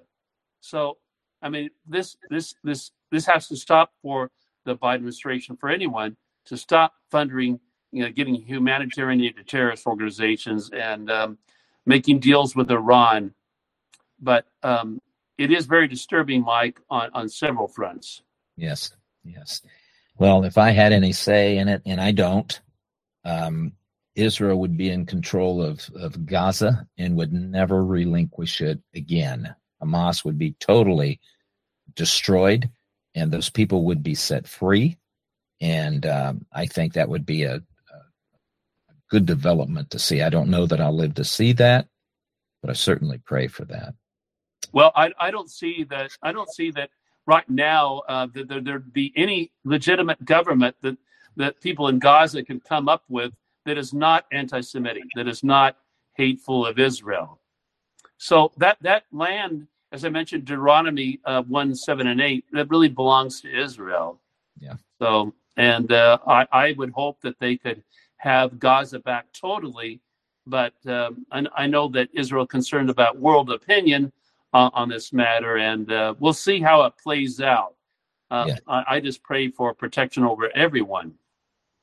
So, 0.61 0.97
I 1.45 1.49
mean, 1.49 1.69
this 1.87 2.17
this 2.31 2.55
this 2.63 2.91
this 3.11 3.27
has 3.27 3.47
to 3.49 3.55
stop 3.55 3.91
for 4.01 4.31
the 4.65 4.75
Biden 4.75 4.95
administration 4.95 5.55
for 5.55 5.69
anyone 5.69 6.17
to 6.45 6.57
stop 6.57 6.93
funding, 7.11 7.59
you 7.91 8.03
know, 8.03 8.11
getting 8.11 8.33
humanitarian 8.33 9.21
aid 9.21 9.37
to 9.37 9.43
terrorist 9.43 9.85
organizations 9.85 10.71
and 10.73 11.11
um, 11.11 11.37
making 11.85 12.19
deals 12.19 12.55
with 12.55 12.71
Iran. 12.71 13.35
But 14.19 14.47
um, 14.63 14.99
it 15.37 15.51
is 15.51 15.67
very 15.67 15.87
disturbing, 15.87 16.43
Mike, 16.43 16.81
on 16.89 17.11
on 17.13 17.29
several 17.29 17.67
fronts. 17.67 18.23
Yes, 18.57 18.91
yes. 19.23 19.61
Well, 20.17 20.45
if 20.45 20.57
I 20.57 20.71
had 20.71 20.93
any 20.93 21.11
say 21.11 21.59
in 21.59 21.67
it, 21.67 21.83
and 21.85 22.01
I 22.01 22.11
don't, 22.11 22.59
um, 23.23 23.73
Israel 24.15 24.59
would 24.61 24.77
be 24.77 24.89
in 24.89 25.05
control 25.05 25.61
of, 25.61 25.87
of 25.93 26.25
Gaza 26.25 26.87
and 26.97 27.17
would 27.17 27.33
never 27.33 27.85
relinquish 27.85 28.61
it 28.61 28.79
again. 28.95 29.53
Hamas 29.83 30.23
would 30.23 30.37
be 30.37 30.53
totally 30.53 31.19
destroyed, 31.95 32.69
and 33.13 33.31
those 33.31 33.49
people 33.49 33.83
would 33.85 34.03
be 34.03 34.15
set 34.15 34.47
free. 34.47 34.97
And 35.61 36.05
um, 36.05 36.45
I 36.51 36.65
think 36.65 36.93
that 36.93 37.09
would 37.09 37.25
be 37.25 37.43
a, 37.43 37.55
a, 37.55 37.61
good 39.09 39.25
development 39.25 39.89
to 39.91 39.99
see. 39.99 40.21
I 40.21 40.29
don't 40.29 40.49
know 40.49 40.65
that 40.65 40.81
I'll 40.81 40.95
live 40.95 41.13
to 41.15 41.23
see 41.23 41.53
that, 41.53 41.87
but 42.61 42.69
I 42.69 42.73
certainly 42.73 43.19
pray 43.25 43.47
for 43.47 43.63
that. 43.65 43.93
Well, 44.73 44.91
I, 44.95 45.11
I 45.19 45.31
don't 45.31 45.49
see 45.49 45.85
that. 45.85 46.11
I 46.21 46.31
don't 46.31 46.51
see 46.53 46.71
that 46.71 46.89
right 47.25 47.49
now 47.49 48.01
uh, 48.07 48.27
that 48.33 48.47
there, 48.47 48.61
there'd 48.61 48.93
be 48.93 49.13
any 49.15 49.51
legitimate 49.63 50.23
government 50.25 50.75
that 50.81 50.97
that 51.37 51.59
people 51.61 51.87
in 51.89 51.99
Gaza 51.99 52.43
can 52.43 52.59
come 52.61 52.87
up 52.87 53.03
with 53.09 53.33
that 53.65 53.77
is 53.77 53.93
not 53.93 54.25
anti-Semitic, 54.31 55.03
that 55.15 55.27
is 55.27 55.43
not 55.43 55.75
hateful 56.13 56.65
of 56.65 56.79
Israel. 56.79 57.39
So 58.17 58.51
that 58.57 58.77
that 58.81 59.03
land, 59.11 59.67
as 59.95 60.03
I 60.03 60.09
mentioned, 60.09 60.43
Deuteronomy 60.43 61.21
uh, 61.23 61.41
one, 61.43 61.73
seven, 61.73 62.07
and 62.07 62.19
eight, 62.19 62.43
that 62.51 62.69
really 62.69 62.89
belongs 62.89 63.39
to 63.41 63.49
Israel. 63.49 64.19
Yeah. 64.59 64.73
So, 64.99 65.33
and 65.55 65.89
uh, 65.89 66.17
I, 66.27 66.45
I 66.51 66.71
would 66.73 66.91
hope 66.91 67.21
that 67.21 67.39
they 67.39 67.55
could 67.55 67.81
have 68.17 68.59
Gaza 68.59 68.99
back 68.99 69.27
totally, 69.31 70.01
but 70.45 70.73
um, 70.85 71.25
I, 71.31 71.45
I 71.55 71.67
know 71.67 71.87
that 71.89 72.09
Israel 72.13 72.45
concerned 72.45 72.89
about 72.89 73.17
world 73.17 73.49
opinion 73.49 74.11
uh, 74.53 74.69
on 74.73 74.89
this 74.89 75.13
matter, 75.13 75.57
and 75.57 75.89
uh, 75.89 76.13
we'll 76.19 76.33
see 76.33 76.59
how 76.59 76.83
it 76.83 76.93
plays 77.01 77.39
out. 77.39 77.75
Uh, 78.29 78.45
yeah. 78.49 78.57
I, 78.67 78.83
I, 78.87 78.99
just 78.99 79.23
pray 79.23 79.49
for 79.49 79.73
protection 79.73 80.23
over 80.23 80.49
everyone. 80.55 81.13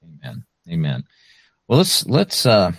Amen. 0.05 0.45
Amen. 0.69 1.05
Well, 1.67 1.79
let's 1.79 2.05
let's 2.07 2.45
uh, 2.45 2.73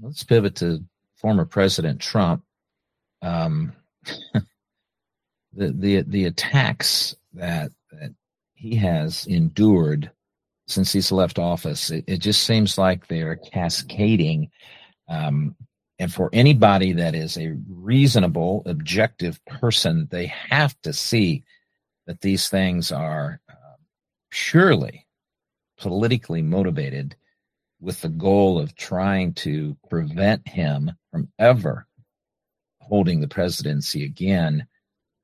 let's 0.00 0.22
pivot 0.22 0.54
to 0.56 0.82
former 1.16 1.44
President 1.44 2.00
Trump. 2.00 2.42
Um, 3.20 3.72
the 5.52 5.72
the 5.72 6.02
the 6.02 6.24
attacks 6.24 7.14
that 7.34 7.70
that 7.92 8.14
he 8.54 8.74
has 8.76 9.26
endured 9.26 10.10
since 10.66 10.92
he's 10.92 11.10
left 11.10 11.38
office, 11.38 11.90
it, 11.90 12.04
it 12.06 12.18
just 12.18 12.44
seems 12.44 12.76
like 12.76 13.06
they're 13.06 13.36
cascading 13.36 14.50
um, 15.08 15.56
and 15.98 16.12
for 16.12 16.30
anybody 16.32 16.92
that 16.92 17.14
is 17.14 17.36
a 17.36 17.56
reasonable, 17.68 18.62
objective 18.66 19.44
person, 19.46 20.06
they 20.10 20.26
have 20.26 20.80
to 20.82 20.92
see 20.92 21.42
that 22.06 22.20
these 22.20 22.48
things 22.48 22.92
are 22.92 23.40
uh, 23.48 23.76
purely 24.30 25.06
politically 25.78 26.42
motivated 26.42 27.16
with 27.80 28.00
the 28.00 28.08
goal 28.08 28.58
of 28.58 28.74
trying 28.74 29.32
to 29.32 29.76
prevent 29.88 30.46
him 30.46 30.90
from 31.10 31.28
ever 31.38 31.86
holding 32.80 33.20
the 33.20 33.28
presidency 33.28 34.04
again. 34.04 34.66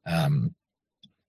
Um, 0.07 0.55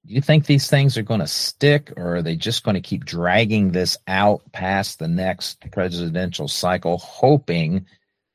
do 0.05 0.13
you 0.13 0.21
think 0.21 0.45
these 0.45 0.69
things 0.69 0.97
are 0.97 1.03
going 1.03 1.21
to 1.21 1.27
stick, 1.27 1.91
or 1.97 2.17
are 2.17 2.21
they 2.21 2.35
just 2.35 2.63
going 2.63 2.75
to 2.75 2.81
keep 2.81 3.05
dragging 3.05 3.71
this 3.71 3.97
out 4.07 4.41
past 4.51 4.99
the 4.99 5.07
next 5.07 5.59
presidential 5.71 6.47
cycle, 6.47 6.99
hoping 6.99 7.87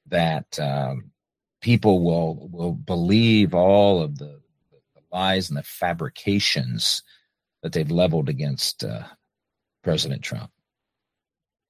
that 0.08 0.58
um, 0.58 1.12
people 1.60 2.02
will 2.02 2.48
will 2.50 2.72
believe 2.72 3.54
all 3.54 4.02
of 4.02 4.18
the, 4.18 4.40
the, 4.72 5.00
lies 5.12 5.48
and 5.48 5.56
the 5.56 5.62
fabrications 5.62 7.04
that 7.62 7.72
they've 7.72 7.90
leveled 7.90 8.28
against 8.28 8.82
uh, 8.82 9.04
President 9.84 10.22
Trump? 10.22 10.50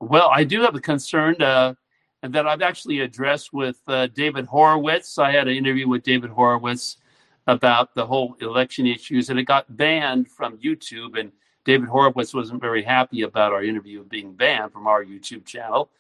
Well, 0.01 0.31
I 0.33 0.45
do 0.45 0.63
have 0.63 0.75
a 0.75 0.81
concern 0.81 1.43
uh, 1.43 1.75
that 2.23 2.47
I've 2.47 2.63
actually 2.63 3.01
addressed 3.01 3.53
with 3.53 3.79
uh, 3.87 4.07
David 4.07 4.47
Horowitz. 4.47 5.19
I 5.19 5.31
had 5.33 5.47
an 5.47 5.57
interview 5.57 5.89
with 5.89 6.05
David 6.05 6.31
Horowitz 6.31 6.97
about 7.47 7.95
the 7.95 8.07
whole 8.07 8.37
election 8.41 8.87
issues, 8.87 9.31
and 9.31 9.39
it 9.39 9.45
got 9.45 9.77
banned 9.77 10.29
from 10.29 10.59
YouTube. 10.59 11.19
And 11.19 11.33
David 11.65 11.89
Horowitz 11.89 12.35
wasn't 12.35 12.61
very 12.61 12.83
happy 12.83 13.23
about 13.23 13.53
our 13.53 13.65
interview 13.65 14.05
being 14.05 14.33
banned 14.33 14.73
from 14.73 14.87
our 14.87 15.05
YouTube 15.05 15.45
channel. 15.45 15.91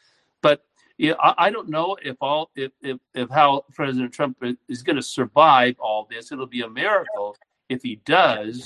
But 0.42 0.64
yeah, 0.98 1.14
I, 1.20 1.34
I 1.46 1.50
don't 1.50 1.68
know 1.68 1.96
if 2.02 2.16
all 2.20 2.50
if, 2.54 2.72
if, 2.82 2.98
if 3.14 3.30
how 3.30 3.64
President 3.74 4.12
Trump 4.12 4.42
is 4.68 4.82
going 4.82 4.96
to 4.96 5.02
survive 5.02 5.76
all 5.78 6.06
this. 6.10 6.30
It'll 6.30 6.46
be 6.46 6.62
a 6.62 6.68
miracle 6.68 7.36
if 7.68 7.82
he 7.82 7.96
does, 8.04 8.60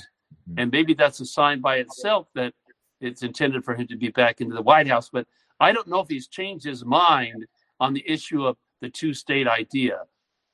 mm-hmm. 0.48 0.58
and 0.58 0.72
maybe 0.72 0.94
that's 0.94 1.20
a 1.20 1.26
sign 1.26 1.60
by 1.60 1.76
itself 1.76 2.26
that 2.34 2.52
it's 3.00 3.22
intended 3.22 3.64
for 3.64 3.74
him 3.74 3.86
to 3.86 3.96
be 3.96 4.08
back 4.08 4.40
into 4.40 4.54
the 4.54 4.62
White 4.62 4.88
House. 4.88 5.10
But 5.10 5.26
I 5.60 5.72
don't 5.72 5.88
know 5.88 6.00
if 6.00 6.08
he's 6.08 6.26
changed 6.26 6.64
his 6.64 6.84
mind 6.84 7.46
on 7.80 7.92
the 7.92 8.04
issue 8.06 8.46
of 8.46 8.56
the 8.80 8.88
two-state 8.88 9.46
idea. 9.46 10.00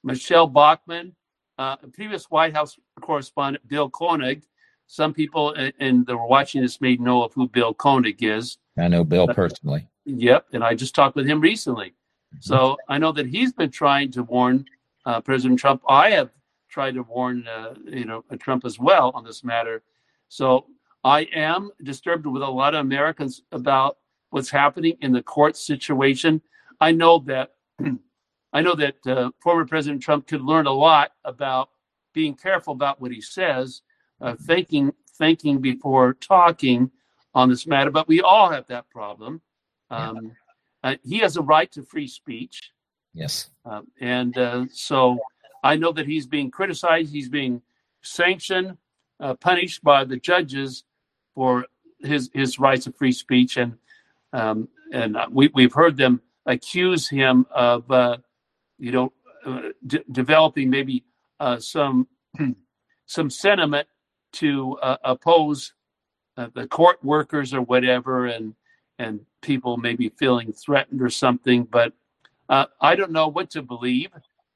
Michele 0.03 0.47
Bachmann, 0.47 1.15
uh, 1.61 1.77
previous 1.93 2.25
White 2.31 2.55
House 2.55 2.79
correspondent 3.03 3.69
Bill 3.69 3.91
Koenig. 3.91 4.43
Some 4.87 5.13
people 5.13 5.53
in, 5.53 6.05
the 6.05 6.17
watching 6.17 6.63
this 6.63 6.81
may 6.81 6.97
know 6.97 7.23
of 7.23 7.35
who 7.35 7.49
Bill 7.49 7.75
Koenig 7.75 8.23
is. 8.23 8.57
I 8.79 8.89
know 8.89 9.05
Bill 9.05 9.29
personally. 9.29 9.87
Yep, 10.07 10.47
and 10.55 10.65
I 10.65 10.75
just 10.75 10.95
talked 10.95 11.15
with 11.17 11.27
him 11.27 11.41
recently. 11.41 11.89
Mm-hmm. 11.89 12.39
So 12.41 12.79
I 12.89 12.97
know 12.97 13.13
that 13.13 13.27
he's 13.27 13.53
been 13.53 13.71
trying 13.71 14.11
to 14.13 14.23
warn 14.23 14.65
uh, 15.05 15.21
President 15.21 15.61
Trump. 15.61 15.83
I 15.87 16.11
have 16.11 16.31
tried 16.71 16.95
to 16.95 17.03
warn, 17.03 17.47
uh, 17.47 17.75
you 17.85 18.07
know, 18.07 18.25
Trump 18.39 18.65
as 18.65 18.79
well 18.79 19.13
on 19.15 19.23
this 19.23 19.45
matter. 19.45 19.83
So 20.29 20.67
I 21.05 21.29
am 21.35 21.71
disturbed 21.85 22.27
with 22.27 22.43
a 22.43 22.51
lot 22.51 22.75
of 22.75 22.81
Americans 22.81 23.43
about 23.53 23.99
what's 24.31 24.51
happening 24.51 24.97
in 25.03 25.13
the 25.13 25.23
court 25.23 25.57
situation. 25.57 26.41
I 26.81 26.93
know 26.93 27.19
that 27.27 27.53
I 28.53 28.63
know 28.63 28.75
that 28.75 29.07
uh, 29.07 29.31
former 29.41 29.65
President 29.65 30.03
Trump 30.03 30.27
could 30.27 30.43
learn 30.43 30.67
a 30.67 30.73
lot 30.73 31.13
about 31.25 31.71
being 32.13 32.35
careful 32.35 32.73
about 32.73 33.01
what 33.01 33.13
he 33.13 33.21
says, 33.21 33.83
uh, 34.21 34.35
thinking 34.35 34.93
thinking 35.17 35.61
before 35.61 36.15
talking 36.15 36.91
on 37.35 37.49
this 37.49 37.67
matter. 37.67 37.91
But 37.91 38.09
we 38.09 38.21
all 38.21 38.51
have 38.51 38.67
that 38.69 38.89
problem. 38.91 39.41
Um, 39.91 40.33
uh, 40.83 40.97
he 41.03 41.19
has 41.19 41.37
a 41.37 41.43
right 41.43 41.71
to 41.73 41.83
free 41.83 42.09
speech. 42.09 42.73
Yes. 43.13 43.51
Um, 43.65 43.89
and 44.01 44.37
uh, 44.39 44.65
so 44.73 45.19
I 45.63 45.77
know 45.77 45.93
that 45.93 46.07
he's 46.07 46.27
being 46.27 46.51
criticized. 46.51 47.13
He's 47.13 47.29
being 47.29 47.61
sanctioned, 48.03 48.79
uh, 49.21 49.35
punished 49.35 49.85
by 49.85 50.05
the 50.05 50.17
judges 50.17 50.85
for 51.35 51.67
his 52.01 52.31
his 52.33 52.59
rights 52.59 52.87
of 52.87 52.97
free 52.97 53.13
speech, 53.13 53.57
and 53.57 53.77
um, 54.33 54.69
and 54.93 55.17
we 55.31 55.51
we've 55.55 55.75
heard 55.75 55.97
them 55.97 56.21
accuse 56.47 57.09
him 57.09 57.47
of 57.51 57.89
uh, 57.91 58.17
you 58.81 58.91
know 58.91 59.13
uh, 59.47 59.69
d- 59.87 60.05
developing 60.11 60.71
maybe 60.71 61.05
uh, 61.39 61.59
some 61.59 62.09
some 63.07 63.31
sentiment 63.31 63.87
to 64.33 64.77
oppose 65.05 65.75
the 66.55 66.67
court 66.69 67.03
workers 67.05 67.53
or 67.53 67.61
whatever, 67.63 68.27
and 68.27 68.55
and 68.99 69.21
people 69.43 69.77
maybe 69.77 70.11
feeling 70.11 70.53
threatened 70.53 71.01
or 71.03 71.11
something. 71.11 71.65
But 71.65 71.93
uh, 72.49 72.67
I 72.81 72.95
don't 72.95 73.13
know 73.13 73.29
what 73.29 73.51
to 73.51 73.63
believe 73.63 74.11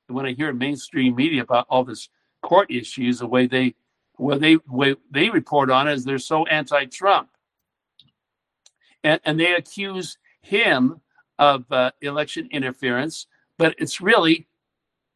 when 0.08 0.26
I 0.26 0.32
hear 0.32 0.52
mainstream 0.52 1.14
media 1.14 1.42
about 1.42 1.66
all 1.70 1.84
this 1.84 2.08
court 2.42 2.70
issues. 2.70 3.20
The 3.20 3.26
way 3.26 3.46
they 3.46 3.74
well 4.18 4.38
they 4.38 4.58
way 4.68 4.96
they 5.10 5.30
report 5.30 5.70
on 5.70 5.88
it 5.88 5.94
is 5.94 6.04
they're 6.04 6.18
so 6.18 6.46
anti-Trump, 6.46 7.28
and 9.02 9.20
and 9.24 9.38
they 9.38 9.54
accuse 9.54 10.18
him 10.42 11.00
of 11.38 11.70
uh, 11.72 11.90
election 12.00 12.48
interference. 12.50 13.26
But 13.58 13.74
it's 13.78 14.00
really 14.00 14.46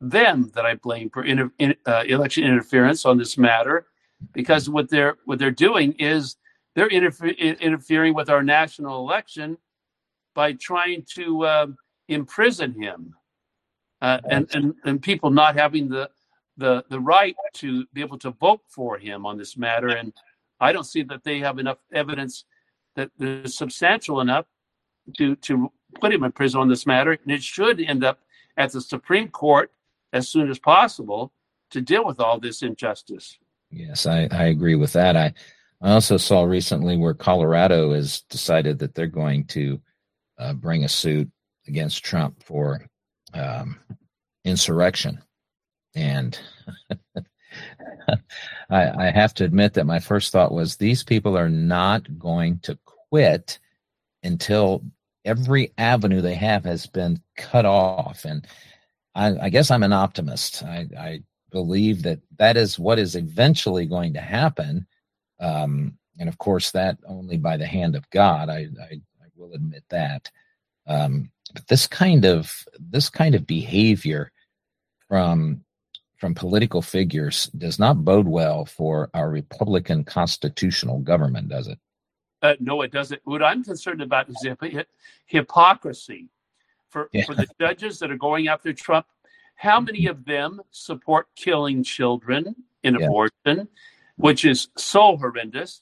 them 0.01 0.51
that 0.55 0.65
I 0.65 0.75
blame 0.75 1.11
for 1.11 1.25
inter, 1.25 1.51
in, 1.59 1.75
uh, 1.87 2.05
election 2.07 2.45
interference 2.45 3.05
on 3.05 3.19
this 3.19 3.37
matter, 3.37 3.87
because 4.33 4.71
what 4.71 4.89
they're 4.89 5.17
what 5.25 5.39
they're 5.39 5.51
doing 5.51 5.93
is 5.99 6.37
they're 6.75 6.89
interfe- 6.89 7.61
interfering 7.61 8.15
with 8.15 8.31
our 8.31 8.43
national 8.43 9.01
election 9.01 9.59
by 10.35 10.53
trying 10.53 11.05
to 11.15 11.45
uh, 11.45 11.67
imprison 12.09 12.81
him, 12.81 13.15
uh, 14.03 14.21
and, 14.31 14.49
and 14.55 14.75
and 14.85 15.03
people 15.03 15.31
not 15.31 15.57
having 15.57 15.89
the 15.89 16.09
the 16.57 16.85
the 16.91 17.01
right 17.01 17.35
to 17.55 17.85
be 17.93 18.01
able 18.01 18.19
to 18.19 18.31
vote 18.31 18.61
for 18.69 18.99
him 18.99 19.27
on 19.27 19.37
this 19.37 19.57
matter. 19.57 19.89
And 19.89 20.13
I 20.61 20.73
don't 20.73 20.85
see 20.85 21.03
that 21.05 21.25
they 21.25 21.41
have 21.41 21.59
enough 21.59 21.79
evidence 21.93 22.45
that 22.95 23.11
is 23.19 23.57
substantial 23.57 24.21
enough 24.21 24.47
to 25.17 25.35
to 25.37 25.73
put 26.01 26.13
him 26.13 26.23
in 26.23 26.33
prison 26.33 26.61
on 26.61 26.69
this 26.69 26.87
matter. 26.87 27.13
And 27.13 27.33
it 27.33 27.43
should 27.43 27.81
end 27.81 28.05
up 28.05 28.21
at 28.59 28.73
the 28.73 28.83
Supreme 28.83 29.29
Court 29.29 29.73
as 30.13 30.29
soon 30.29 30.51
as 30.51 30.59
possible 30.59 31.33
to 31.71 31.81
deal 31.81 32.05
with 32.05 32.21
all 32.21 32.39
this 32.39 32.63
injustice. 32.63 33.39
Yes, 33.71 34.07
I, 34.07 34.29
I 34.31 34.45
agree 34.45 34.75
with 34.75 34.93
that. 34.93 35.17
I 35.17 35.33
I 35.81 35.93
also 35.93 36.17
saw 36.17 36.43
recently 36.43 36.97
where 36.97 37.15
Colorado 37.15 37.93
has 37.93 38.23
decided 38.23 38.81
that 38.81 38.95
they're 38.95 39.07
going 39.07 39.45
to 39.47 39.81
uh, 40.39 40.53
bring 40.53 40.85
a 40.85 40.89
suit 40.89 41.31
against 41.69 42.05
Trump 42.05 42.43
for 42.43 42.85
um, 43.33 43.79
insurrection. 44.45 45.23
And 45.95 46.39
I, 48.71 48.91
I, 49.07 49.11
have 49.11 49.35
to 49.35 49.45
admit 49.45 49.75
that 49.75 49.87
my 49.87 50.01
first 50.01 50.33
thought 50.33 50.53
was 50.53 50.77
these 50.77 51.03
people 51.05 51.37
are 51.37 51.49
not 51.49 52.19
going 52.19 52.59
to 52.61 52.79
quit 52.85 53.59
until 54.23 54.83
every 55.25 55.73
avenue 55.79 56.21
they 56.21 56.35
have 56.35 56.65
has 56.65 56.87
been 56.87 57.21
cut 57.37 57.65
off. 57.65 58.25
And 58.25 58.47
I, 59.15 59.37
I 59.39 59.49
guess 59.49 59.71
I'm 59.71 59.83
an 59.83 59.93
optimist. 59.93 60.63
I, 60.63 60.87
I 60.99 61.23
believe 61.51 62.03
that 62.03 62.21
that 62.39 62.57
is 62.57 62.79
what 62.79 62.99
is 62.99 63.17
eventually 63.17 63.87
going 63.87 64.15
to 64.15 64.21
happen 64.21 64.87
um, 65.41 65.99
and 66.19 66.29
of 66.29 66.39
course, 66.39 66.71
that 66.73 66.99
only 67.07 67.37
by 67.37 67.57
the 67.57 67.67
hand 67.67 67.95
of 67.95 68.09
God. 68.11 68.49
I, 68.49 68.69
I, 68.83 69.01
will 69.37 69.55
admit 69.55 69.85
that. 69.91 70.29
Um, 70.89 71.31
but 71.55 71.65
this 71.69 71.87
kind 71.87 72.25
of 72.25 72.53
this 72.77 73.09
kind 73.09 73.37
of 73.37 73.47
behavior 73.47 74.33
from 75.07 75.65
from 76.17 76.35
political 76.35 76.83
figures 76.83 77.47
does 77.57 77.79
not 77.79 78.05
bode 78.05 78.27
well 78.27 78.65
for 78.65 79.09
our 79.15 79.31
Republican 79.31 80.03
constitutional 80.03 80.99
government, 80.99 81.49
does 81.49 81.69
it? 81.69 81.79
Uh, 82.43 82.55
no, 82.61 82.83
it 82.83 82.93
doesn't. 82.93 83.21
What 83.25 83.43
I'm 83.43 83.65
concerned 83.65 84.01
about 84.01 84.29
is 84.29 84.47
hypocrisy 85.27 86.29
for 86.89 87.09
yeah. 87.13 87.25
for 87.25 87.35
the 87.35 87.47
judges 87.61 87.99
that 87.99 88.11
are 88.11 88.17
going 88.17 88.49
after 88.49 88.73
Trump. 88.73 89.07
How 89.57 89.81
many 89.81 90.07
of 90.07 90.25
them 90.25 90.61
support 90.71 91.27
killing 91.35 91.83
children 91.83 92.55
in 92.85 92.95
yeah. 92.95 93.07
abortion? 93.07 93.69
which 94.19 94.45
is 94.45 94.69
so 94.77 95.17
horrendous, 95.17 95.81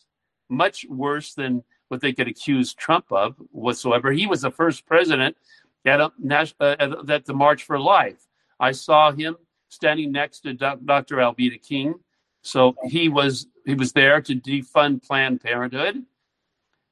much 0.49 0.87
worse 0.89 1.35
than 1.35 1.65
what 1.89 2.01
they 2.01 2.13
could 2.13 2.29
accuse 2.29 2.75
Trump 2.75 3.07
of 3.11 3.35
whatsoever. 3.51 4.13
He 4.13 4.27
was 4.27 4.43
the 4.43 4.51
first 4.51 4.87
president 4.87 5.37
at, 5.85 6.01
a, 6.01 6.13
uh, 6.61 6.77
at 7.09 7.25
the 7.25 7.35
March 7.35 7.65
for 7.65 7.81
Life. 7.81 8.27
I 8.61 8.73
saw 8.73 9.11
him 9.11 9.37
standing 9.69 10.13
next 10.13 10.41
to 10.41 10.53
Dr. 10.53 11.17
Alveda 11.17 11.61
King. 11.61 11.95
So 12.43 12.77
he 12.85 13.09
was 13.09 13.49
he 13.65 13.75
was 13.75 13.93
there 13.93 14.21
to 14.21 14.37
defund 14.37 15.03
Planned 15.03 15.41
Parenthood. 15.41 16.05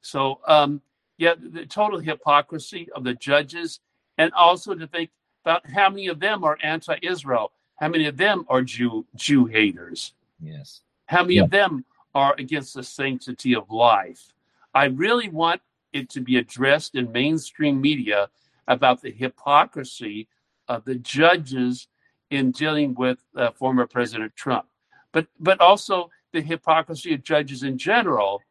So 0.04 0.40
um, 0.46 0.82
yeah, 1.16 1.34
the 1.38 1.64
total 1.64 1.98
hypocrisy 1.98 2.88
of 2.94 3.04
the 3.04 3.14
judges, 3.14 3.80
and 4.18 4.32
also 4.34 4.74
to 4.74 4.86
think 4.86 5.10
about 5.44 5.68
how 5.68 5.88
many 5.88 6.08
of 6.08 6.20
them 6.20 6.44
are 6.44 6.58
anti-Israel, 6.62 7.52
how 7.76 7.88
many 7.88 8.06
of 8.06 8.16
them 8.16 8.44
are 8.48 8.62
Jew 8.62 9.06
Jew 9.14 9.46
haters. 9.46 10.12
Yes. 10.40 10.82
How 11.06 11.22
many 11.22 11.36
yeah. 11.36 11.44
of 11.44 11.50
them 11.50 11.84
are 12.14 12.34
against 12.38 12.74
the 12.74 12.82
sanctity 12.82 13.54
of 13.54 13.70
life? 13.70 14.32
I 14.74 14.86
really 14.86 15.28
want 15.28 15.62
it 15.92 16.10
to 16.10 16.20
be 16.20 16.36
addressed 16.36 16.94
in 16.96 17.10
mainstream 17.10 17.80
media 17.80 18.28
about 18.68 19.00
the 19.00 19.10
hypocrisy 19.10 20.28
of 20.68 20.84
the 20.84 20.96
judges 20.96 21.88
in 22.30 22.50
dealing 22.50 22.94
with 22.94 23.18
uh, 23.36 23.50
former 23.52 23.86
President 23.86 24.36
Trump, 24.36 24.66
but 25.12 25.26
but 25.40 25.60
also 25.60 26.10
the 26.32 26.42
hypocrisy 26.42 27.14
of 27.14 27.22
judges 27.22 27.62
in 27.62 27.78
general 27.78 28.42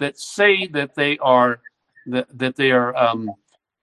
that 0.00 0.18
say 0.18 0.66
that 0.66 0.94
they 0.94 1.16
are 1.18 1.60
that, 2.06 2.26
that 2.36 2.56
they 2.56 2.72
are 2.72 2.96
um, 2.96 3.30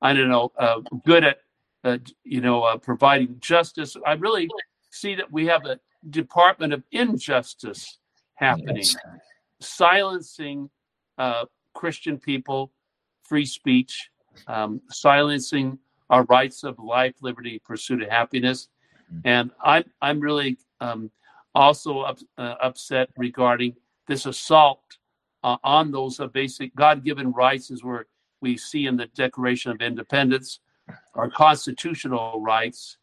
I 0.01 0.13
don't 0.13 0.30
know 0.30 0.51
uh, 0.57 0.82
good 1.05 1.24
at 1.24 1.38
uh, 1.84 1.97
you 2.24 2.41
know 2.41 2.63
uh, 2.63 2.78
providing 2.78 3.38
justice. 3.39 3.95
I 4.05 4.13
really 4.13 4.49
see 4.89 5.15
that 5.15 5.32
we 5.32 5.45
have 5.45 5.65
a 5.65 5.80
Department 6.09 6.74
of 6.74 6.84
Injustice 6.91 7.99
happening, 8.36 8.78
yes. 8.78 8.95
silencing 9.61 10.70
uh, 11.18 11.45
Christian 11.74 12.18
people, 12.18 12.72
free 13.24 13.45
speech, 13.45 14.09
um, 14.47 14.82
silencing 14.89 15.80
our 16.09 16.24
rights 16.26 16.63
of 16.63 16.80
life, 16.80 17.15
liberty, 17.22 17.59
pursuit 17.63 18.01
of 18.01 18.09
happiness. 18.09 18.70
Mm-hmm. 19.13 19.28
And 19.28 19.51
I'm 19.63 19.86
I'm 20.01 20.20
really 20.20 20.57
um, 20.82 21.11
also 21.53 22.01
up, 22.01 22.20
uh, 22.38 22.55
upset 22.61 23.09
regarding 23.18 23.76
this 24.07 24.26
assault 24.26 24.97
uh, 25.48 25.58
on 25.64 25.91
those 25.91 26.20
uh, 26.20 26.28
basic 26.28 26.76
God-given 26.76 27.32
rights, 27.32 27.72
as 27.72 27.84
we 27.84 27.98
we 28.39 28.58
see 28.58 28.86
in 28.86 28.98
the 28.98 29.08
Declaration 29.08 29.72
of 29.72 29.82
Independence, 29.82 30.60
our 31.16 31.30
constitutional 31.30 32.41
rights, 32.41 32.98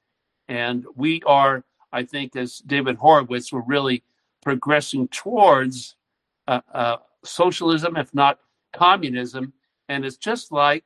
and 0.49 0.84
we 0.95 1.22
are 1.26 1.64
I 1.95 2.03
think, 2.03 2.34
as 2.34 2.59
David 2.59 2.97
Horowitz, 2.97 3.53
we're 3.53 3.62
really 3.62 4.03
progressing 4.42 5.07
towards 5.09 5.95
uh, 6.49 6.61
uh, 6.72 6.97
socialism, 7.24 7.97
if 7.97 8.12
not 8.12 8.40
communism. 8.74 9.53
And 9.88 10.05
it's 10.05 10.16
just 10.16 10.51
like, 10.51 10.82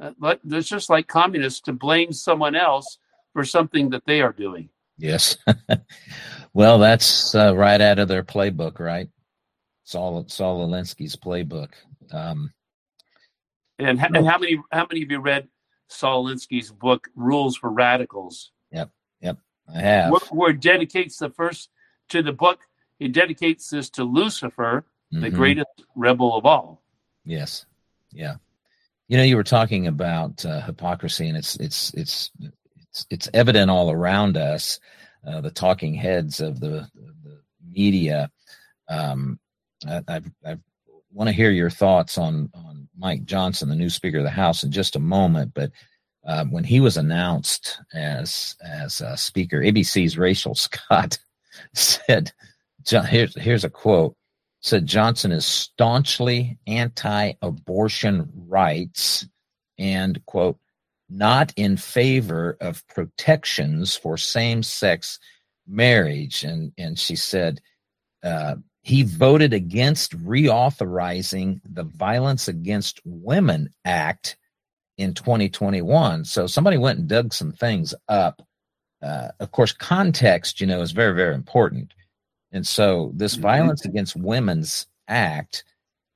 uh, 0.00 0.12
like 0.18 0.40
there's 0.42 0.68
just 0.68 0.88
like 0.88 1.06
communists 1.06 1.60
to 1.62 1.74
blame 1.74 2.14
someone 2.14 2.56
else 2.56 2.98
for 3.34 3.44
something 3.44 3.90
that 3.90 4.06
they 4.06 4.22
are 4.22 4.32
doing. 4.32 4.70
Yes. 4.96 5.36
well, 6.54 6.78
that's 6.78 7.34
uh, 7.34 7.54
right 7.54 7.80
out 7.80 7.98
of 7.98 8.08
their 8.08 8.24
playbook, 8.24 8.80
right? 8.80 9.10
Saul 9.88 10.26
Saul 10.28 10.68
Alinsky's 10.68 11.16
playbook. 11.16 11.70
Um, 12.12 12.52
and, 13.78 13.98
and 13.98 14.26
how 14.26 14.36
many 14.36 14.60
how 14.70 14.86
many 14.86 15.02
of 15.02 15.10
you 15.10 15.18
read 15.18 15.48
Saul 15.88 16.26
Alinsky's 16.26 16.70
book 16.70 17.08
Rules 17.16 17.56
for 17.56 17.70
Radicals? 17.70 18.52
Yep, 18.70 18.90
yep, 19.22 19.38
I 19.74 19.80
have. 19.80 20.10
Where, 20.10 20.20
where 20.30 20.52
dedicates 20.52 21.16
the 21.16 21.30
first 21.30 21.70
to 22.10 22.22
the 22.22 22.34
book. 22.34 22.60
He 22.98 23.08
dedicates 23.08 23.70
this 23.70 23.88
to 23.90 24.04
Lucifer, 24.04 24.84
mm-hmm. 25.10 25.22
the 25.22 25.30
greatest 25.30 25.70
rebel 25.96 26.36
of 26.36 26.44
all. 26.44 26.82
Yes, 27.24 27.64
yeah. 28.12 28.34
You 29.06 29.16
know, 29.16 29.22
you 29.22 29.36
were 29.36 29.44
talking 29.44 29.86
about 29.86 30.44
uh, 30.44 30.60
hypocrisy, 30.60 31.28
and 31.28 31.38
it's 31.38 31.56
it's 31.56 31.94
it's 31.94 32.30
it's 32.76 33.06
it's 33.08 33.30
evident 33.32 33.70
all 33.70 33.90
around 33.90 34.36
us. 34.36 34.80
Uh, 35.26 35.40
the 35.40 35.50
talking 35.50 35.94
heads 35.94 36.40
of 36.40 36.60
the, 36.60 36.90
the 36.94 37.40
media. 37.72 38.30
Um, 38.86 39.38
I, 39.86 40.02
I, 40.08 40.20
I 40.44 40.58
want 41.12 41.28
to 41.28 41.34
hear 41.34 41.50
your 41.50 41.70
thoughts 41.70 42.18
on 42.18 42.50
on 42.54 42.88
Mike 42.96 43.24
Johnson, 43.24 43.68
the 43.68 43.76
new 43.76 43.90
Speaker 43.90 44.18
of 44.18 44.24
the 44.24 44.30
House, 44.30 44.64
in 44.64 44.70
just 44.70 44.96
a 44.96 45.00
moment. 45.00 45.52
But 45.54 45.70
uh, 46.26 46.44
when 46.46 46.64
he 46.64 46.80
was 46.80 46.96
announced 46.96 47.80
as 47.94 48.56
as 48.62 49.00
uh, 49.00 49.16
Speaker, 49.16 49.60
ABC's 49.60 50.18
Rachel 50.18 50.54
Scott 50.54 51.18
said, 51.74 52.32
"Here's 52.86 53.40
here's 53.40 53.64
a 53.64 53.70
quote." 53.70 54.14
Said 54.60 54.86
Johnson 54.86 55.30
is 55.30 55.46
staunchly 55.46 56.58
anti-abortion 56.66 58.28
rights 58.48 59.24
and 59.78 60.24
quote 60.26 60.58
not 61.08 61.52
in 61.56 61.76
favor 61.76 62.56
of 62.60 62.86
protections 62.88 63.94
for 63.94 64.16
same-sex 64.16 65.20
marriage 65.68 66.42
and 66.42 66.72
and 66.76 66.98
she 66.98 67.14
said 67.14 67.60
uh, 68.24 68.56
he 68.88 69.02
voted 69.02 69.52
against 69.52 70.18
reauthorizing 70.24 71.60
the 71.62 71.82
Violence 71.82 72.48
Against 72.48 73.02
Women 73.04 73.68
Act 73.84 74.38
in 74.96 75.12
2021. 75.12 76.24
So 76.24 76.46
somebody 76.46 76.78
went 76.78 76.98
and 76.98 77.06
dug 77.06 77.34
some 77.34 77.52
things 77.52 77.94
up. 78.08 78.40
Uh, 79.02 79.28
of 79.40 79.52
course, 79.52 79.72
context, 79.72 80.62
you 80.62 80.66
know, 80.66 80.80
is 80.80 80.92
very, 80.92 81.14
very 81.14 81.34
important. 81.34 81.92
And 82.50 82.66
so 82.66 83.12
this 83.14 83.34
mm-hmm. 83.34 83.42
Violence 83.42 83.84
Against 83.84 84.16
Women's 84.16 84.86
Act 85.06 85.64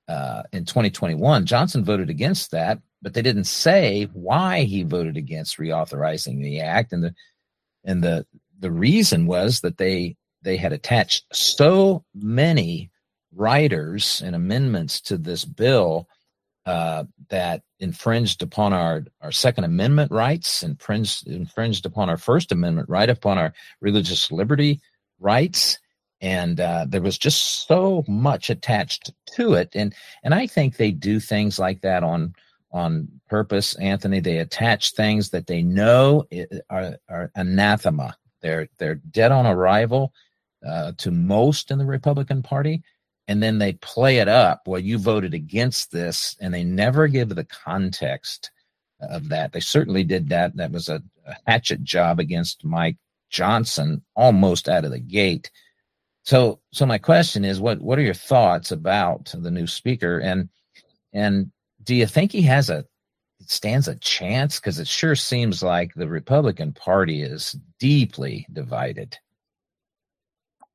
uh, 0.09 0.45
in 0.55 0.65
2021, 0.65 1.45
Johnson 1.45 1.85
voted 1.85 2.09
against 2.09 2.53
that, 2.53 2.79
but 3.03 3.13
they 3.13 3.21
didn't 3.21 3.45
say 3.45 4.05
why 4.15 4.63
he 4.63 4.83
voted 4.83 5.19
against 5.19 5.59
reauthorizing 5.59 6.43
the 6.43 6.61
act. 6.61 6.95
And 6.95 7.05
the 7.05 7.15
and 7.85 8.03
the 8.03 8.25
the 8.59 8.71
reason 8.71 9.27
was 9.27 9.61
that 9.61 9.77
they 9.77 10.17
they 10.43 10.57
had 10.57 10.73
attached 10.73 11.25
so 11.35 12.05
many 12.15 12.91
writers 13.35 14.23
and 14.25 14.37
amendments 14.37 15.01
to 15.01 15.17
this 15.17 15.45
bill 15.45 16.09
uh, 16.67 17.05
that 17.29 17.63
infringed 17.81 18.43
upon 18.43 18.73
our, 18.73 19.05
our 19.21 19.33
Second 19.33 19.65
Amendment 19.65 20.13
rights, 20.13 20.63
infringed, 20.63 21.27
infringed 21.27 21.87
upon 21.87 22.09
our 22.09 22.17
First 22.17 22.53
Amendment 22.53 22.89
right, 22.89 23.11
upon 23.11 23.39
our 23.39 23.53
religious 23.81 24.31
liberty 24.31 24.81
rights. 25.19 25.79
And 26.21 26.61
uh, 26.61 26.87
there 26.89 27.03
was 27.03 27.19
just 27.19 27.67
so 27.67 28.05
much 28.07 28.49
attached 28.49 29.13
to 29.35 29.55
it. 29.55 29.71
And, 29.75 29.93
and 30.23 30.35
I 30.35 30.47
think 30.47 30.77
they 30.77 30.93
do 30.93 31.19
things 31.19 31.59
like 31.59 31.81
that 31.81 32.05
on, 32.05 32.35
on 32.71 33.09
purpose, 33.29 33.75
Anthony. 33.77 34.21
They 34.21 34.39
attach 34.39 34.93
things 34.93 35.31
that 35.31 35.49
they 35.49 35.63
know 35.63 36.25
are, 36.71 36.97
are 37.09 37.33
anathema. 37.35 38.17
They're, 38.41 38.69
they're 38.79 38.97
dead 38.97 39.33
on 39.33 39.47
arrival 39.47 40.13
uh, 40.67 40.93
to 40.99 41.11
most 41.11 41.71
in 41.71 41.79
the 41.79 41.85
Republican 41.85 42.43
Party. 42.43 42.83
And 43.29 43.43
then 43.43 43.59
they 43.59 43.75
play 43.75 44.19
it 44.19 44.29
up. 44.29 44.63
Well, 44.67 44.81
you 44.81 44.99
voted 44.99 45.33
against 45.33 45.93
this, 45.93 46.37
and 46.41 46.53
they 46.53 46.65
never 46.65 47.07
give 47.07 47.29
the 47.29 47.45
context 47.45 48.51
of 49.01 49.29
that. 49.29 49.53
They 49.53 49.61
certainly 49.61 50.05
did 50.05 50.29
that. 50.31 50.57
That 50.57 50.73
was 50.73 50.89
a, 50.89 51.03
a 51.27 51.37
hatchet 51.47 51.85
job 51.85 52.19
against 52.19 52.65
Mike 52.65 52.97
Johnson 53.31 54.03
almost 54.15 54.69
out 54.69 54.85
of 54.85 54.91
the 54.91 54.99
gate. 54.99 55.51
So, 56.25 56.61
so 56.73 56.87
my 56.87 56.99
question 56.99 57.45
is, 57.45 57.61
what 57.61 57.81
what 57.81 57.99
are 57.99 58.03
your 58.03 58.15
thoughts 58.15 58.71
about 58.71 59.35
the 59.37 59.51
new 59.51 59.67
speaker, 59.67 60.19
and 60.19 60.49
and 61.13 61.51
do 61.83 61.95
you 61.95 62.07
think 62.07 62.31
he 62.31 62.43
has 62.43 62.71
a 62.71 62.85
stands 63.41 63.89
a 63.89 63.97
chance? 63.97 64.61
Because 64.61 64.79
it 64.79 64.87
sure 64.87 65.17
seems 65.17 65.63
like 65.63 65.93
the 65.95 66.09
Republican 66.09 66.73
Party 66.73 67.23
is 67.23 67.57
deeply 67.81 68.47
divided. 68.53 69.17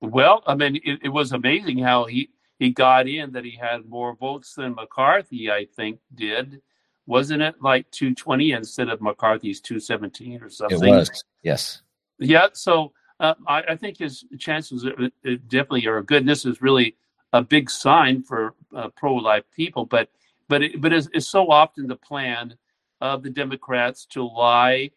Well, 0.01 0.43
I 0.45 0.55
mean, 0.55 0.77
it, 0.83 0.99
it, 1.03 1.09
was 1.09 1.31
amazing 1.31 1.79
how 1.79 2.05
he 2.05 2.29
he 2.59 2.71
got 2.71 3.07
in 3.07 3.31
that 3.31 3.43
he 3.43 3.57
had 3.59 3.87
more 3.87 4.15
votes 4.15 4.53
than 4.53 4.75
McCarthy, 4.75 5.51
I 5.51 5.65
think, 5.75 5.99
did. 6.15 6.61
Wasn't 7.05 7.41
it 7.41 7.55
like 7.61 7.89
220 7.91 8.51
instead 8.51 8.89
of 8.89 9.01
McCarthy's 9.01 9.61
217 9.61 10.41
or 10.41 10.49
something? 10.49 10.83
It 10.83 10.97
was, 10.97 11.23
yes. 11.41 11.81
Yeah, 12.19 12.47
so 12.53 12.91
uh, 13.19 13.35
I, 13.47 13.61
I, 13.69 13.75
think 13.75 13.97
his 13.97 14.25
chances 14.39 14.85
are, 14.85 15.09
definitely 15.47 15.87
are 15.87 16.01
good. 16.01 16.23
And 16.23 16.29
this 16.29 16.45
is 16.45 16.61
really 16.61 16.95
a 17.33 17.41
big 17.41 17.69
sign 17.69 18.23
for 18.23 18.55
uh, 18.75 18.89
pro-life 18.89 19.43
people, 19.55 19.85
but 19.85 20.09
but 20.49 20.63
it, 20.63 20.81
but 20.81 20.93
it's, 20.93 21.09
it's, 21.13 21.27
so 21.27 21.49
often 21.49 21.87
the 21.87 21.95
plan 21.95 22.55
of 23.01 23.21
the 23.21 23.29
Democrats 23.29 24.05
to 24.07 24.23
lie, 24.23 24.91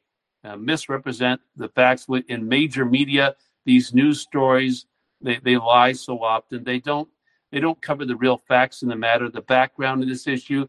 uh, 0.45 0.57
misrepresent 0.57 1.41
the 1.57 1.69
facts 1.69 2.07
in 2.29 2.49
major 2.49 2.85
media. 2.85 3.35
These 3.65 3.93
news 3.93 4.21
stories 4.21 4.87
they, 5.23 5.39
they 5.43 5.57
lie 5.57 5.93
so 5.93 6.23
often. 6.23 6.65
They 6.65 6.79
don't 6.79 7.09
they 7.53 7.61
don't 7.61 7.81
cover 7.83 8.05
the 8.05 8.17
real 8.17 8.37
facts 8.37 8.83
in 8.83 8.89
the 8.89 8.97
matter, 8.97 9.29
the 9.29 9.41
background 9.41 10.03
of 10.03 10.09
this 10.09 10.27
issue. 10.27 10.67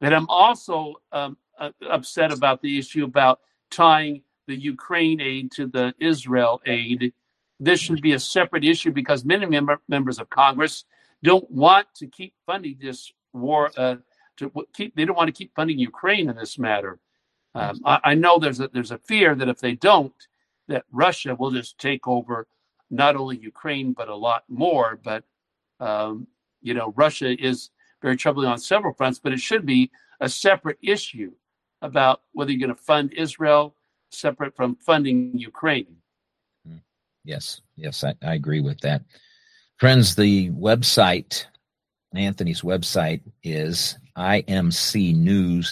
And 0.00 0.14
I'm 0.14 0.28
also 0.28 0.96
um, 1.10 1.38
uh, 1.58 1.70
upset 1.88 2.32
about 2.32 2.60
the 2.60 2.78
issue 2.78 3.04
about 3.04 3.40
tying 3.70 4.22
the 4.46 4.54
Ukraine 4.54 5.20
aid 5.20 5.52
to 5.52 5.66
the 5.66 5.94
Israel 5.98 6.60
aid. 6.66 7.12
This 7.58 7.80
should 7.80 8.02
be 8.02 8.12
a 8.12 8.18
separate 8.18 8.64
issue 8.64 8.92
because 8.92 9.24
many 9.24 9.46
member, 9.46 9.80
members 9.88 10.18
of 10.18 10.28
Congress 10.30 10.84
don't 11.22 11.50
want 11.50 11.86
to 11.96 12.06
keep 12.06 12.34
funding 12.46 12.76
this 12.80 13.12
war. 13.32 13.70
Uh, 13.76 13.96
to 14.36 14.52
keep, 14.72 14.94
they 14.94 15.04
don't 15.04 15.16
want 15.16 15.28
to 15.28 15.32
keep 15.32 15.54
funding 15.54 15.78
Ukraine 15.78 16.28
in 16.28 16.36
this 16.36 16.58
matter. 16.58 17.00
Um, 17.54 17.80
I, 17.84 18.00
I, 18.04 18.14
know 18.14 18.38
there's 18.38 18.60
a, 18.60 18.68
there's 18.68 18.92
a 18.92 18.98
fear 18.98 19.34
that 19.34 19.48
if 19.48 19.58
they 19.58 19.74
don't, 19.74 20.14
that 20.68 20.84
Russia 20.92 21.34
will 21.34 21.50
just 21.50 21.78
take 21.78 22.06
over 22.06 22.46
not 22.90 23.16
only 23.16 23.36
Ukraine 23.38 23.92
but 23.92 24.08
a 24.08 24.14
lot 24.14 24.44
more. 24.48 24.98
But 25.02 25.24
um, 25.80 26.26
you 26.60 26.74
know, 26.74 26.92
Russia 26.96 27.40
is 27.40 27.70
very 28.02 28.16
troubling 28.16 28.48
on 28.48 28.58
several 28.58 28.94
fronts, 28.94 29.18
but 29.18 29.32
it 29.32 29.40
should 29.40 29.66
be 29.66 29.90
a 30.20 30.28
separate 30.28 30.78
issue 30.82 31.32
about 31.82 32.22
whether 32.32 32.50
you're 32.50 32.66
going 32.66 32.76
to 32.76 32.82
fund 32.82 33.12
Israel 33.12 33.74
separate 34.10 34.56
from 34.56 34.76
funding 34.76 35.38
Ukraine. 35.38 35.96
Hmm. 36.66 36.78
Yes, 37.24 37.60
yes, 37.76 38.02
I, 38.04 38.14
I 38.22 38.34
agree 38.34 38.60
with 38.60 38.80
that. 38.80 39.02
Friends, 39.76 40.16
the 40.16 40.50
website, 40.50 41.44
Anthony's 42.14 42.62
website 42.62 43.20
is 43.44 43.96
imcnews.org. 44.16 45.70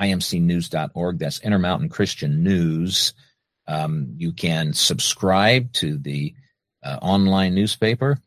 imcnews.org. 0.00 1.18
That's 1.18 1.40
Intermountain 1.40 1.88
Christian 1.88 2.42
News. 2.42 3.14
Um, 3.68 4.14
you 4.16 4.32
can 4.32 4.72
subscribe 4.72 5.72
to 5.74 5.98
the 5.98 6.34
uh, 6.82 6.98
online 7.02 7.54
newspaper. 7.54 8.18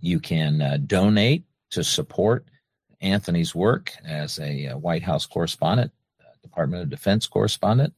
You 0.00 0.20
can 0.20 0.60
uh, 0.60 0.78
donate 0.86 1.44
to 1.70 1.82
support 1.82 2.46
Anthony's 3.00 3.54
work 3.54 3.92
as 4.04 4.38
a 4.38 4.68
uh, 4.68 4.78
White 4.78 5.02
House 5.02 5.26
correspondent, 5.26 5.90
uh, 6.20 6.32
Department 6.42 6.82
of 6.82 6.90
Defense 6.90 7.26
correspondent. 7.26 7.94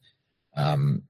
Um, 0.55 1.03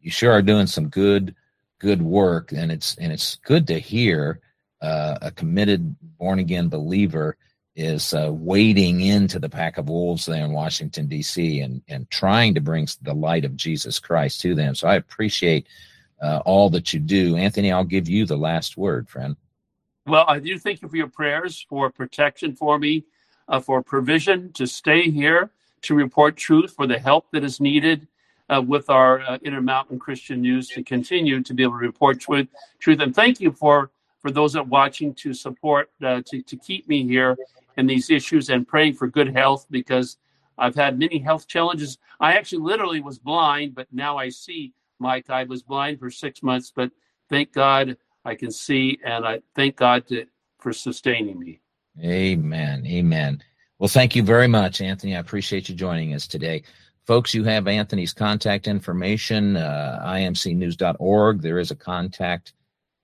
you 0.00 0.10
sure 0.10 0.32
are 0.32 0.42
doing 0.42 0.66
some 0.66 0.88
good, 0.88 1.34
good 1.78 2.02
work, 2.02 2.52
and 2.52 2.72
it's 2.72 2.96
and 2.96 3.12
it's 3.12 3.36
good 3.36 3.66
to 3.68 3.78
hear 3.78 4.40
uh, 4.80 5.18
a 5.22 5.30
committed 5.30 5.96
born 6.18 6.40
again 6.40 6.68
believer 6.68 7.36
is 7.74 8.12
uh, 8.12 8.30
wading 8.32 9.00
into 9.00 9.38
the 9.38 9.48
pack 9.48 9.78
of 9.78 9.88
wolves 9.88 10.26
there 10.26 10.44
in 10.44 10.52
Washington 10.52 11.06
D.C. 11.06 11.60
and 11.60 11.82
and 11.88 12.10
trying 12.10 12.54
to 12.54 12.60
bring 12.60 12.86
the 13.02 13.14
light 13.14 13.44
of 13.44 13.56
Jesus 13.56 13.98
Christ 13.98 14.40
to 14.42 14.54
them. 14.54 14.74
So 14.74 14.88
I 14.88 14.96
appreciate 14.96 15.66
uh, 16.20 16.42
all 16.44 16.68
that 16.70 16.92
you 16.92 17.00
do, 17.00 17.36
Anthony. 17.36 17.72
I'll 17.72 17.84
give 17.84 18.08
you 18.08 18.26
the 18.26 18.36
last 18.36 18.76
word, 18.76 19.08
friend. 19.08 19.36
Well, 20.06 20.24
I 20.28 20.38
do 20.38 20.58
thank 20.58 20.82
you 20.82 20.88
for 20.88 20.96
your 20.96 21.08
prayers 21.08 21.64
for 21.68 21.90
protection 21.90 22.54
for 22.54 22.78
me, 22.78 23.04
uh, 23.48 23.60
for 23.60 23.82
provision 23.82 24.52
to 24.54 24.66
stay 24.66 25.10
here 25.10 25.50
to 25.82 25.94
report 25.94 26.36
truth, 26.36 26.74
for 26.74 26.86
the 26.86 26.98
help 26.98 27.30
that 27.32 27.44
is 27.44 27.60
needed. 27.60 28.06
uh, 28.52 28.60
with 28.60 28.90
our 28.90 29.20
uh, 29.20 29.38
Intermountain 29.42 29.98
Christian 29.98 30.42
News 30.42 30.68
to 30.68 30.82
continue 30.82 31.42
to 31.42 31.54
be 31.54 31.62
able 31.62 31.78
to 31.78 31.78
report 31.78 32.20
truth. 32.20 32.48
truth. 32.78 33.00
And 33.00 33.14
thank 33.14 33.40
you 33.40 33.52
for 33.52 33.90
for 34.20 34.30
those 34.30 34.52
that 34.52 34.60
are 34.60 34.64
watching 34.64 35.14
to 35.14 35.34
support 35.34 35.90
uh, 36.02 36.22
to 36.26 36.42
to 36.42 36.56
keep 36.56 36.88
me 36.88 37.06
here 37.06 37.36
in 37.76 37.86
these 37.86 38.10
issues 38.10 38.50
and 38.50 38.66
praying 38.66 38.94
for 38.94 39.06
good 39.06 39.34
health 39.34 39.66
because 39.70 40.18
I've 40.58 40.74
had 40.74 40.98
many 40.98 41.18
health 41.18 41.46
challenges. 41.46 41.98
I 42.20 42.34
actually 42.34 42.62
literally 42.62 43.00
was 43.00 43.18
blind, 43.18 43.74
but 43.74 43.88
now 43.92 44.16
I 44.16 44.28
see. 44.28 44.72
Mike, 44.98 45.30
I 45.30 45.44
was 45.44 45.62
blind 45.62 45.98
for 45.98 46.10
six 46.10 46.42
months, 46.42 46.72
but 46.74 46.90
thank 47.28 47.52
God 47.52 47.96
I 48.24 48.34
can 48.34 48.50
see, 48.50 48.98
and 49.04 49.26
I 49.26 49.40
thank 49.56 49.76
God 49.76 50.06
to, 50.08 50.26
for 50.58 50.72
sustaining 50.72 51.38
me. 51.38 51.60
Amen. 52.02 52.86
Amen. 52.86 53.42
Well, 53.78 53.88
thank 53.88 54.14
you 54.14 54.22
very 54.22 54.46
much, 54.46 54.80
Anthony. 54.80 55.16
I 55.16 55.20
appreciate 55.20 55.68
you 55.68 55.74
joining 55.74 56.14
us 56.14 56.28
today. 56.28 56.62
Folks, 57.04 57.34
you 57.34 57.42
have 57.44 57.66
Anthony's 57.66 58.12
contact 58.12 58.68
information, 58.68 59.56
uh, 59.56 60.00
imcnews.org. 60.06 61.42
There 61.42 61.58
is 61.58 61.72
a 61.72 61.76
contact 61.76 62.52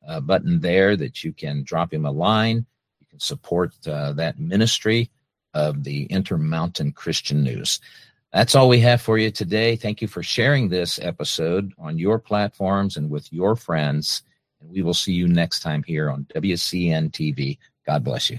uh, 0.06 0.20
button 0.20 0.60
there 0.60 0.96
that 0.96 1.24
you 1.24 1.32
can 1.32 1.64
drop 1.64 1.92
him 1.92 2.06
a 2.06 2.10
line. 2.10 2.64
Support 3.22 3.86
uh, 3.86 4.12
that 4.12 4.38
ministry 4.38 5.10
of 5.54 5.84
the 5.84 6.04
Intermountain 6.04 6.92
Christian 6.92 7.42
News. 7.42 7.80
That's 8.32 8.54
all 8.54 8.68
we 8.68 8.80
have 8.80 9.00
for 9.00 9.16
you 9.16 9.30
today. 9.30 9.76
Thank 9.76 10.02
you 10.02 10.08
for 10.08 10.22
sharing 10.22 10.68
this 10.68 10.98
episode 11.00 11.72
on 11.78 11.98
your 11.98 12.18
platforms 12.18 12.96
and 12.96 13.08
with 13.08 13.32
your 13.32 13.56
friends. 13.56 14.22
And 14.60 14.70
we 14.70 14.82
will 14.82 14.94
see 14.94 15.12
you 15.12 15.28
next 15.28 15.60
time 15.60 15.82
here 15.82 16.10
on 16.10 16.26
WCN 16.34 17.10
TV. 17.10 17.58
God 17.86 18.04
bless 18.04 18.30
you. 18.30 18.38